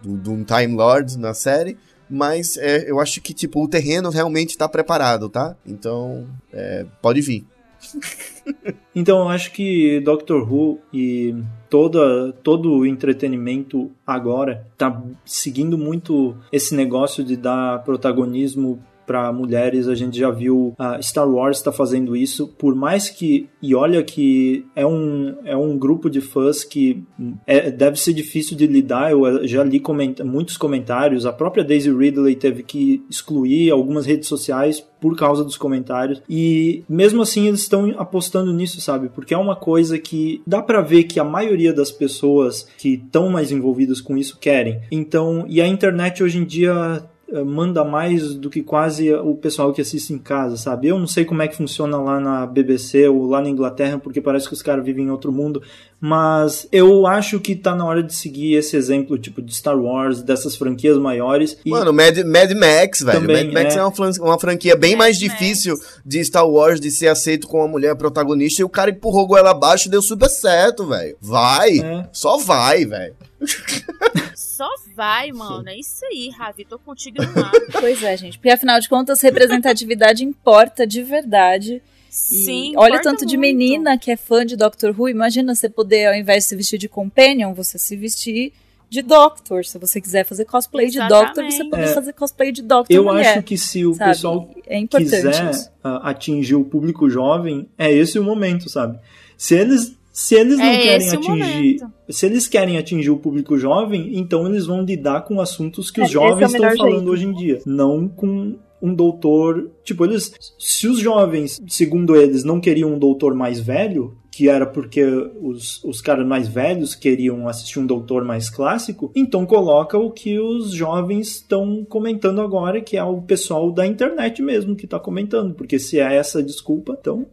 do, 0.02 0.18
do, 0.18 0.32
um 0.32 0.44
Time 0.44 0.76
Lord 0.76 1.18
na 1.20 1.34
série. 1.34 1.78
Mas 2.10 2.58
é, 2.58 2.90
eu 2.90 3.00
acho 3.00 3.22
que, 3.22 3.34
tipo, 3.34 3.64
o 3.64 3.68
terreno 3.68 4.10
realmente 4.10 4.58
tá 4.58 4.68
preparado, 4.68 5.30
tá? 5.30 5.56
Então, 5.66 6.28
é, 6.52 6.86
pode 7.02 7.22
vir. 7.22 7.46
Então, 8.94 9.20
eu 9.20 9.30
acho 9.30 9.52
que 9.52 10.00
Doctor 10.02 10.52
Who 10.52 10.80
e 10.94 11.36
toda, 11.70 12.34
todo 12.44 12.74
o 12.74 12.86
entretenimento 12.86 13.90
agora 14.06 14.68
tá 14.78 15.02
seguindo 15.26 15.78
muito 15.78 16.36
esse 16.52 16.76
negócio 16.76 17.24
de 17.24 17.38
dar 17.38 17.84
protagonismo 17.84 18.84
para 19.06 19.32
mulheres. 19.32 19.88
A 19.88 19.96
gente 19.96 20.18
já 20.18 20.30
viu 20.30 20.74
a 20.78 21.02
Star 21.02 21.30
Wars 21.30 21.58
está 21.58 21.72
fazendo 21.72 22.16
isso, 22.16 22.48
por 22.48 22.76
mais 22.76 23.10
que 23.10 23.50
e 23.62 23.76
olha 23.76 24.04
que 24.04 24.66
é 24.76 24.86
um, 24.86 25.36
é 25.46 25.56
um 25.56 25.78
grupo 25.78 26.10
de 26.10 26.22
fãs 26.22 26.64
que 26.64 27.04
é, 27.46 27.70
deve 27.70 28.00
ser 28.00 28.14
difícil 28.14 28.58
de 28.58 28.68
lidar. 28.68 29.12
Eu 29.12 29.48
já 29.48 29.64
li 29.64 29.80
comenta 29.80 30.24
muitos 30.24 30.58
comentários. 30.58 31.26
A 31.26 31.34
própria 31.34 31.64
Daisy 31.64 31.92
Ridley 31.92 32.36
teve 32.36 32.64
que 32.64 33.04
excluir 33.10 33.72
algumas 33.72 34.06
redes 34.06 34.28
sociais 34.28 34.84
por 35.00 35.16
causa 35.18 35.44
dos 35.44 35.58
comentários. 35.58 36.22
E 36.30 36.84
mesmo 36.88 37.22
assim 37.22 37.48
eles 37.48 37.62
estão 37.62 37.94
apostando 37.98 38.54
nisso, 38.54 38.80
sabe? 38.80 39.10
Porque 39.10 39.34
é 39.34 39.38
uma 39.38 39.56
coisa 39.56 39.98
que 39.98 40.42
dá 40.46 40.62
pra 40.62 40.82
ver 40.82 41.04
que 41.04 41.20
a 41.20 41.24
maioria 41.24 41.74
das 41.74 41.92
pessoas 41.92 42.68
que 42.78 42.94
estão 42.94 43.30
mais 43.30 43.52
envolvidas 43.52 44.00
com 44.00 44.18
isso 44.18 44.38
querem. 44.40 44.82
Então, 44.92 45.46
e 45.48 45.62
a 45.62 45.68
internet 45.68 46.24
hoje 46.24 46.38
em 46.38 46.46
dia 46.46 47.04
eh, 47.21 47.21
manda 47.46 47.84
mais 47.86 48.34
do 48.36 48.50
que 48.50 48.62
quase 48.62 49.14
o 49.14 49.36
pessoal 49.36 49.72
que 49.74 49.82
assiste 49.82 50.12
em 50.14 50.18
casa, 50.18 50.58
sabe? 50.58 50.88
Eu 50.88 51.00
não 51.00 51.08
sei 51.08 51.24
como 51.26 51.42
é 51.42 51.48
que 51.48 51.56
funciona 51.56 51.98
lá 51.98 52.20
na 52.20 52.46
BBC 52.46 53.08
ou 53.08 53.26
lá 53.28 53.42
na 53.42 53.50
Inglaterra, 53.50 53.98
porque 53.98 54.20
parece 54.22 54.48
que 54.48 54.54
os 54.54 54.62
caras 54.62 54.84
vivem 54.84 55.06
em 55.06 55.10
outro 55.10 55.32
mundo, 55.32 55.62
mas 56.00 56.68
eu 56.72 57.06
acho 57.08 57.40
que 57.40 57.56
tá 57.56 57.76
na 57.76 57.86
hora 57.86 58.02
de 58.04 58.14
seguir 58.14 58.56
esse 58.56 58.76
exemplo, 58.76 59.18
tipo, 59.18 59.42
de 59.42 59.54
Star 59.56 59.80
Wars, 59.80 60.22
dessas 60.22 60.56
franquias 60.56 60.98
maiores. 60.98 61.58
E 61.66 61.70
Mano, 61.70 61.94
Mad, 61.94 62.18
Mad 62.26 62.52
Max, 62.54 63.02
velho. 63.02 63.20
Também, 63.22 63.46
Mad 63.46 63.54
Max 63.54 63.76
é, 63.76 63.80
é. 63.80 63.84
uma, 63.84 63.92
fran- 63.92 64.12
uma 64.20 64.40
franquia 64.40 64.76
bem 64.76 64.92
Mad 64.96 65.00
mais 65.00 65.22
Max. 65.22 65.32
difícil 65.32 65.76
de 66.06 66.24
Star 66.26 66.48
Wars 66.50 66.80
de 66.80 66.92
ser 66.92 67.08
aceito 67.08 67.48
com 67.48 67.58
uma 67.60 67.68
mulher 67.68 67.96
protagonista 67.96 68.62
e 68.62 68.66
o 68.66 68.70
cara 68.70 68.92
empurrou 68.92 69.28
goela 69.28 69.52
abaixo 69.52 69.88
e 69.88 69.92
deu 69.92 70.02
super 70.02 70.30
certo, 70.30 70.86
velho. 70.88 71.16
Vai. 71.22 71.80
É. 71.80 72.10
Só 72.12 72.38
vai, 72.38 72.84
velho. 72.86 73.14
Só 74.62 74.70
vai, 74.96 75.32
mano. 75.32 75.68
É 75.70 75.76
isso 75.80 76.06
aí, 76.06 76.30
Ravi. 76.30 76.66
Tô 76.66 76.78
contigo 76.78 77.18
no 77.24 77.34
mar. 77.34 77.52
Pois 77.80 78.04
é, 78.04 78.16
gente. 78.16 78.38
Porque 78.38 78.52
afinal 78.52 78.80
de 78.80 78.88
contas, 78.88 79.20
representatividade 79.22 80.24
importa 80.24 80.86
de 80.86 81.02
verdade. 81.02 81.82
E 82.10 82.12
Sim. 82.46 82.74
olha 82.76 83.00
o 83.00 83.02
tanto 83.02 83.26
de 83.26 83.38
muito. 83.38 83.40
menina 83.58 83.98
que 83.98 84.12
é 84.12 84.16
fã 84.18 84.46
de 84.46 84.56
Doctor 84.56 84.94
Who. 84.96 85.10
Imagina 85.10 85.56
você 85.56 85.68
poder, 85.68 86.08
ao 86.10 86.14
invés 86.14 86.44
de 86.44 86.50
se 86.50 86.56
vestir 86.56 86.78
de 86.78 86.88
Companion, 86.88 87.54
você 87.56 87.80
se 87.80 87.96
vestir 87.96 88.54
de 88.88 89.02
Doctor. 89.02 89.66
Se 89.66 89.80
você 89.80 90.00
quiser 90.00 90.26
fazer 90.26 90.46
cosplay 90.46 90.90
de 90.90 91.00
Doctor, 91.00 91.44
você 91.46 91.48
Exatamente. 91.48 91.70
poder 91.72 91.84
É. 91.84 91.94
fazer 91.94 92.14
cosplay 92.14 92.52
de 92.52 92.62
Doctor 92.62 92.96
Eu 92.96 93.06
mulher. 93.06 93.38
acho 93.38 93.44
que 93.44 93.58
se 93.58 93.84
o 93.86 93.96
sabe? 93.96 94.12
pessoal 94.12 94.50
É 94.68 94.78
importante 94.78 95.10
quiser 95.10 95.52
isso. 95.52 95.72
ah, 95.84 96.10
atingir 96.10 96.54
o 96.56 96.66
público 96.66 97.10
jovem, 97.10 97.68
é 97.80 97.92
esse 97.92 98.20
o 98.20 98.24
momento, 98.24 98.70
sabe? 98.70 99.00
Se 99.38 99.56
eles 99.56 99.98
se 100.12 100.36
eles 100.36 100.58
não 100.58 100.66
É 100.66 100.78
querem 100.82 101.10
atingir, 101.10 101.78
se 102.10 102.26
eles 102.26 102.48
querem 102.48 102.78
atingir 102.78 103.10
o 103.10 103.18
público 103.18 103.58
jovem, 103.58 104.18
então 104.18 104.46
eles 104.48 104.66
vão 104.66 104.84
lidar 104.84 105.22
com 105.22 105.40
assuntos 105.40 105.90
que 105.90 106.02
É, 106.02 106.04
os 106.04 106.10
é 106.10 106.12
o 106.12 106.14
jovens 106.14 106.52
estão 106.52 106.62
melhor 106.62 106.78
falando 106.78 106.96
jeito. 106.96 107.10
hoje 107.12 107.26
em 107.26 107.34
dia, 107.34 107.60
não 107.66 108.08
com 108.08 108.58
um 108.82 108.94
doutor, 108.96 109.70
tipo, 109.84 110.04
eles 110.04 110.34
se 110.58 110.88
os 110.88 111.00
jovens, 111.00 111.62
segundo 111.68 112.16
eles, 112.16 112.44
não 112.44 112.60
queriam 112.60 112.94
um 112.94 112.98
doutor 113.00 113.36
mais 113.36 113.60
velho, 113.60 114.18
que 114.32 114.50
era 114.50 114.66
porque 114.66 115.04
os, 115.40 115.84
os 115.84 116.02
caras 116.02 116.26
mais 116.26 116.48
velhos 116.48 116.96
queriam 116.96 117.48
assistir 117.48 117.78
um 117.80 117.86
doutor 117.86 118.24
mais 118.24 118.50
clássico, 118.50 119.12
então 119.16 119.46
coloca 119.46 119.98
o 120.00 120.10
que 120.10 120.40
os 120.40 120.72
jovens 120.72 121.28
estão 121.36 121.86
comentando 121.88 122.42
agora, 122.42 122.82
que 122.82 122.98
é 122.98 123.04
o 123.04 123.22
pessoal 123.22 123.72
da 123.72 123.86
internet 123.86 124.42
mesmo 124.42 124.76
que 124.76 124.88
tá 124.88 125.00
comentando, 125.00 125.54
porque 125.54 125.78
se 125.78 126.00
é 126.00 126.16
essa 126.16 126.42
desculpa, 126.42 126.98
então, 127.00 127.28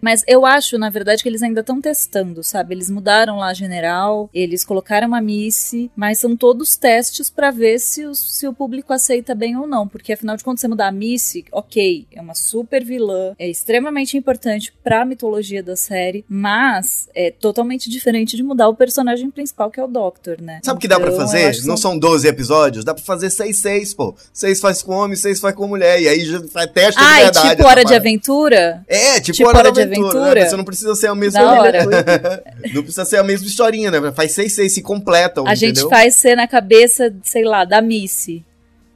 Mas 0.00 0.22
eu 0.26 0.44
acho, 0.44 0.78
na 0.78 0.90
verdade, 0.90 1.22
que 1.22 1.28
eles 1.28 1.42
ainda 1.42 1.60
estão 1.60 1.80
testando, 1.80 2.42
sabe? 2.42 2.74
Eles 2.74 2.90
mudaram 2.90 3.36
lá 3.38 3.48
a 3.48 3.54
general, 3.54 4.28
eles 4.34 4.64
colocaram 4.64 5.08
uma 5.08 5.20
Missy, 5.20 5.90
mas 5.96 6.18
são 6.18 6.36
todos 6.36 6.76
testes 6.76 7.30
pra 7.30 7.50
ver 7.50 7.78
se 7.78 8.04
o, 8.04 8.14
se 8.14 8.46
o 8.46 8.52
público 8.52 8.92
aceita 8.92 9.34
bem 9.34 9.56
ou 9.56 9.66
não. 9.66 9.86
Porque 9.88 10.12
afinal 10.12 10.36
de 10.36 10.44
contas, 10.44 10.60
você 10.60 10.68
mudar 10.68 10.88
a 10.88 10.92
Missy, 10.92 11.44
ok, 11.52 12.06
é 12.12 12.20
uma 12.20 12.34
super 12.34 12.84
vilã, 12.84 13.34
é 13.38 13.48
extremamente 13.48 14.16
importante 14.16 14.72
pra 14.82 15.04
mitologia 15.04 15.62
da 15.62 15.76
série, 15.76 16.24
mas 16.28 17.08
é 17.14 17.30
totalmente 17.30 17.88
diferente 17.88 18.36
de 18.36 18.42
mudar 18.42 18.68
o 18.68 18.74
personagem 18.74 19.30
principal, 19.30 19.70
que 19.70 19.78
é 19.80 19.84
o 19.84 19.88
Doctor, 19.88 20.40
né? 20.40 20.60
Sabe 20.64 20.78
o 20.78 20.80
que 20.80 20.88
dá 20.88 20.98
pra 20.98 21.08
Então, 21.08 21.20
fazer? 21.20 21.52
que 21.52 21.66
Não 21.66 21.76
são 21.76 21.98
12 21.98 22.26
episódios? 22.26 22.84
Dá 22.84 22.94
pra 22.94 23.02
fazer 23.02 23.30
6, 23.30 23.56
6, 23.58 23.94
pô. 23.94 24.14
6 24.32 24.60
faz 24.60 24.82
com 24.82 24.92
homem, 24.94 25.16
6 25.16 25.40
faz 25.40 25.54
com 25.54 25.66
mulher. 25.66 26.00
E 26.00 26.08
aí 26.08 26.24
já 26.24 26.40
faz 26.48 26.70
teste 26.72 27.00
de 27.00 27.06
Ah, 27.06 27.14
verdade. 27.22 27.48
tipo 27.50 27.62
essa 27.62 27.68
Hora 27.70 27.84
de. 27.84 27.94
Aventura? 27.94 28.84
É, 28.88 29.20
tipo, 29.20 29.36
Tipo 29.36 29.48
Hora, 29.48 29.61
Hora 29.68 29.72
de 29.72 29.80
Aventura. 29.82 30.08
Aventura. 30.08 30.40
né? 30.40 30.48
Você 30.48 30.56
não 30.56 30.64
precisa 30.64 30.94
ser 30.94 31.06
a 31.08 31.14
mesma. 31.14 31.40
Não 32.74 32.82
precisa 32.82 33.04
ser 33.04 33.16
a 33.18 33.22
mesma 33.24 33.46
historinha, 33.46 33.90
né? 33.90 34.12
Faz 34.12 34.32
6, 34.32 34.52
6, 34.52 34.74
se 34.74 34.82
completam, 34.82 35.46
A 35.46 35.54
gente 35.54 35.72
entendeu? 35.72 35.88
faz 35.90 36.14
ser 36.14 36.36
na 36.36 36.46
cabeça, 36.48 37.12
sei 37.22 37.44
lá, 37.44 37.64
da 37.64 37.80
Missy. 37.82 38.44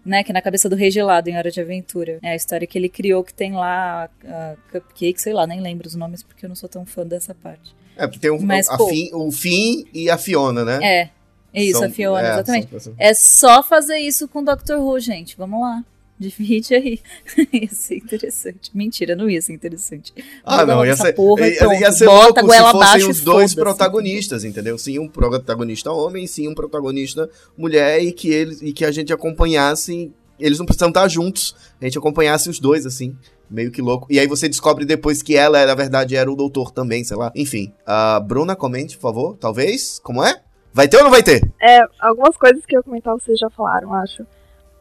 Né, 0.04 0.22
que 0.22 0.30
é 0.30 0.34
na 0.34 0.40
cabeça 0.40 0.68
do 0.68 0.76
Rei 0.76 0.88
Gelado 0.88 1.28
em 1.28 1.36
Hora 1.36 1.50
de 1.50 1.60
Aventura. 1.60 2.20
É 2.22 2.30
a 2.30 2.36
história 2.36 2.64
que 2.64 2.78
ele 2.78 2.88
criou 2.88 3.24
que 3.24 3.34
tem 3.34 3.54
lá 3.54 4.08
a 4.24 4.54
Cupcake, 4.70 5.20
sei 5.20 5.32
lá, 5.32 5.48
nem 5.48 5.60
lembro 5.60 5.88
os 5.88 5.96
nomes 5.96 6.22
porque 6.22 6.44
eu 6.46 6.48
não 6.48 6.54
sou 6.54 6.68
tão 6.68 6.86
fã 6.86 7.04
dessa 7.04 7.34
parte. 7.34 7.74
É, 7.96 8.06
porque 8.06 8.20
tem 8.20 8.30
o, 8.30 8.40
Mas, 8.40 8.68
a 8.68 8.76
pô. 8.76 8.88
O 9.14 9.32
Finn 9.32 9.82
e 9.92 10.08
a 10.08 10.16
Fiona, 10.16 10.64
né? 10.64 10.78
É, 10.80 11.08
é 11.52 11.64
isso, 11.64 11.80
São- 11.80 11.88
a 11.88 11.90
Fiona, 11.90 12.20
é, 12.28 12.32
exatamente. 12.34 12.80
são- 12.80 12.94
É 12.96 13.12
só 13.14 13.64
fazer 13.64 13.98
isso 13.98 14.28
com 14.28 14.44
Doctor 14.44 14.78
Who, 14.78 15.00
gente. 15.00 15.36
Vamos 15.36 15.60
lá. 15.60 15.82
Divide 16.18 16.74
aí. 16.74 17.00
ia 17.52 17.68
ser 17.68 17.96
interessante. 17.96 18.70
Mentira, 18.74 19.14
não 19.14 19.28
ia 19.28 19.40
ser 19.42 19.52
interessante. 19.52 20.14
Ah, 20.42 20.64
não, 20.64 20.84
ia 20.84 20.92
essa 20.92 21.04
ser, 21.04 21.12
porra 21.12 21.46
ia, 21.46 21.80
ia 21.80 21.92
ser 21.92 22.06
Bota 22.06 22.40
louco 22.40 22.54
se 22.54 22.72
fossem 22.72 23.10
os 23.10 23.20
dois 23.20 23.54
protagonistas, 23.54 24.42
entendeu? 24.42 24.78
Sim, 24.78 24.98
um 24.98 25.08
protagonista 25.08 25.92
homem 25.92 26.24
e 26.24 26.28
sim 26.28 26.48
um 26.48 26.54
protagonista 26.54 27.28
mulher 27.56 28.02
e 28.02 28.12
que, 28.12 28.30
eles, 28.30 28.62
e 28.62 28.72
que 28.72 28.84
a 28.84 28.90
gente 28.90 29.12
acompanhasse. 29.12 30.12
Eles 30.38 30.58
não 30.58 30.66
precisam 30.66 30.88
estar 30.88 31.08
juntos, 31.08 31.56
a 31.80 31.84
gente 31.84 31.96
acompanhasse 31.96 32.50
os 32.50 32.58
dois, 32.58 32.84
assim. 32.84 33.16
Meio 33.48 33.70
que 33.70 33.80
louco. 33.80 34.06
E 34.10 34.18
aí 34.18 34.26
você 34.26 34.48
descobre 34.48 34.84
depois 34.84 35.22
que 35.22 35.36
ela, 35.36 35.64
na 35.64 35.74
verdade, 35.74 36.16
era 36.16 36.30
o 36.30 36.36
doutor 36.36 36.72
também, 36.72 37.04
sei 37.04 37.16
lá. 37.16 37.32
Enfim. 37.34 37.72
a 37.86 38.20
Bruna, 38.20 38.56
comente, 38.56 38.96
por 38.96 39.02
favor. 39.02 39.36
Talvez? 39.38 39.98
Como 40.00 40.22
é? 40.22 40.42
Vai 40.74 40.88
ter 40.88 40.98
ou 40.98 41.04
não 41.04 41.10
vai 41.10 41.22
ter? 41.22 41.40
É, 41.60 41.80
algumas 41.98 42.36
coisas 42.36 42.66
que 42.66 42.76
eu 42.76 42.82
comentar 42.82 43.14
vocês 43.14 43.38
já 43.38 43.48
falaram, 43.48 43.94
acho. 43.94 44.26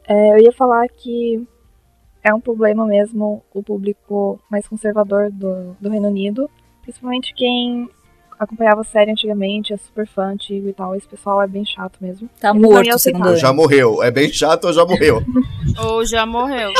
É, 0.07 0.33
eu 0.33 0.39
ia 0.39 0.51
falar 0.51 0.87
que 0.89 1.45
é 2.23 2.33
um 2.33 2.41
problema 2.41 2.85
mesmo 2.85 3.43
o 3.53 3.61
público 3.61 4.39
mais 4.49 4.67
conservador 4.67 5.31
do, 5.31 5.75
do 5.79 5.89
Reino 5.89 6.07
Unido. 6.07 6.49
Principalmente 6.81 7.33
quem 7.33 7.89
acompanhava 8.39 8.81
a 8.81 8.83
série 8.83 9.11
antigamente, 9.11 9.73
é 9.73 9.77
super 9.77 10.07
fã 10.07 10.33
antigo 10.33 10.67
e 10.67 10.73
tal. 10.73 10.95
Esse 10.95 11.07
pessoal 11.07 11.41
é 11.41 11.47
bem 11.47 11.65
chato 11.65 11.97
mesmo. 12.01 12.29
Tá 12.39 12.49
Eles 12.49 12.61
morto, 12.61 12.99
segundo. 12.99 13.35
Já 13.37 13.53
morreu. 13.53 14.03
É 14.03 14.11
bem 14.11 14.31
chato 14.31 14.65
ou 14.65 14.73
já 14.73 14.85
morreu? 14.85 15.21
Ou 15.83 16.05
já 16.05 16.25
morreu. 16.25 16.71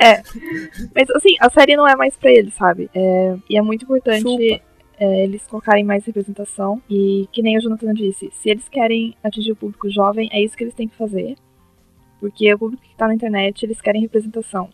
É. 0.00 0.22
Mas 0.94 1.10
assim, 1.10 1.36
a 1.40 1.50
série 1.50 1.76
não 1.76 1.86
é 1.86 1.96
mais 1.96 2.16
pra 2.16 2.30
eles, 2.30 2.54
sabe? 2.54 2.88
É, 2.94 3.36
e 3.50 3.58
é 3.58 3.62
muito 3.62 3.84
importante 3.84 4.62
é, 4.98 5.24
eles 5.24 5.42
colocarem 5.46 5.84
mais 5.84 6.04
representação. 6.04 6.80
E 6.88 7.28
que 7.32 7.42
nem 7.42 7.56
o 7.58 7.60
Jonathan 7.60 7.92
disse, 7.94 8.32
se 8.40 8.50
eles 8.50 8.68
querem 8.68 9.16
atingir 9.22 9.52
o 9.52 9.56
público 9.56 9.90
jovem, 9.90 10.28
é 10.32 10.42
isso 10.42 10.56
que 10.56 10.64
eles 10.64 10.74
têm 10.74 10.88
que 10.88 10.96
fazer. 10.96 11.36
Porque 12.20 12.52
o 12.52 12.58
público 12.58 12.82
que 12.82 12.96
tá 12.96 13.06
na 13.06 13.14
internet, 13.14 13.62
eles 13.64 13.80
querem 13.80 14.02
representação. 14.02 14.68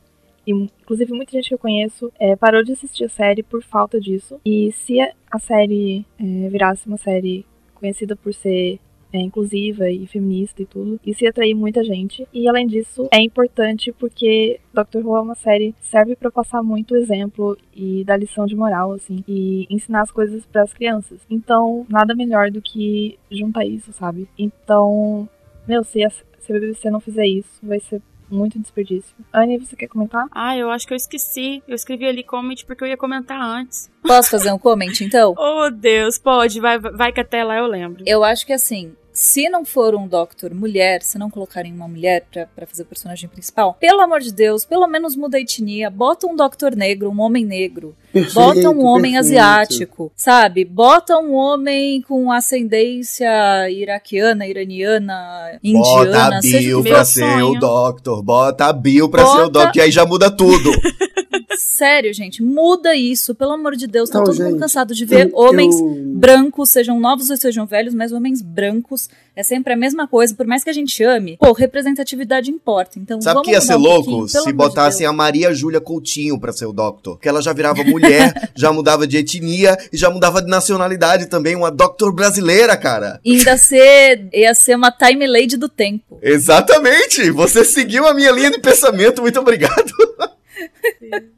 E, 0.47 0.53
inclusive, 0.53 1.13
muita 1.13 1.33
gente 1.33 1.49
que 1.49 1.55
eu 1.55 1.59
conheço 1.59 2.13
é, 2.19 2.37
parou 2.37 2.63
de 2.63 2.73
assistir 2.73 3.05
a 3.05 3.09
série 3.09 3.43
por 3.43 3.63
falta 3.63 4.01
disso. 4.01 4.41
E 4.45 4.73
se 4.73 5.01
a, 5.01 5.39
série 5.39 6.05
é, 6.19 6.49
virasse 6.49 6.87
uma 6.87 6.99
série 6.99 7.47
conhecida 7.75 8.15
por 8.15 8.33
ser 8.33 8.79
é, 9.13 9.19
inclusiva 9.19 9.89
e 9.91 10.07
feminista 10.07 10.61
e 10.61 10.67
tudo, 10.67 11.01
isso 11.07 11.25
ia 11.25 11.31
atrair 11.31 11.55
muita 11.55 11.83
gente. 11.83 12.27
E 12.33 12.49
além 12.49 12.67
disso, 12.67 13.09
é 13.13 13.21
importante 13.23 13.93
porque 13.93 14.61
Doctor 14.73 15.07
Who 15.07 15.17
é 15.17 15.21
uma 15.21 15.35
série 15.35 15.75
serve 15.81 16.17
pra 16.17 16.31
passar 16.31 16.63
muito 16.63 16.97
exemplo 16.97 17.57
e 17.75 18.05
dar 18.05 18.17
lição 18.17 18.45
de 18.45 18.57
moral, 18.57 18.93
assim, 18.93 19.25
e 19.27 19.67
ensinar 19.71 20.03
as 20.03 20.11
coisas 20.11 20.45
pras 20.47 20.75
crianças. 20.75 21.21
Então, 21.31 21.87
nada 21.89 22.15
melhor 22.15 22.51
do 22.51 22.61
que 22.61 23.19
juntar 23.31 23.65
isso, 23.65 23.93
sabe? 23.93 24.29
Então, 24.37 25.29
meu, 25.67 25.85
se 25.85 26.03
se 26.45 26.53
a 26.53 26.61
BBC 26.61 26.91
não 26.91 27.01
fizer 27.01 27.27
isso, 27.27 27.49
vai 27.63 27.81
ser 27.81 28.01
muito 28.31 28.59
desperdício. 28.59 29.15
Anne, 29.33 29.59
você 29.59 29.77
quer 29.77 29.89
comentar? 29.89 30.27
Ah, 30.31 30.57
eu 30.57 30.71
acho 30.71 30.87
que 30.87 30.93
eu 30.93 30.97
esqueci. 30.97 31.63
Eu 31.69 31.75
escrevi 31.75 32.07
ali 32.07 32.23
comment 32.23 32.57
porque 32.67 32.85
eu 32.85 32.89
ia 32.89 32.97
comentar 32.97 33.41
antes. 33.41 33.91
Posso 34.03 34.31
fazer 34.31 34.53
um 34.53 34.59
comment, 34.59 34.93
então? 35.01 35.35
Oh, 35.37 35.71
Deus, 35.71 36.19
pode. 36.19 36.61
Vai, 36.61 36.79
vai 36.79 37.13
que 37.13 37.21
até 37.21 37.45
lá 37.45 37.57
eu 37.59 37.67
lembro. 37.67 38.03
Eu 38.07 38.25
acho 38.25 38.47
que 38.47 38.53
assim, 38.53 38.95
se 39.15 39.49
não 39.49 39.65
for 39.65 39.95
um 39.95 40.09
Doctor 40.09 40.53
mulher, 40.53 41.01
se 41.03 41.17
não 41.17 41.31
colocarem 41.31 41.73
uma 41.73 41.87
mulher 41.87 42.27
pra, 42.33 42.47
pra 42.47 42.67
fazer 42.67 42.83
o 42.83 42.87
personagem 42.87 43.29
principal, 43.29 43.75
pelo 43.81 44.01
amor 44.01 44.21
de 44.21 44.33
Deus, 44.33 44.65
pelo 44.65 44.89
menos 44.89 45.15
muda 45.15 45.37
a 45.39 45.41
etnia, 45.41 45.89
bota 45.89 46.27
um 46.27 46.35
Doctor 46.35 46.75
negro, 46.75 47.09
um 47.11 47.21
homem 47.21 47.45
negro. 47.45 47.95
Perfeito, 48.13 48.35
Bota 48.35 48.71
um 48.71 48.85
homem 48.85 49.13
perfeito. 49.15 49.39
asiático, 49.39 50.13
sabe? 50.17 50.65
Bota 50.65 51.17
um 51.19 51.33
homem 51.35 52.01
com 52.03 52.31
ascendência 52.31 53.71
iraquiana, 53.71 54.47
iraniana, 54.47 55.59
Bota 55.63 56.07
indiana, 56.07 56.39
a 56.39 56.43
seja 56.43 56.59
Bill 56.61 56.83
pra 56.83 57.05
ser 57.05 57.43
o 57.43 57.55
Doctor. 57.59 58.23
Bota 58.23 58.67
a 58.67 58.73
Bill 58.73 59.09
pra 59.09 59.23
Bota- 59.25 59.37
ser 59.37 59.43
o 59.47 59.49
Doctor. 59.49 59.77
E 59.77 59.81
aí 59.81 59.91
já 59.91 60.05
muda 60.05 60.31
tudo. 60.31 60.71
Sério, 61.57 62.13
gente, 62.13 62.43
muda 62.43 62.95
isso, 62.95 63.35
pelo 63.35 63.53
amor 63.53 63.77
de 63.77 63.87
Deus. 63.87 64.09
Tá 64.11 64.19
Então, 64.21 64.33
todo 64.33 64.43
mundo 64.43 64.51
gente, 64.53 64.61
cansado 64.61 64.95
de 64.95 65.05
ver 65.05 65.31
eu- 65.31 65.37
homens 65.39 65.75
eu- 65.79 65.95
brancos, 66.15 66.71
sejam 66.71 66.99
novos 67.01 67.31
ou 67.31 67.37
sejam 67.37 67.67
velhos, 67.67 67.95
mas 67.95 68.13
homens 68.13 68.41
brancos 68.43 69.09
é 69.37 69.43
sempre 69.43 69.73
a 69.73 69.77
mesma 69.77 70.07
coisa, 70.07 70.35
por 70.35 70.47
mais 70.47 70.63
que 70.63 70.71
a 70.71 70.73
gente 70.73 71.03
ame. 71.03 71.37
Pô, 71.39 71.53
representatividade 71.53 72.51
importa. 72.51 72.99
Então, 72.99 73.21
Sabe 73.21 73.33
o 73.33 73.35
vamos 73.35 73.49
que 73.49 73.55
ia 73.55 73.61
ser 73.61 73.75
um 73.75 73.79
louco? 73.81 74.29
Se 74.29 74.45
de 74.45 74.53
botassem 74.53 75.01
Deus. 75.01 75.11
a 75.11 75.13
Maria 75.13 75.53
Júlia 75.53 75.81
Coutinho 75.81 76.39
pra 76.39 76.53
ser 76.53 76.67
o 76.67 76.73
Doctor. 76.73 77.19
Que 77.19 77.29
ela 77.29 77.43
já 77.43 77.53
virava 77.53 77.83
mulher, 77.85 78.33
já 78.55 78.73
mudava 78.73 79.07
de 79.07 79.17
etnia 79.19 79.77
e 79.93 79.97
já 79.97 80.09
mudava 80.11 80.41
de 80.41 80.49
nacionalidade 80.49 81.27
também. 81.27 81.57
Uma 81.57 81.71
Doctor 81.71 82.13
brasileira, 82.13 82.77
cara. 82.77 83.21
Ainda 83.27 83.57
ser, 83.57 84.29
ia 84.33 84.55
ser 84.55 84.77
uma 84.77 84.93
time 84.93 85.27
lady 85.27 85.57
do 85.57 85.69
tempo. 85.69 86.19
Exatamente! 86.23 87.31
Você 87.31 87.65
seguiu 87.65 88.07
a 88.07 88.15
minha 88.15 88.31
linha 88.31 88.51
de 88.51 88.61
pensamento, 88.61 89.21
muito 89.21 89.41
obrigado. 89.41 89.93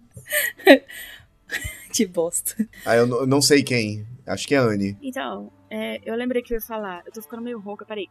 Que 1.92 2.04
bosta. 2.06 2.54
Ah, 2.84 2.96
eu 2.96 3.26
não 3.26 3.40
sei 3.40 3.62
quem. 3.62 4.04
Acho 4.26 4.46
que 4.46 4.54
é 4.54 4.58
a 4.58 4.62
Anne. 4.62 4.98
Então, 5.00 5.50
é, 5.70 5.98
eu 6.04 6.14
lembrei 6.14 6.42
que 6.42 6.52
eu 6.52 6.56
ia 6.56 6.60
falar. 6.60 7.02
Eu 7.06 7.12
tô 7.12 7.22
ficando 7.22 7.42
meio 7.42 7.58
rouca, 7.58 7.86
peraí. 7.86 8.06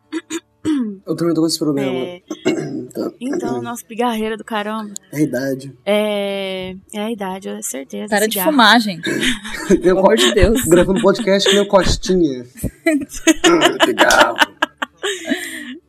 Eu 1.05 1.15
também 1.15 1.35
tô 1.35 1.41
com 1.41 1.47
esse 1.47 1.59
problema. 1.59 1.91
É, 1.91 2.23
então, 3.21 3.61
nossa, 3.61 3.85
pigarreira 3.85 4.35
do 4.35 4.43
caramba. 4.43 4.91
É 5.11 5.17
a 5.17 5.21
idade. 5.21 5.77
É, 5.85 6.75
é 6.93 6.99
a 6.99 7.11
idade, 7.11 7.49
é 7.49 7.61
certeza. 7.61 8.09
Para 8.09 8.25
de 8.27 8.33
cigarro. 8.33 8.51
fumar, 8.51 8.79
gente. 8.79 9.07
Meu 9.69 9.77
Pelo 9.81 9.99
amor 9.99 10.15
de 10.17 10.33
Deus. 10.33 10.63
Gravando 10.65 11.01
podcast 11.01 11.47
que 11.47 11.55
nem 11.55 11.63
o 11.63 11.67
Costinha. 11.67 12.43
Ah, 13.45 13.85
Cigarro. 13.85 14.37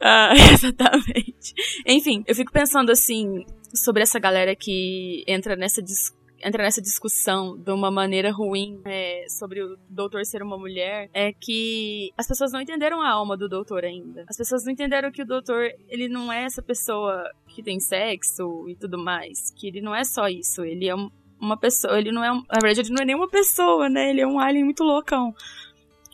Ah, 0.00 0.34
exatamente. 0.52 1.54
Enfim, 1.86 2.22
eu 2.26 2.34
fico 2.34 2.52
pensando 2.52 2.92
assim 2.92 3.46
sobre 3.74 4.02
essa 4.02 4.18
galera 4.18 4.54
que 4.54 5.24
entra 5.26 5.56
nessa 5.56 5.82
dis- 5.82 6.12
entra 6.42 6.62
nessa 6.62 6.80
discussão 6.82 7.56
de 7.56 7.70
uma 7.70 7.90
maneira 7.90 8.30
ruim 8.30 8.80
é, 8.84 9.24
sobre 9.28 9.62
o 9.62 9.76
doutor 9.88 10.24
ser 10.24 10.42
uma 10.42 10.58
mulher 10.58 11.08
é 11.12 11.32
que 11.32 12.12
as 12.16 12.26
pessoas 12.26 12.52
não 12.52 12.60
entenderam 12.60 13.00
a 13.00 13.10
alma 13.10 13.36
do 13.36 13.48
doutor 13.48 13.84
ainda. 13.84 14.24
As 14.28 14.36
pessoas 14.36 14.64
não 14.64 14.72
entenderam 14.72 15.10
que 15.10 15.22
o 15.22 15.26
doutor, 15.26 15.70
ele 15.88 16.08
não 16.08 16.32
é 16.32 16.44
essa 16.44 16.62
pessoa 16.62 17.24
que 17.48 17.62
tem 17.62 17.80
sexo 17.80 18.68
e 18.68 18.76
tudo 18.76 18.98
mais, 18.98 19.50
que 19.56 19.68
ele 19.68 19.80
não 19.80 19.94
é 19.94 20.04
só 20.04 20.28
isso, 20.28 20.62
ele 20.64 20.88
é 20.88 20.94
um- 20.94 21.10
uma 21.40 21.56
pessoa, 21.56 21.98
ele 21.98 22.10
não 22.12 22.24
é, 22.24 22.28
na 22.30 22.60
verdade 22.62 22.80
ele 22.88 22.94
não 22.94 23.02
é 23.02 23.06
nenhuma 23.06 23.28
pessoa, 23.28 23.88
né? 23.88 24.10
Ele 24.10 24.20
é 24.22 24.26
um 24.26 24.38
alien 24.40 24.64
muito 24.64 24.82
loucão. 24.82 25.34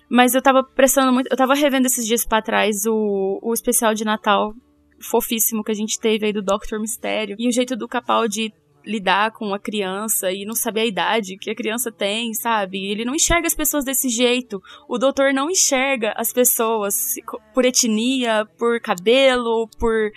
Mas 0.08 0.34
eu 0.34 0.42
tava 0.42 0.62
prestando 0.62 1.10
muito. 1.12 1.28
Eu 1.30 1.36
tava 1.38 1.54
revendo 1.54 1.86
esses 1.86 2.04
dias 2.06 2.24
pra 2.26 2.42
trás 2.42 2.84
o, 2.86 3.38
o 3.42 3.54
especial 3.54 3.94
de 3.94 4.04
Natal 4.04 4.52
fofíssimo 5.00 5.64
que 5.64 5.72
a 5.72 5.74
gente 5.74 5.98
teve 5.98 6.26
aí 6.26 6.32
do 6.32 6.42
Doctor 6.42 6.78
Mistério. 6.78 7.34
E 7.38 7.48
o 7.48 7.52
jeito 7.52 7.74
do 7.76 7.88
Capaldi 7.88 8.52
lidar 8.84 9.32
com 9.32 9.54
a 9.54 9.58
criança 9.58 10.32
e 10.32 10.44
não 10.44 10.54
saber 10.54 10.80
a 10.80 10.86
idade 10.86 11.36
que 11.36 11.50
a 11.50 11.54
criança 11.54 11.90
tem, 11.90 12.34
sabe? 12.34 12.86
Ele 12.86 13.04
não 13.04 13.14
enxerga 13.14 13.46
as 13.46 13.54
pessoas 13.54 13.84
desse 13.84 14.08
jeito. 14.08 14.62
O 14.88 14.98
doutor 14.98 15.32
não 15.32 15.50
enxerga 15.50 16.12
as 16.16 16.32
pessoas 16.32 17.14
por 17.54 17.64
etnia, 17.64 18.46
por 18.58 18.80
cabelo, 18.80 19.68
por 19.78 20.10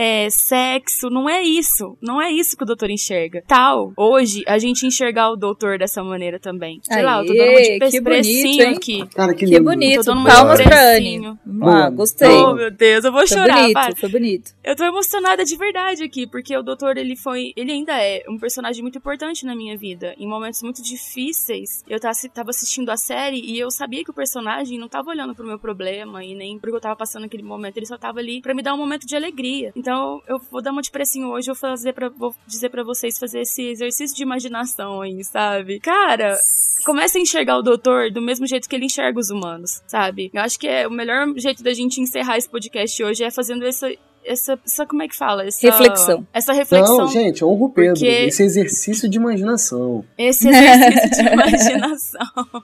é, 0.00 0.28
sexo. 0.30 1.10
Não 1.10 1.28
é 1.28 1.42
isso. 1.42 1.96
Não 2.00 2.20
é 2.20 2.30
isso 2.32 2.56
que 2.56 2.62
o 2.62 2.66
doutor 2.66 2.90
enxerga. 2.90 3.42
Tal, 3.46 3.92
hoje, 3.96 4.42
a 4.46 4.58
gente 4.58 4.86
enxergar 4.86 5.30
o 5.30 5.36
doutor 5.36 5.78
dessa 5.78 6.02
maneira 6.02 6.38
também. 6.40 6.80
Sei 6.82 7.02
lá, 7.02 7.20
eu 7.20 7.26
tô 7.26 7.32
dando 7.34 7.48
uma 7.50 7.58
Aê, 7.58 7.78
de 7.78 7.90
que 7.90 8.00
bonito, 8.00 8.62
hein? 8.62 8.74
aqui. 8.76 9.06
Cara, 9.14 9.34
que 9.34 9.46
Que 9.46 9.60
bonito. 9.60 10.04
Tô 10.04 10.10
dando 10.12 10.20
uma 10.20 10.30
Palmas 10.30 10.58
de 10.58 10.64
pra. 10.64 10.96
Anne. 10.96 11.18
Vamos 11.20 11.40
lá, 11.44 11.80
Boa. 11.82 11.90
gostei. 11.90 12.28
Oh, 12.28 12.54
meu 12.54 12.70
Deus, 12.70 13.04
eu 13.04 13.12
vou 13.12 13.26
Foi 13.26 13.36
chorar. 13.36 13.60
bonito, 13.62 14.00
foi 14.00 14.08
bonito. 14.08 14.50
Eu 14.64 14.74
tô 14.76 14.84
emocionada 14.84 15.44
de 15.44 15.56
verdade 15.56 16.02
aqui, 16.04 16.26
porque 16.26 16.56
o 16.56 16.62
doutor, 16.62 16.96
ele 16.96 17.16
foi. 17.16 17.52
Ele 17.56 17.72
ainda 17.72 17.92
é 18.02 18.22
um 18.28 18.38
personagem 18.38 18.82
muito 18.82 18.96
importante 18.98 19.44
na 19.44 19.54
minha 19.54 19.76
vida. 19.76 20.14
Em 20.18 20.26
momentos 20.26 20.62
muito 20.62 20.82
difíceis, 20.82 21.82
eu 21.88 21.98
ta- 22.00 22.12
tava 22.32 22.50
assistindo 22.50 22.90
a 22.90 22.96
série 22.96 23.40
e 23.40 23.58
eu 23.58 23.70
sabia 23.70 24.04
que 24.04 24.10
o 24.10 24.14
personagem 24.14 24.78
não 24.78 24.88
tava 24.88 25.10
olhando 25.10 25.34
pro 25.34 25.46
meu 25.46 25.58
problema 25.58 26.24
e 26.24 26.34
nem 26.34 26.58
pro 26.58 26.70
que 26.70 26.76
eu 26.76 26.80
tava 26.80 26.96
passando 26.96 27.22
naquele 27.22 27.42
momento. 27.42 27.76
Ele 27.76 27.86
só 27.86 27.98
tava 27.98 28.20
ali 28.20 28.40
pra 28.40 28.54
me 28.54 28.62
dar 28.62 28.74
um 28.74 28.78
momento 28.78 29.06
de 29.06 29.16
alegria. 29.16 29.72
Então 29.76 29.89
eu 30.28 30.38
vou 30.50 30.62
dar 30.62 30.72
uma 30.72 30.82
de 30.82 30.90
precinho 30.90 31.28
hoje, 31.28 31.50
eu 31.50 31.54
vou, 31.54 31.60
fazer 31.70 31.92
pra, 31.92 32.08
vou 32.08 32.34
dizer 32.46 32.68
pra 32.70 32.82
vocês 32.82 33.18
fazer 33.18 33.40
esse 33.40 33.62
exercício 33.62 34.16
de 34.16 34.22
imaginação 34.22 35.00
aí, 35.00 35.22
sabe? 35.24 35.80
Cara, 35.80 36.36
comece 36.84 37.18
a 37.18 37.20
enxergar 37.20 37.56
o 37.58 37.62
doutor 37.62 38.10
do 38.10 38.20
mesmo 38.20 38.46
jeito 38.46 38.68
que 38.68 38.76
ele 38.76 38.86
enxerga 38.86 39.18
os 39.18 39.30
humanos, 39.30 39.82
sabe? 39.86 40.30
Eu 40.32 40.42
acho 40.42 40.58
que 40.58 40.66
é 40.68 40.86
o 40.86 40.90
melhor 40.90 41.26
jeito 41.36 41.62
da 41.62 41.72
gente 41.72 42.00
encerrar 42.00 42.36
esse 42.38 42.48
podcast 42.48 43.02
hoje 43.02 43.24
é 43.24 43.30
fazendo 43.30 43.66
essa. 43.66 43.88
Essa, 44.22 44.58
essa 44.66 44.84
como 44.84 45.02
é 45.02 45.08
que 45.08 45.16
fala? 45.16 45.46
Essa, 45.46 45.66
Reflexão. 45.70 46.26
Essa 46.30 46.52
reflexão. 46.52 46.98
Não, 46.98 47.06
gente, 47.08 47.42
honra 47.42 47.64
o 47.64 47.70
Pedro. 47.70 47.94
Porque- 47.94 48.06
Esse 48.06 48.42
exercício 48.42 49.08
de 49.08 49.16
imaginação. 49.16 50.04
Esse 50.18 50.46
exercício 50.46 51.10
de 51.24 51.28
imaginação. 51.32 52.62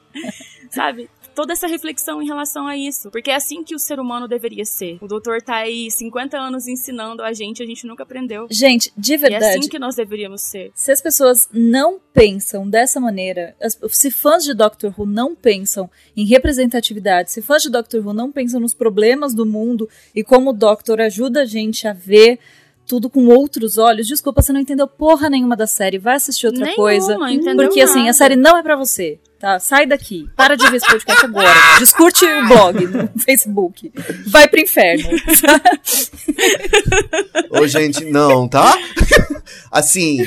Sabe? 0.71 1.09
Toda 1.37 1.53
essa 1.53 1.67
reflexão 1.67 2.23
em 2.23 2.27
relação 2.27 2.67
a 2.67 2.77
isso. 2.77 3.11
Porque 3.11 3.31
é 3.31 3.35
assim 3.35 3.63
que 3.63 3.75
o 3.75 3.79
ser 3.79 4.01
humano 4.01 4.27
deveria 4.27 4.65
ser. 4.65 4.97
O 5.03 5.07
doutor 5.07 5.43
tá 5.43 5.57
aí 5.57 5.91
50 5.91 6.39
anos 6.39 6.67
ensinando 6.67 7.23
a 7.23 7.33
gente, 7.35 7.63
a 7.63 7.67
gente 7.67 7.87
nunca 7.87 8.05
aprendeu. 8.05 8.47
Gente, 8.51 8.91
de 8.97 9.13
E 9.13 9.15
é 9.15 9.19
verdade, 9.19 9.59
assim 9.59 9.69
que 9.69 9.79
nós 9.79 9.97
deveríamos 9.97 10.41
ser. 10.41 10.73
se 10.75 10.91
as 10.91 11.03
pessoas 11.03 11.49
não 11.53 12.01
pensam 12.13 12.69
dessa 12.69 12.99
maneira, 12.99 13.55
se 13.91 14.11
fãs 14.11 14.45
de 14.45 14.55
Doctor 14.55 14.95
Who 14.99 15.05
não 15.05 15.35
pensam 15.35 15.91
em 16.17 16.25
representatividade, 16.25 17.31
se 17.31 17.43
fãs 17.43 17.63
de 17.63 17.71
Doctor 17.71 18.07
Who 18.07 18.15
não 18.15 18.33
pensam 18.33 18.59
nos 18.59 18.73
problemas 18.73 19.35
do 19.35 19.45
mundo 19.45 19.87
e 20.15 20.25
como 20.25 20.51
o 20.51 20.55
Doctor 20.55 21.03
ajuda 21.03 21.43
a 21.43 21.45
gente 21.45 21.87
a 21.87 21.93
ver 21.93 22.39
tudo 22.87 23.11
com 23.11 23.27
outros 23.27 23.79
olhos, 23.79 24.07
desculpa, 24.07 24.41
você 24.41 24.53
não 24.53 24.61
entendeu 24.61 24.87
porra 24.87 25.29
nenhuma 25.29 25.57
da 25.57 25.67
série, 25.67 25.99
vai 25.99 26.15
assistir 26.15 26.47
outra 26.47 26.65
Nenhuma, 26.65 26.83
coisa. 26.83 27.19
Porque 27.57 27.81
assim, 27.81 27.99
nada. 27.99 28.11
a 28.11 28.15
série 28.15 28.37
não 28.37 28.57
é 28.57 28.63
pra 28.63 28.77
você, 28.77 29.19
tá? 29.39 29.59
Sai 29.59 29.87
daqui. 29.87 30.29
Para 30.37 30.57
de 30.57 30.69
ver 30.71 30.77
esse 30.77 30.87
podcast 30.87 31.25
agora. 31.25 31.55
Discute 31.79 32.25
o 32.25 32.49
blog 32.49 32.87
no 32.87 33.09
Facebook. 33.25 33.93
Vai 34.29 34.49
pro 34.49 34.61
inferno. 34.61 35.09
Ô, 37.51 37.67
gente, 37.67 38.05
não, 38.07 38.49
tá? 38.49 38.77
Assim, 39.71 40.21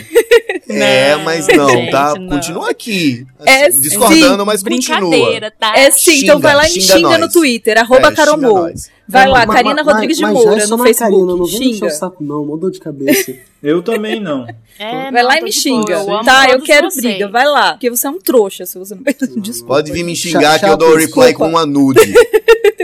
É, 0.69 1.15
Não, 1.15 1.23
mas 1.23 1.47
não, 1.47 1.69
gente, 1.69 1.91
tá? 1.91 2.13
não. 2.17 2.27
Continua 2.29 2.69
aqui. 2.69 3.25
É, 3.45 3.65
Assim, 3.67 3.79
discordando, 3.81 4.39
sim, 4.41 4.45
mas 4.45 4.63
continua. 4.63 4.99
Brincadeira, 5.09 5.51
tá? 5.51 5.73
É 5.77 5.91
sim, 5.91 6.11
então 6.23 6.35
Xinga, 6.35 6.39
vai 6.39 6.55
lá 6.55 6.69
e 6.69 6.73
me 6.73 6.81
xinga 6.81 6.93
xinga 6.97 7.17
no 7.17 7.29
Twitter, 7.31 7.77
arroba 7.77 8.01
É, 8.01 8.05
xinga 8.11 8.15
Caromou. 8.15 8.61
nós. 8.63 8.89
Vai 9.11 9.25
Não, 9.25 9.31
lá, 9.33 9.45
mas- 9.47 9.55
Karina 9.55 9.83
mas- 9.83 9.85
Rodrigues 9.93 10.17
de 10.17 10.23
mas 10.23 10.33
já 10.33 10.39
é 10.39 10.45
Moura 10.45 10.67
no 10.67 10.77
Karina, 10.77 10.83
Facebook. 10.83 11.25
não 11.27 11.37
me 11.37 11.43
encher 11.43 11.73
xinga. 11.73 11.85
o 11.87 11.89
saco 11.89 12.23
não, 12.23 12.45
mó 12.45 12.55
dor 12.57 12.69
de 12.71 12.79
cabeça. 12.79 13.33
Eu 13.61 13.81
também 13.81 14.21
não. 14.21 14.47
É, 14.77 15.11
Vai 15.11 15.21
não, 15.21 15.27
lá 15.29 15.35
e 15.35 15.39
tô 15.39 15.45
me 15.45 15.51
boa, 15.51 15.61
xinga. 15.61 15.93
eu 15.93 16.23
Tá, 16.23 16.49
eu 16.49 16.61
quero 16.61 16.89
vocês. 16.89 17.03
briga, 17.03 17.27
vai 17.27 17.45
lá. 17.45 17.71
Porque 17.73 17.89
você 17.89 18.07
é 18.07 18.09
um 18.09 18.19
trouxa 18.19 18.65
se 18.65 18.77
você 18.79 18.95
não. 18.95 19.03
Desculpa. 19.41 19.73
Pode 19.73 19.91
vir 19.91 20.03
me 20.03 20.15
Chato, 20.15 20.31
xingar 20.31 20.59
que 20.59 20.65
eu 20.65 20.77
dou 20.77 20.91
o 20.91 20.95
reply 20.95 21.33
com 21.33 21.49
uma 21.49 21.65
nude. 21.65 21.99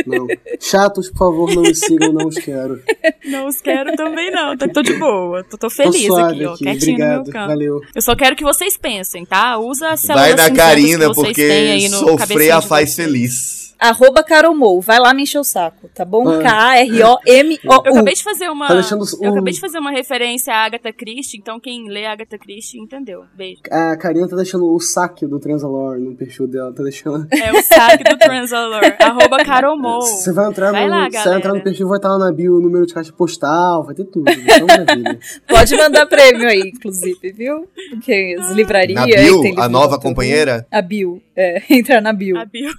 Não. 0.05 0.27
Chatos, 0.59 1.09
por 1.09 1.17
favor, 1.17 1.55
não 1.55 1.63
me 1.63 1.73
sigam, 1.73 2.11
não 2.13 2.27
os 2.27 2.35
quero. 2.35 2.79
Não 3.25 3.47
os 3.47 3.59
quero 3.59 3.95
também 3.95 4.29
não, 4.29 4.55
tô 4.55 4.83
de 4.83 4.93
boa. 4.99 5.43
Tô, 5.43 5.57
tô 5.57 5.67
Tô 5.67 5.69
feliz 5.69 6.05
suave 6.05 6.35
aqui, 6.35 6.45
ó, 6.45 6.53
aqui, 6.53 6.63
quietinho 6.63 6.97
no 6.99 7.03
obrigado, 7.05 7.23
meu 7.23 7.33
canto. 7.33 7.47
valeu. 7.47 7.81
Eu 7.95 8.01
só 8.03 8.15
quero 8.15 8.35
que 8.35 8.43
vocês 8.43 8.77
pensem, 8.77 9.25
tá? 9.25 9.57
Usa 9.57 9.89
a 9.89 9.97
célula 9.97 10.21
Vai 10.27 10.31
cinzentas 10.37 10.57
Karina, 10.57 11.13
porque 11.13 11.87
no 11.89 11.97
sofrer 11.97 12.51
a 12.51 12.61
faz 12.61 12.93
feliz. 12.95 13.64
Arroba 13.79 14.23
Caromou, 14.23 14.81
vai 14.81 14.99
lá 14.99 15.13
me 15.13 15.23
encher 15.23 15.39
o 15.39 15.43
saco, 15.43 15.89
tá 15.93 16.05
bom? 16.05 16.27
Ah. 16.29 16.41
K-A-R-O-M-O-U. 16.41 17.81
Eu 17.85 17.91
acabei 17.91 18.13
de 18.13 18.23
fazer 18.23 18.49
uma. 18.49 18.67
Tá 18.67 18.81
Eu 19.21 19.31
acabei 19.31 19.53
de 19.53 19.59
fazer 19.59 19.77
uma 19.79 19.91
referência 19.91 20.53
à 20.53 20.65
Agatha 20.65 20.91
Christie, 20.93 21.37
então 21.37 21.59
quem 21.59 21.89
lê 21.89 22.05
Agatha 22.05 22.37
Christie 22.37 22.79
entendeu. 22.79 23.23
Beijo. 23.35 23.61
A 23.71 23.95
Karina 23.97 24.27
tá 24.27 24.35
deixando 24.35 24.71
o 24.71 24.79
saque 24.79 25.25
do 25.25 25.39
Transalor 25.39 25.99
no 25.99 26.15
perfil 26.15 26.47
dela, 26.47 26.73
tá 26.73 26.83
deixando... 26.83 27.27
É 27.31 27.51
o 27.51 27.61
saque 27.61 28.03
do 28.03 28.17
Transalor. 28.17 28.81
arroba 28.99 29.43
Caromou. 29.43 30.01
Você 30.01 30.31
vai 30.31 30.47
entrar, 30.47 30.71
Vai 30.71 30.85
no, 30.85 30.89
lá, 30.91 31.09
você 31.09 31.29
vai 31.29 31.37
entrar 31.37 31.53
no 31.53 31.61
perfil, 31.61 31.87
vai 31.87 31.97
estar 31.97 32.09
lá 32.09 32.17
na 32.17 32.31
bio 32.31 32.57
o 32.57 32.61
número 32.61 32.85
de 32.85 32.93
caixa 32.93 33.11
postal, 33.11 33.83
vai 33.83 33.95
ter 33.95 34.05
tudo. 34.05 34.31
Então, 34.31 34.67
maravilha. 34.67 35.19
Pode 35.47 35.75
mandar 35.75 36.05
prêmio 36.05 36.47
aí, 36.47 36.71
inclusive, 36.73 37.31
viu? 37.31 37.67
Porque 37.91 38.35
as 38.39 38.51
livrarias. 38.51 38.95
Na 38.95 39.05
livro 39.05 39.61
a 39.61 39.69
nova 39.69 39.99
companheira, 39.99 40.65
A 40.71 40.81
Bill. 40.81 41.21
É, 41.35 41.61
entrar 41.69 42.01
na 42.01 42.13
Bill. 42.13 42.37
A 42.37 42.45
Bill. 42.45 42.71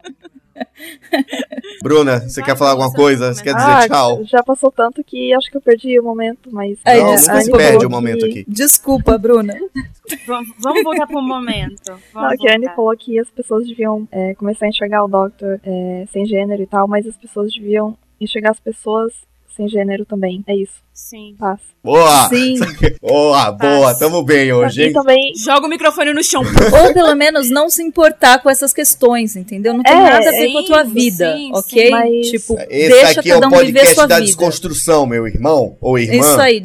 Bruna, 1.82 2.20
você 2.22 2.42
quer 2.42 2.58
falar 2.58 2.72
alguma 2.72 2.92
coisa? 2.92 3.34
Você 3.34 3.44
quer 3.44 3.54
dizer 3.54 3.68
Ah, 3.70 3.88
tchau? 3.88 4.24
já 4.26 4.44
passou 4.44 4.72
tanto 4.72 5.04
que 5.04 5.34
acho 5.34 5.50
que 5.50 5.58
eu 5.58 5.62
perdi 5.62 6.00
o 6.00 6.04
momento, 6.04 6.50
mas. 6.52 6.78
Não, 6.86 7.16
desculpa, 7.16 7.40
nunca 7.44 7.58
perde 7.58 7.86
o 7.86 7.90
momento 7.90 8.20
que- 8.26 8.40
aqui. 8.42 8.46
Desculpa, 8.48 9.18
Bruna. 9.18 9.54
Vamos, 10.26 10.50
vamos 10.60 10.84
voltar 10.84 11.08
pro 11.08 11.22
momento. 11.22 11.82
Vamos 12.14 12.30
Não, 12.32 12.38
que 12.38 12.50
a 12.50 12.56
Anne 12.56 12.68
falou 12.76 12.96
que 12.98 13.20
as 13.20 13.30
pessoas 13.30 13.68
deviam 13.68 14.08
é, 14.12 14.34
começar 14.36 14.66
a 14.66 14.70
enxergar 14.70 15.04
o 15.04 15.08
Doctor 15.08 15.60
é, 15.64 16.06
sem 16.12 16.26
gênero 16.26 16.62
e 16.62 16.68
tal, 16.68 16.88
mas 16.88 17.06
as 17.06 17.16
pessoas 17.18 17.52
deviam 17.54 17.98
enxergar 18.20 18.52
as 18.52 18.60
pessoas 18.60 19.14
sem 19.56 19.68
gênero 19.68 20.06
também. 20.06 20.44
É 20.48 20.56
isso. 20.56 20.74
Sim. 20.94 21.34
Paz. 21.40 21.60
Boa! 21.82 22.28
Sim. 22.28 22.56
Boa, 23.02 23.52
boa, 23.54 23.98
tamo 23.98 24.22
bem 24.22 24.52
hoje, 24.52 24.84
hein? 24.84 24.94
também. 24.94 25.32
Joga 25.34 25.66
o 25.66 25.70
microfone 25.70 26.14
no 26.14 26.22
chão. 26.22 26.42
Ou 26.84 26.94
pelo 26.94 27.16
menos 27.16 27.50
não 27.50 27.70
se 27.70 27.82
importar 27.82 28.40
com 28.44 28.50
essas 28.50 28.74
questões, 28.74 29.38
entendeu? 29.38 29.74
Não 29.74 29.82
tem 29.82 29.94
É, 29.94 29.96
nada 29.96 30.28
a 30.28 30.32
ver 30.32 30.48
sim, 30.48 30.52
com 30.54 30.60
a 30.60 30.64
tua 30.64 30.84
vida, 30.84 31.36
sim, 31.38 31.52
ok? 31.54 31.86
sim, 31.86 31.90
mas- 31.92 32.30
Tipo, 32.30 32.58
Esse 32.70 32.90
deixa 32.90 33.20
aqui 33.22 33.32
é 33.32 33.34
cada 33.36 33.48
o 33.48 33.50
um 33.50 33.52
viver 33.60 33.64
podcast 33.80 33.96
sua 33.96 34.08
da 34.08 34.16
vida. 34.16 34.26
desconstrução, 34.28 35.06
meu 35.06 35.26
irmão 35.26 35.78
ou 35.80 35.98
irmã. 35.98 36.18
Isso 36.20 36.42
aí, 36.42 36.60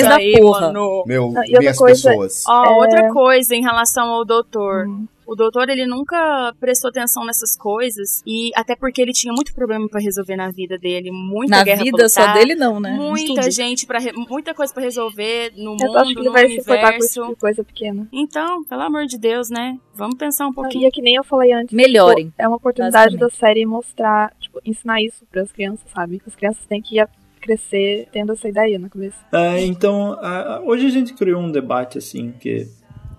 importa. 0.00 0.08
da 0.08 0.16
aí, 0.16 0.32
porra. 0.40 0.60
mano. 0.72 1.04
Meu, 1.06 1.30
Não, 1.30 1.44
e 1.44 1.58
minhas 1.58 1.76
coisa- 1.78 2.08
pessoas. 2.10 2.42
Ó, 2.48 2.64
É. 2.64 2.68
outra 2.70 3.12
coisa 3.12 3.54
em 3.54 3.62
relação 3.62 4.08
ao 4.10 4.24
doutor. 4.24 4.88
Hum. 4.88 5.06
O 5.30 5.36
doutor, 5.36 5.68
ele 5.68 5.86
nunca 5.86 6.52
prestou 6.58 6.88
atenção 6.90 7.24
nessas 7.24 7.56
coisas. 7.56 8.20
E 8.26 8.50
até 8.56 8.74
porque 8.74 9.00
ele 9.00 9.12
tinha 9.12 9.32
muito 9.32 9.54
problema 9.54 9.88
pra 9.88 10.00
resolver 10.00 10.34
na 10.34 10.50
vida 10.50 10.76
dele. 10.76 11.10
Muita 11.12 11.56
Na 11.58 11.62
guerra 11.64 11.84
vida 11.84 11.96
pra 11.98 12.08
só 12.08 12.20
lutar, 12.20 12.34
dele 12.34 12.54
não, 12.56 12.80
né? 12.80 12.90
Muita 12.90 13.42
tudo. 13.42 13.50
gente, 13.52 13.86
pra 13.86 13.98
re- 14.00 14.12
muita 14.12 14.52
coisa 14.52 14.74
pra 14.74 14.82
resolver 14.82 15.52
no 15.56 15.76
Eu 15.80 15.86
mundo, 15.86 15.96
acho 15.98 16.12
que 16.14 16.18
ele 16.18 16.26
no 16.26 16.32
vai 16.32 16.48
se 16.48 16.54
importar 16.58 16.90
com 16.92 16.98
esse 16.98 17.20
universo. 17.20 17.20
tipo 17.20 17.34
de 17.34 17.40
coisa 17.40 17.64
pequena. 17.64 18.08
Então, 18.12 18.64
pelo 18.64 18.82
amor 18.82 19.06
de 19.06 19.16
Deus, 19.18 19.48
né? 19.50 19.78
Vamos 19.94 20.16
pensar 20.18 20.46
um 20.48 20.50
E 20.50 20.54
pouquinho. 20.54 20.88
é 20.88 20.90
que 20.90 21.00
nem 21.00 21.14
eu 21.14 21.22
falei 21.24 21.52
antes. 21.52 21.72
Melhorem. 21.74 22.26
tipo, 22.26 22.34
é 22.42 22.48
uma 22.48 22.56
oportunidade 22.56 23.16
da 23.16 23.28
série 23.30 23.64
mostrar, 23.64 24.34
tipo, 24.40 24.60
ensinar 24.64 25.00
isso 25.00 25.24
pras 25.30 25.52
crianças, 25.52 25.86
sabe? 25.94 26.20
As 26.26 26.34
crianças 26.34 26.66
têm 26.66 26.82
que 26.82 26.96
crescer 27.40 28.08
tendo 28.12 28.32
essa 28.32 28.48
ideia 28.48 28.78
na 28.78 28.88
cabeça. 28.88 29.16
É, 29.32 29.64
então, 29.64 30.12
a- 30.20 30.60
hoje 30.64 30.86
a 30.86 30.90
gente 30.90 31.14
criou 31.14 31.40
um 31.40 31.50
debate 31.52 31.96
assim, 31.98 32.32
que 32.32 32.66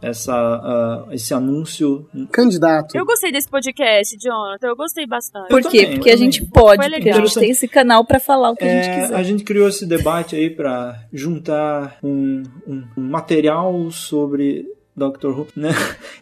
essa, 0.01 0.33
ah, 0.33 1.05
esse 1.11 1.33
anúncio. 1.33 2.07
Candidato. 2.31 2.95
Eu 2.97 3.05
gostei 3.05 3.31
desse 3.31 3.49
podcast, 3.49 4.17
Jonathan. 4.17 4.67
Eu 4.67 4.75
gostei 4.75 5.05
bastante. 5.05 5.47
Por 5.49 5.61
quê? 5.63 5.81
também, 5.83 5.95
Porque 5.97 6.09
a 6.11 6.15
gente 6.17 6.45
pode, 6.45 6.89
porque 6.89 7.09
a 7.09 7.13
gente 7.13 7.33
tem 7.39 7.49
esse 7.51 7.67
canal 7.67 8.03
pra 8.05 8.19
falar 8.19 8.51
o 8.51 8.55
que 8.55 8.63
a 8.63 8.67
gente 8.67 8.87
É, 8.89 9.01
quiser. 9.01 9.15
a 9.15 9.23
gente 9.23 9.43
criou 9.43 9.67
esse 9.67 9.85
debate 9.85 10.35
aí 10.35 10.49
para 10.49 10.99
juntar 11.13 11.97
um, 12.03 12.43
um- 12.67 12.83
um 12.97 13.01
material 13.09 13.89
sobre 13.91 14.65
Doctor 15.01 15.31
Who, 15.31 15.47
né? 15.55 15.69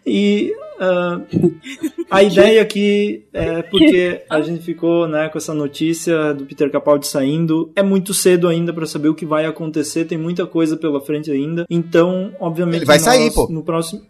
E 0.06 0.54
ah, 0.80 1.22
a 2.10 2.24
ideia 2.24 2.62
aqui 2.62 3.26
é 3.34 3.62
porque 3.62 4.24
a 4.30 4.42
gente 4.42 4.64
ficou 4.64 5.08
né, 5.08 5.28
com 5.28 5.38
essa 5.38 5.54
notícia 5.54 6.34
do 6.34 6.46
Peter 6.46 6.72
Capaldi 6.72 7.06
saindo. 7.06 7.70
É 7.76 7.84
muito 7.84 8.14
cedo 8.14 8.48
ainda 8.48 8.72
para 8.72 8.86
saber 8.86 9.10
o 9.10 9.14
que 9.16 9.26
vai 9.26 9.46
acontecer, 9.46 10.06
tem 10.06 10.18
muita 10.18 10.48
coisa 10.48 10.78
pela 10.78 11.02
frente 11.02 11.30
ainda. 11.30 11.66
Então, 11.70 12.34
obviamente, 12.40 12.78
Ele 12.78 12.86
vai 12.86 12.98
nós, 12.98 13.06
sair, 13.06 13.34
pô. 13.34 13.48
no 13.50 13.64
próximo. 13.64 14.02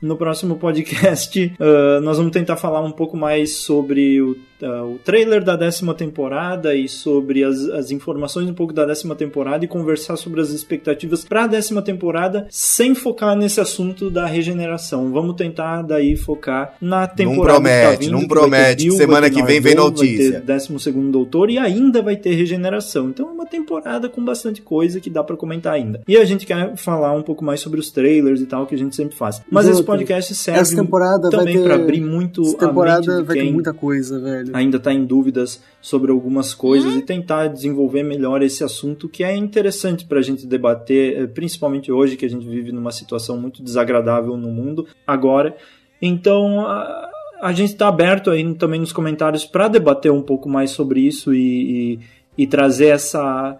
No 0.00 0.16
próximo 0.16 0.56
podcast, 0.56 1.52
ah, 1.58 2.00
nós 2.00 2.18
vamos 2.18 2.32
tentar 2.32 2.56
falar 2.56 2.80
um 2.82 2.92
pouco 2.92 3.16
mais 3.16 3.56
sobre 3.56 4.20
o, 4.20 4.36
o 4.66 4.98
trailer 5.04 5.42
da 5.42 5.56
décima 5.56 5.94
temporada 5.94 6.74
e 6.74 6.88
sobre 6.88 7.44
as, 7.44 7.68
as 7.70 7.90
informações 7.90 8.48
um 8.48 8.54
pouco 8.54 8.72
da 8.72 8.84
décima 8.84 9.14
temporada 9.14 9.64
e 9.64 9.68
conversar 9.68 10.16
sobre 10.16 10.40
as 10.40 10.50
expectativas 10.50 11.24
para 11.24 11.44
a 11.44 11.46
décima 11.46 11.82
temporada 11.82 12.46
sem 12.50 12.94
focar 12.94 13.36
nesse 13.36 13.60
assunto 13.60 14.10
da 14.10 14.26
regeneração. 14.26 15.12
Vamos 15.12 15.36
tentar 15.36 15.82
daí 15.82 16.16
focar 16.16 16.74
na 16.80 17.06
temporada 17.06 17.60
promete, 17.60 17.80
que 17.80 17.96
tá 17.96 18.00
vindo, 18.00 18.12
não 18.12 18.28
promete, 18.28 18.84
Bill, 18.84 18.96
semana 18.96 19.30
que 19.30 19.42
vem 19.42 19.60
vem 19.60 19.74
notícia. 19.74 20.32
Vai 20.32 20.40
ter 20.40 20.46
décimo 20.46 20.80
segundo 20.80 21.10
doutor 21.10 21.50
e 21.50 21.58
ainda 21.58 22.02
vai 22.02 22.16
ter 22.16 22.34
regeneração. 22.34 23.08
Então 23.08 23.28
é 23.28 23.32
uma 23.32 23.46
temporada 23.46 24.08
com 24.08 24.24
bastante 24.24 24.62
coisa 24.62 25.00
que 25.00 25.10
dá 25.10 25.22
pra 25.22 25.36
comentar 25.36 25.74
ainda. 25.74 26.00
E 26.06 26.16
a 26.16 26.24
gente 26.24 26.46
quer 26.46 26.76
falar 26.76 27.12
um 27.12 27.22
pouco 27.22 27.44
mais 27.44 27.60
sobre 27.60 27.80
os 27.80 27.90
trailers 27.90 28.40
e 28.40 28.46
tal 28.46 28.66
que 28.66 28.74
a 28.74 28.78
gente 28.78 28.94
sempre 28.94 29.16
faz. 29.16 29.42
Mas 29.50 29.68
esse 29.68 29.82
podcast 29.82 30.34
serve 30.34 30.60
Essa 30.60 30.76
temporada 30.76 31.30
também 31.30 31.56
ter. 31.56 31.64
pra 31.64 31.74
abrir 31.74 32.00
muito 32.00 32.42
Essa 32.42 32.50
a 32.50 32.52
mente 32.52 32.68
temporada 32.68 33.20
de 33.20 33.22
vai 33.22 33.36
ter 33.36 33.42
quem 33.42 33.52
muita 33.52 33.72
coisa, 33.72 34.20
velho. 34.20 34.47
Ainda 34.52 34.78
tá 34.78 34.92
em 34.92 35.04
dúvidas 35.04 35.62
sobre 35.80 36.10
algumas 36.10 36.54
coisas 36.54 36.94
e 36.96 37.02
tentar 37.02 37.48
desenvolver 37.48 38.02
melhor 38.02 38.42
esse 38.42 38.64
assunto 38.64 39.08
que 39.08 39.24
é 39.24 39.36
interessante 39.36 40.04
pra 40.04 40.22
gente 40.22 40.46
debater, 40.46 41.22
eh, 41.22 41.26
principalmente 41.26 41.90
hoje 41.90 42.16
que 42.16 42.24
a 42.24 42.30
gente 42.30 42.46
vive 42.46 42.72
numa 42.72 42.92
situação 42.92 43.40
muito 43.40 43.62
desagradável 43.62 44.36
no 44.36 44.50
mundo 44.50 44.86
agora. 45.06 45.56
Então, 46.00 46.66
a, 46.66 47.10
a 47.40 47.52
gente 47.52 47.72
está 47.72 47.88
aberto 47.88 48.30
aí 48.30 48.54
também 48.54 48.80
nos 48.80 48.92
comentários 48.92 49.44
para 49.44 49.68
debater 49.68 50.12
um 50.12 50.22
pouco 50.22 50.48
mais 50.48 50.70
sobre 50.70 51.00
isso 51.00 51.34
e, 51.34 51.94
e, 51.94 52.00
e 52.38 52.46
trazer 52.46 52.88
essa, 52.88 53.58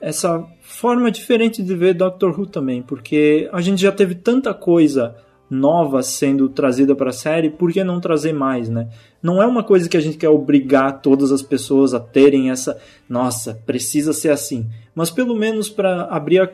essa 0.00 0.44
forma 0.60 1.10
diferente 1.10 1.62
de 1.62 1.74
ver 1.74 1.94
Doctor 1.94 2.38
Who 2.38 2.46
também, 2.46 2.82
porque 2.82 3.48
a 3.52 3.60
gente 3.60 3.80
já 3.80 3.92
teve 3.92 4.14
tanta 4.14 4.54
coisa 4.54 5.14
nova 5.50 6.02
sendo 6.02 6.48
trazida 6.48 6.94
para 6.94 7.10
a 7.10 7.12
série, 7.12 7.50
por 7.50 7.72
que 7.72 7.82
não 7.82 8.00
trazer 8.00 8.32
mais, 8.32 8.68
né? 8.68 8.88
Não 9.22 9.42
é 9.42 9.46
uma 9.46 9.64
coisa 9.64 9.88
que 9.88 9.96
a 9.96 10.00
gente 10.00 10.18
quer 10.18 10.28
obrigar 10.28 11.00
todas 11.00 11.32
as 11.32 11.42
pessoas 11.42 11.94
a 11.94 12.00
terem 12.00 12.50
essa, 12.50 12.78
nossa, 13.08 13.54
precisa 13.66 14.12
ser 14.12 14.30
assim, 14.30 14.66
mas 14.94 15.10
pelo 15.10 15.34
menos 15.34 15.68
para 15.68 16.04
abrir 16.04 16.40
a 16.40 16.50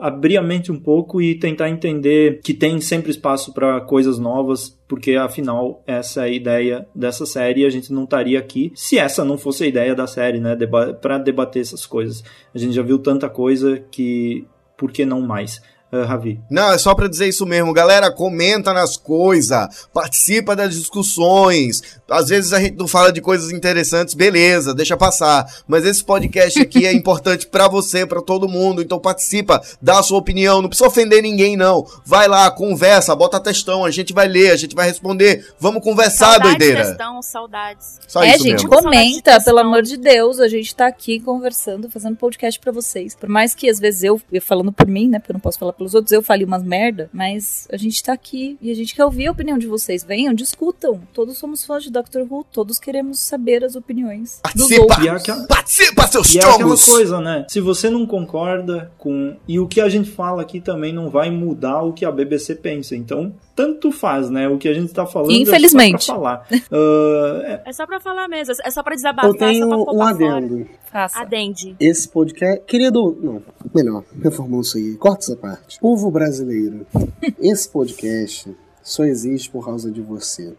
abrir 0.00 0.36
a 0.36 0.42
mente 0.42 0.70
um 0.70 0.78
pouco 0.78 1.20
e 1.20 1.34
tentar 1.34 1.68
entender 1.68 2.40
que 2.44 2.54
tem 2.54 2.80
sempre 2.80 3.10
espaço 3.10 3.52
para 3.52 3.80
coisas 3.80 4.18
novas, 4.18 4.78
porque 4.86 5.16
afinal 5.16 5.82
essa 5.86 6.22
é 6.22 6.24
a 6.24 6.28
ideia 6.28 6.86
dessa 6.94 7.26
série 7.26 7.62
e 7.62 7.66
a 7.66 7.70
gente 7.70 7.92
não 7.92 8.04
estaria 8.04 8.38
aqui 8.38 8.70
se 8.74 8.98
essa 8.98 9.24
não 9.24 9.36
fosse 9.36 9.64
a 9.64 9.66
ideia 9.66 9.94
da 9.94 10.06
série, 10.06 10.38
né? 10.38 10.54
Deba 10.54 10.94
para 10.94 11.18
debater 11.18 11.62
essas 11.62 11.86
coisas. 11.86 12.22
A 12.54 12.58
gente 12.58 12.74
já 12.74 12.82
viu 12.82 12.98
tanta 12.98 13.28
coisa 13.28 13.82
que 13.90 14.46
por 14.76 14.92
que 14.92 15.04
não 15.04 15.20
mais? 15.20 15.60
Ravi. 16.00 16.40
Não, 16.50 16.72
é 16.72 16.78
só 16.78 16.94
pra 16.94 17.06
dizer 17.06 17.28
isso 17.28 17.44
mesmo. 17.44 17.72
Galera, 17.72 18.10
comenta 18.10 18.72
nas 18.72 18.96
coisas, 18.96 19.86
participa 19.92 20.56
das 20.56 20.74
discussões. 20.74 21.82
Às 22.08 22.28
vezes 22.30 22.52
a 22.54 22.60
gente 22.60 22.78
não 22.78 22.88
fala 22.88 23.12
de 23.12 23.20
coisas 23.20 23.50
interessantes, 23.50 24.14
beleza, 24.14 24.74
deixa 24.74 24.96
passar. 24.96 25.46
Mas 25.68 25.84
esse 25.84 26.02
podcast 26.02 26.58
aqui 26.60 26.86
é 26.86 26.92
importante 26.94 27.46
pra 27.46 27.68
você, 27.68 28.06
pra 28.06 28.22
todo 28.22 28.48
mundo. 28.48 28.80
Então 28.80 28.98
participa, 28.98 29.62
dá 29.82 29.98
a 29.98 30.02
sua 30.02 30.18
opinião. 30.18 30.62
Não 30.62 30.68
precisa 30.68 30.88
ofender 30.88 31.22
ninguém, 31.22 31.56
não. 31.58 31.86
Vai 32.06 32.26
lá, 32.26 32.50
conversa, 32.50 33.14
bota 33.14 33.38
textão. 33.38 33.84
A 33.84 33.90
gente 33.90 34.14
vai 34.14 34.26
ler, 34.26 34.50
a 34.50 34.56
gente 34.56 34.74
vai 34.74 34.86
responder. 34.86 35.46
Vamos 35.58 35.82
conversar, 35.82 36.32
saudades, 36.32 36.58
doideira. 36.58 36.86
Questão, 36.86 37.22
saudades. 37.22 38.00
Só 38.08 38.22
é, 38.22 38.30
isso 38.30 38.44
gente, 38.44 38.64
mesmo. 38.64 38.70
comenta, 38.70 39.38
pelo 39.42 39.58
amor 39.58 39.82
de 39.82 39.98
Deus. 39.98 40.40
A 40.40 40.48
gente 40.48 40.74
tá 40.74 40.86
aqui 40.86 41.20
conversando, 41.20 41.90
fazendo 41.90 42.16
podcast 42.16 42.58
pra 42.58 42.72
vocês. 42.72 43.14
Por 43.14 43.28
mais 43.28 43.54
que 43.54 43.68
às 43.68 43.78
vezes 43.78 44.02
eu, 44.02 44.20
eu 44.32 44.40
falando 44.40 44.72
por 44.72 44.86
mim, 44.86 45.08
né? 45.08 45.18
Porque 45.18 45.32
eu 45.32 45.34
não 45.34 45.40
posso 45.40 45.58
falar 45.58 45.72
pelos 45.82 45.94
outros, 45.94 46.12
eu 46.12 46.22
falei 46.22 46.44
umas 46.46 46.62
merda, 46.62 47.10
mas 47.12 47.66
a 47.72 47.76
gente 47.76 48.02
tá 48.02 48.12
aqui 48.12 48.56
e 48.62 48.70
a 48.70 48.74
gente 48.74 48.94
quer 48.94 49.04
ouvir 49.04 49.26
a 49.26 49.32
opinião 49.32 49.58
de 49.58 49.66
vocês. 49.66 50.04
Venham, 50.04 50.32
discutam. 50.32 51.00
Todos 51.12 51.36
somos 51.38 51.64
fãs 51.64 51.82
de 51.82 51.90
Doctor 51.90 52.24
Who, 52.30 52.44
todos 52.52 52.78
queremos 52.78 53.18
saber 53.18 53.64
as 53.64 53.74
opiniões. 53.74 54.40
dos 54.54 54.68
Participa! 54.68 54.82
outros. 54.82 55.04
E 55.04 55.08
é 55.08 55.10
aquela- 55.10 55.46
Participa, 55.46 56.06
seus 56.06 56.34
E 56.34 56.38
é 56.38 56.44
aquela 56.44 56.76
coisa, 56.76 57.20
né? 57.20 57.44
Se 57.48 57.60
você 57.60 57.90
não 57.90 58.06
concorda 58.06 58.90
com. 58.96 59.36
E 59.48 59.58
o 59.58 59.66
que 59.66 59.80
a 59.80 59.88
gente 59.88 60.10
fala 60.10 60.42
aqui 60.42 60.60
também 60.60 60.92
não 60.92 61.10
vai 61.10 61.30
mudar 61.30 61.82
o 61.82 61.92
que 61.92 62.04
a 62.04 62.12
BBC 62.12 62.54
pensa. 62.54 62.94
Então, 62.94 63.34
tanto 63.54 63.92
faz, 63.92 64.30
né? 64.30 64.48
O 64.48 64.58
que 64.58 64.68
a 64.68 64.74
gente 64.74 64.92
tá 64.92 65.04
falando 65.06 65.30
Infelizmente. 65.32 65.94
é 65.96 65.98
só 65.98 66.12
pra 66.14 66.22
falar. 66.22 66.46
Ah, 66.72 67.42
é- 67.44 67.62
É 67.66 67.72
só 67.72 67.86
pra 67.86 68.00
falar 68.00 68.28
mesmo, 68.28 68.54
é 68.64 68.70
só 68.70 68.82
pra 68.82 68.94
desabafar, 68.94 69.30
Eu 69.30 69.36
tenho 69.36 69.68
só 69.68 69.76
pra 69.76 69.84
pôr 69.84 69.96
um 69.96 70.02
adendo. 70.02 70.66
Faça. 70.90 71.20
Adende. 71.20 71.76
Esse 71.80 72.08
podcast. 72.08 72.62
Querido. 72.66 73.16
Não, 73.22 73.42
melhor, 73.74 74.04
reformando 74.22 74.62
isso 74.62 74.76
aí. 74.76 74.94
Corta 74.96 75.20
essa 75.24 75.36
parte. 75.36 75.78
Povo 75.80 76.10
brasileiro, 76.10 76.86
esse 77.40 77.68
podcast 77.68 78.54
só 78.82 79.04
existe 79.04 79.48
por 79.50 79.64
causa 79.64 79.90
de 79.90 80.00
você. 80.02 80.54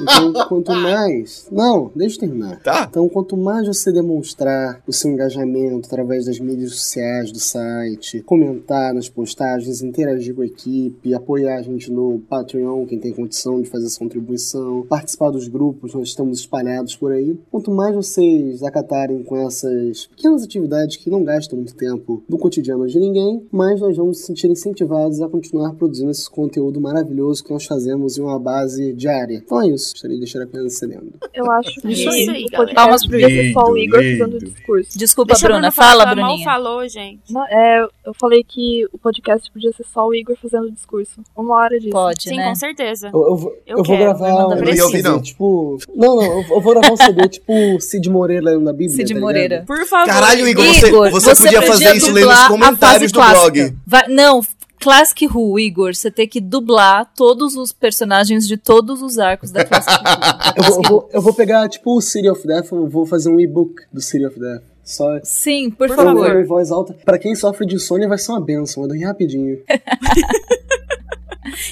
Então, 0.00 0.32
quanto 0.48 0.72
mais. 0.72 1.46
Não, 1.52 1.90
deixa 1.94 2.16
eu 2.16 2.20
terminar. 2.20 2.58
Tá. 2.60 2.86
Então, 2.88 3.08
quanto 3.08 3.36
mais 3.36 3.66
você 3.66 3.92
demonstrar 3.92 4.82
o 4.86 4.92
seu 4.92 5.10
engajamento 5.10 5.86
através 5.86 6.24
das 6.24 6.38
mídias 6.38 6.72
sociais 6.72 7.30
do 7.30 7.38
site, 7.38 8.22
comentar 8.22 8.94
nas 8.94 9.08
postagens, 9.08 9.82
interagir 9.82 10.34
com 10.34 10.42
a 10.42 10.46
equipe, 10.46 11.14
apoiar 11.14 11.58
a 11.58 11.62
gente 11.62 11.90
no 11.90 12.18
Patreon, 12.28 12.86
quem 12.86 12.98
tem 12.98 13.12
condição 13.12 13.60
de 13.60 13.68
fazer 13.68 13.86
essa 13.86 13.98
contribuição, 13.98 14.86
participar 14.88 15.30
dos 15.30 15.48
grupos, 15.48 15.94
nós 15.94 16.08
estamos 16.08 16.40
espalhados 16.40 16.96
por 16.96 17.12
aí. 17.12 17.38
Quanto 17.50 17.70
mais 17.70 17.94
vocês 17.94 18.62
acatarem 18.62 19.22
com 19.22 19.36
essas 19.36 20.06
pequenas 20.06 20.42
atividades 20.42 20.96
que 20.96 21.10
não 21.10 21.22
gastam 21.22 21.58
muito 21.58 21.74
tempo 21.74 22.22
do 22.28 22.38
cotidiano 22.38 22.86
de 22.86 22.98
ninguém, 22.98 23.46
mais 23.52 23.80
nós 23.80 23.96
vamos 23.96 24.18
se 24.18 24.26
sentir 24.26 24.48
incentivados 24.48 25.20
a 25.20 25.28
continuar 25.28 25.74
produzindo 25.74 26.10
esse 26.10 26.28
conteúdo 26.30 26.80
maravilhoso 26.80 27.44
que 27.44 27.52
nós 27.52 27.64
fazemos 27.64 28.16
em 28.16 28.22
uma 28.22 28.38
base 28.38 28.92
diária. 28.92 29.39
Então 29.44 29.62
é 29.62 29.68
isso. 29.68 29.92
Gostaria 29.92 30.16
de 30.16 30.20
deixar 30.24 30.42
apenas 30.42 30.78
cedendo. 30.78 31.12
Eu 31.34 31.50
acho 31.50 31.74
que 31.80 31.88
Isso 31.92 32.08
aí, 32.10 32.46
o 32.46 32.50
podcast 32.50 32.74
Palmas 32.74 33.06
pro 33.06 33.18
devia 33.18 33.28
ser 33.28 33.52
só 33.52 33.64
o 33.64 33.74
Lindo, 33.76 33.96
Igor 34.02 34.18
fazendo 34.18 34.38
discurso. 34.44 34.98
Desculpa, 34.98 35.32
Deixa 35.34 35.46
Bruna. 35.48 35.70
falar, 35.70 35.90
Fala, 35.90 36.02
que 36.04 36.08
ela 36.10 36.20
mal 36.20 36.26
Bruninha. 36.30 36.44
falou, 36.44 36.88
gente. 36.88 37.32
Não, 37.32 37.44
é, 37.46 37.86
eu 38.04 38.14
falei 38.14 38.44
que 38.44 38.86
o 38.92 38.98
podcast 38.98 39.50
podia 39.50 39.72
ser 39.72 39.84
só 39.92 40.06
o 40.06 40.14
Igor 40.14 40.36
fazendo 40.40 40.70
discurso. 40.70 41.20
Uma 41.36 41.54
hora 41.56 41.78
disso. 41.78 41.90
Pode, 41.92 42.22
Sim, 42.24 42.36
né? 42.36 42.48
com 42.48 42.54
certeza. 42.54 43.10
Eu, 43.12 43.20
eu 43.22 43.36
vou, 43.36 43.52
Eu 43.66 43.78
eu 43.78 43.84
vou 43.84 43.96
gravar 43.98 44.46
um. 44.46 44.64
CD, 44.90 45.02
Não. 45.02 45.20
tipo. 45.22 45.78
Não, 45.94 46.16
não, 46.16 46.22
eu, 46.24 46.44
eu 46.50 46.60
vou 46.60 46.72
gravar 46.72 46.92
um 46.92 46.96
CD 46.96 47.28
tipo 47.28 47.80
Cid 47.80 48.08
Moreira 48.10 48.44
lendo 48.50 48.70
Bíblia. 48.72 48.96
Cid 48.96 49.14
tá? 49.14 49.20
Moreira. 49.20 49.64
Por 49.66 49.84
favor. 49.86 50.06
Caralho, 50.06 50.46
Igor, 50.46 50.64
você, 50.64 50.88
Igor, 50.88 51.10
você, 51.10 51.34
podia 51.34 51.62
fazer 51.62 51.96
isso 51.96 52.12
lendo 52.12 52.30
os 52.30 52.48
comentários 52.48 53.12
do 53.12 53.20
blog. 53.20 53.74
Vai- 53.86 54.08
não, 54.08 54.40
Classic 54.80 55.26
Who, 55.26 55.60
Igor, 55.60 55.94
você 55.94 56.10
tem 56.10 56.26
que 56.26 56.40
dublar 56.40 57.12
todos 57.14 57.54
os 57.54 57.70
personagens 57.70 58.48
de 58.48 58.56
todos 58.56 59.02
os 59.02 59.18
arcos 59.18 59.50
da 59.50 59.64
Classic 59.64 59.92
Who. 59.92 60.00
Eu 60.56 60.64
vou, 60.64 60.74
eu, 60.74 60.82
vou, 60.88 61.08
eu 61.12 61.22
vou 61.22 61.34
pegar, 61.34 61.68
tipo, 61.68 61.96
o 61.96 62.00
City 62.00 62.28
of 62.28 62.46
Death, 62.46 62.72
eu 62.72 62.88
vou 62.88 63.06
fazer 63.06 63.28
um 63.28 63.38
e-book 63.38 63.82
do 63.92 64.00
City 64.00 64.24
of 64.24 64.38
Death. 64.38 64.62
Só 64.82 65.20
Sim, 65.22 65.70
por, 65.70 65.88
favor. 65.88 66.40
em 66.40 66.44
voz 66.44 66.70
alta. 66.72 66.94
Pra 67.04 67.18
quem 67.18 67.34
sofre 67.34 67.66
de 67.66 67.76
insônia 67.76 68.08
vai 68.08 68.18
ser 68.18 68.32
uma 68.32 68.40
benção, 68.40 68.82
eu 68.82 68.88
dou 68.88 68.98
rapidinho. 68.98 69.58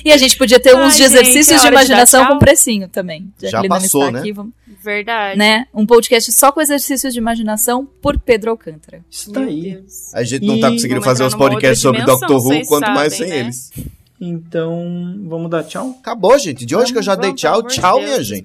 E 0.04 0.10
a 0.12 0.16
gente 0.16 0.36
podia 0.36 0.58
ter 0.58 0.74
Ai, 0.74 0.86
uns 0.86 0.96
de 0.96 1.02
gente, 1.02 1.12
exercícios 1.12 1.60
de 1.60 1.68
imaginação 1.68 2.24
tchau? 2.24 2.32
com 2.32 2.38
precinho 2.38 2.88
também. 2.88 3.30
Já 3.42 3.50
que 3.60 3.66
ele 3.66 3.68
não 3.68 3.80
passou, 3.80 4.00
está 4.02 4.12
né? 4.12 4.18
aqui, 4.20 4.32
vamos- 4.32 4.52
Verdade. 4.82 5.38
né? 5.38 5.66
Um 5.74 5.84
podcast 5.84 6.32
só 6.32 6.50
com 6.52 6.60
exercícios 6.60 7.12
de 7.12 7.18
imaginação 7.18 7.84
por 8.00 8.18
Pedro 8.18 8.50
Alcântara. 8.52 9.04
está 9.10 9.40
Meu 9.40 9.48
aí. 9.48 9.82
A 10.14 10.22
gente 10.22 10.46
não 10.46 10.58
tá 10.60 10.68
E 10.68 10.72
conseguindo 10.72 11.00
vamos 11.00 11.18
fazer 11.18 11.24
numa 11.24 11.38
podcasts 11.38 11.80
sobre 11.80 12.02
Doctor 12.02 12.36
Who, 12.46 12.66
quanto 12.66 12.90
mais 12.92 13.12
sabem, 13.12 13.28
sem 13.28 13.28
né? 13.28 13.38
eles. 13.40 13.72
Então, 14.20 15.16
vamos 15.28 15.50
dar 15.50 15.62
tchau? 15.64 15.96
Acabou, 16.00 16.36
gente. 16.38 16.66
De 16.66 16.74
hoje 16.74 16.92
que 16.92 16.98
eu 16.98 17.02
já 17.02 17.14
dei 17.14 17.30
Vamos, 17.30 17.40
tchau. 17.40 17.52
pelo 17.52 17.60
amor 17.66 17.70
de 17.70 17.80
Tchau, 17.80 17.98
Deus, 17.98 18.10
minha 18.10 18.24
gente. 18.24 18.42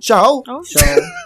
Tchau. 0.00 0.42
Tchau. 0.42 0.62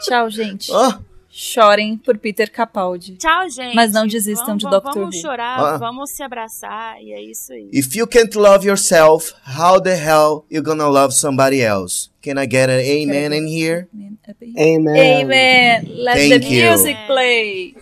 Tchau, 0.02 0.30
gente. 0.30 0.70
Ah, 0.72 0.98
Chorem 1.32 1.96
por 1.96 2.18
Peter 2.18 2.50
Capaldi. 2.50 3.14
Tchau, 3.16 3.48
gente. 3.48 3.74
Mas 3.74 3.92
não 3.92 4.04
desistam 4.06 4.46
Vamos- 4.58 4.64
de 4.64 4.68
Doctor 4.70 4.94
Vamos 4.94 5.16
Who. 5.16 5.22
chorar, 5.22 5.60
Ah. 5.60 5.76
vamos 5.78 6.10
se 6.10 6.22
abraçar, 6.24 7.00
e 7.00 7.12
é 7.12 7.22
isso 7.22 7.52
aí. 7.52 7.70
if 7.72 7.94
you 7.94 8.06
can't 8.06 8.36
love 8.36 8.66
yourself, 8.66 9.32
how 9.58 9.80
the 9.80 9.94
hell 9.94 10.44
you 10.50 10.60
gonna 10.62 10.88
love 10.88 11.14
somebody 11.14 11.60
else? 11.60 12.10
Can 12.20 12.32
I 12.32 12.46
get 12.50 12.68
an 12.68 12.80
amen 12.80 13.32
in 13.32 13.46
here? 13.46 13.86
Amen. 14.58 15.22
Amen. 15.22 15.84
Let 16.02 16.16
Thank 16.16 16.40
the 16.46 16.54
you. 16.54 16.70
music 16.72 16.98
play. 17.06 17.74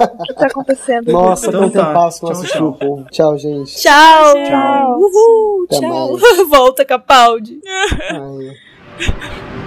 O 0.00 0.22
que 0.22 0.34
tá 0.34 0.46
acontecendo? 0.46 1.10
Nossa, 1.12 1.48
Então 1.48 1.60
quanto 1.60 1.72
tá. 1.74 1.80
tempo 1.86 1.92
passa 1.94 2.18
Tchau, 2.20 2.28
nosso 2.30 2.46
tchau. 2.46 2.72
povo. 2.72 3.06
Tchau, 3.10 3.36
gente. 3.38 3.74
Tchau. 3.76 4.34
Tchau. 4.48 4.98
Uhul. 4.98 5.64
Até 5.66 5.78
Tchau. 5.80 6.18
mais. 6.18 6.38
Volta, 6.48 6.84
Capaldi. 6.84 7.60
Ai. 7.66 9.57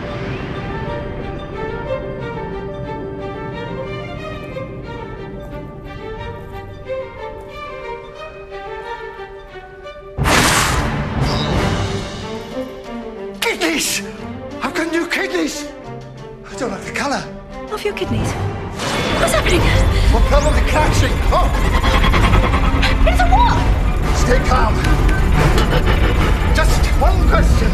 Kidneys! 13.72 14.01
I've 14.61 14.74
got 14.74 14.91
new 14.91 15.07
kidneys! 15.07 15.65
I 16.45 16.55
don't 16.57 16.72
like 16.72 16.84
the 16.84 16.91
colour. 16.91 17.24
Of 17.72 17.82
your 17.86 17.93
kidneys. 17.93 18.30
What's 19.15 19.32
happening? 19.32 19.61
We're 20.11 20.28
probably 20.28 20.59
crashing. 20.67 21.13
Oh! 21.32 21.47
It's 23.07 23.22
a 23.22 23.28
what? 23.32 23.55
Stay 24.17 24.39
calm. 24.49 24.76
Just 26.53 26.86
one 26.99 27.15
question. 27.30 27.72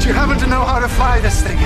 Do 0.00 0.08
you 0.08 0.14
happen 0.14 0.36
to 0.38 0.46
know 0.48 0.64
how 0.64 0.80
to 0.80 0.88
fly 0.88 1.20
this 1.20 1.40
thing? 1.42 1.58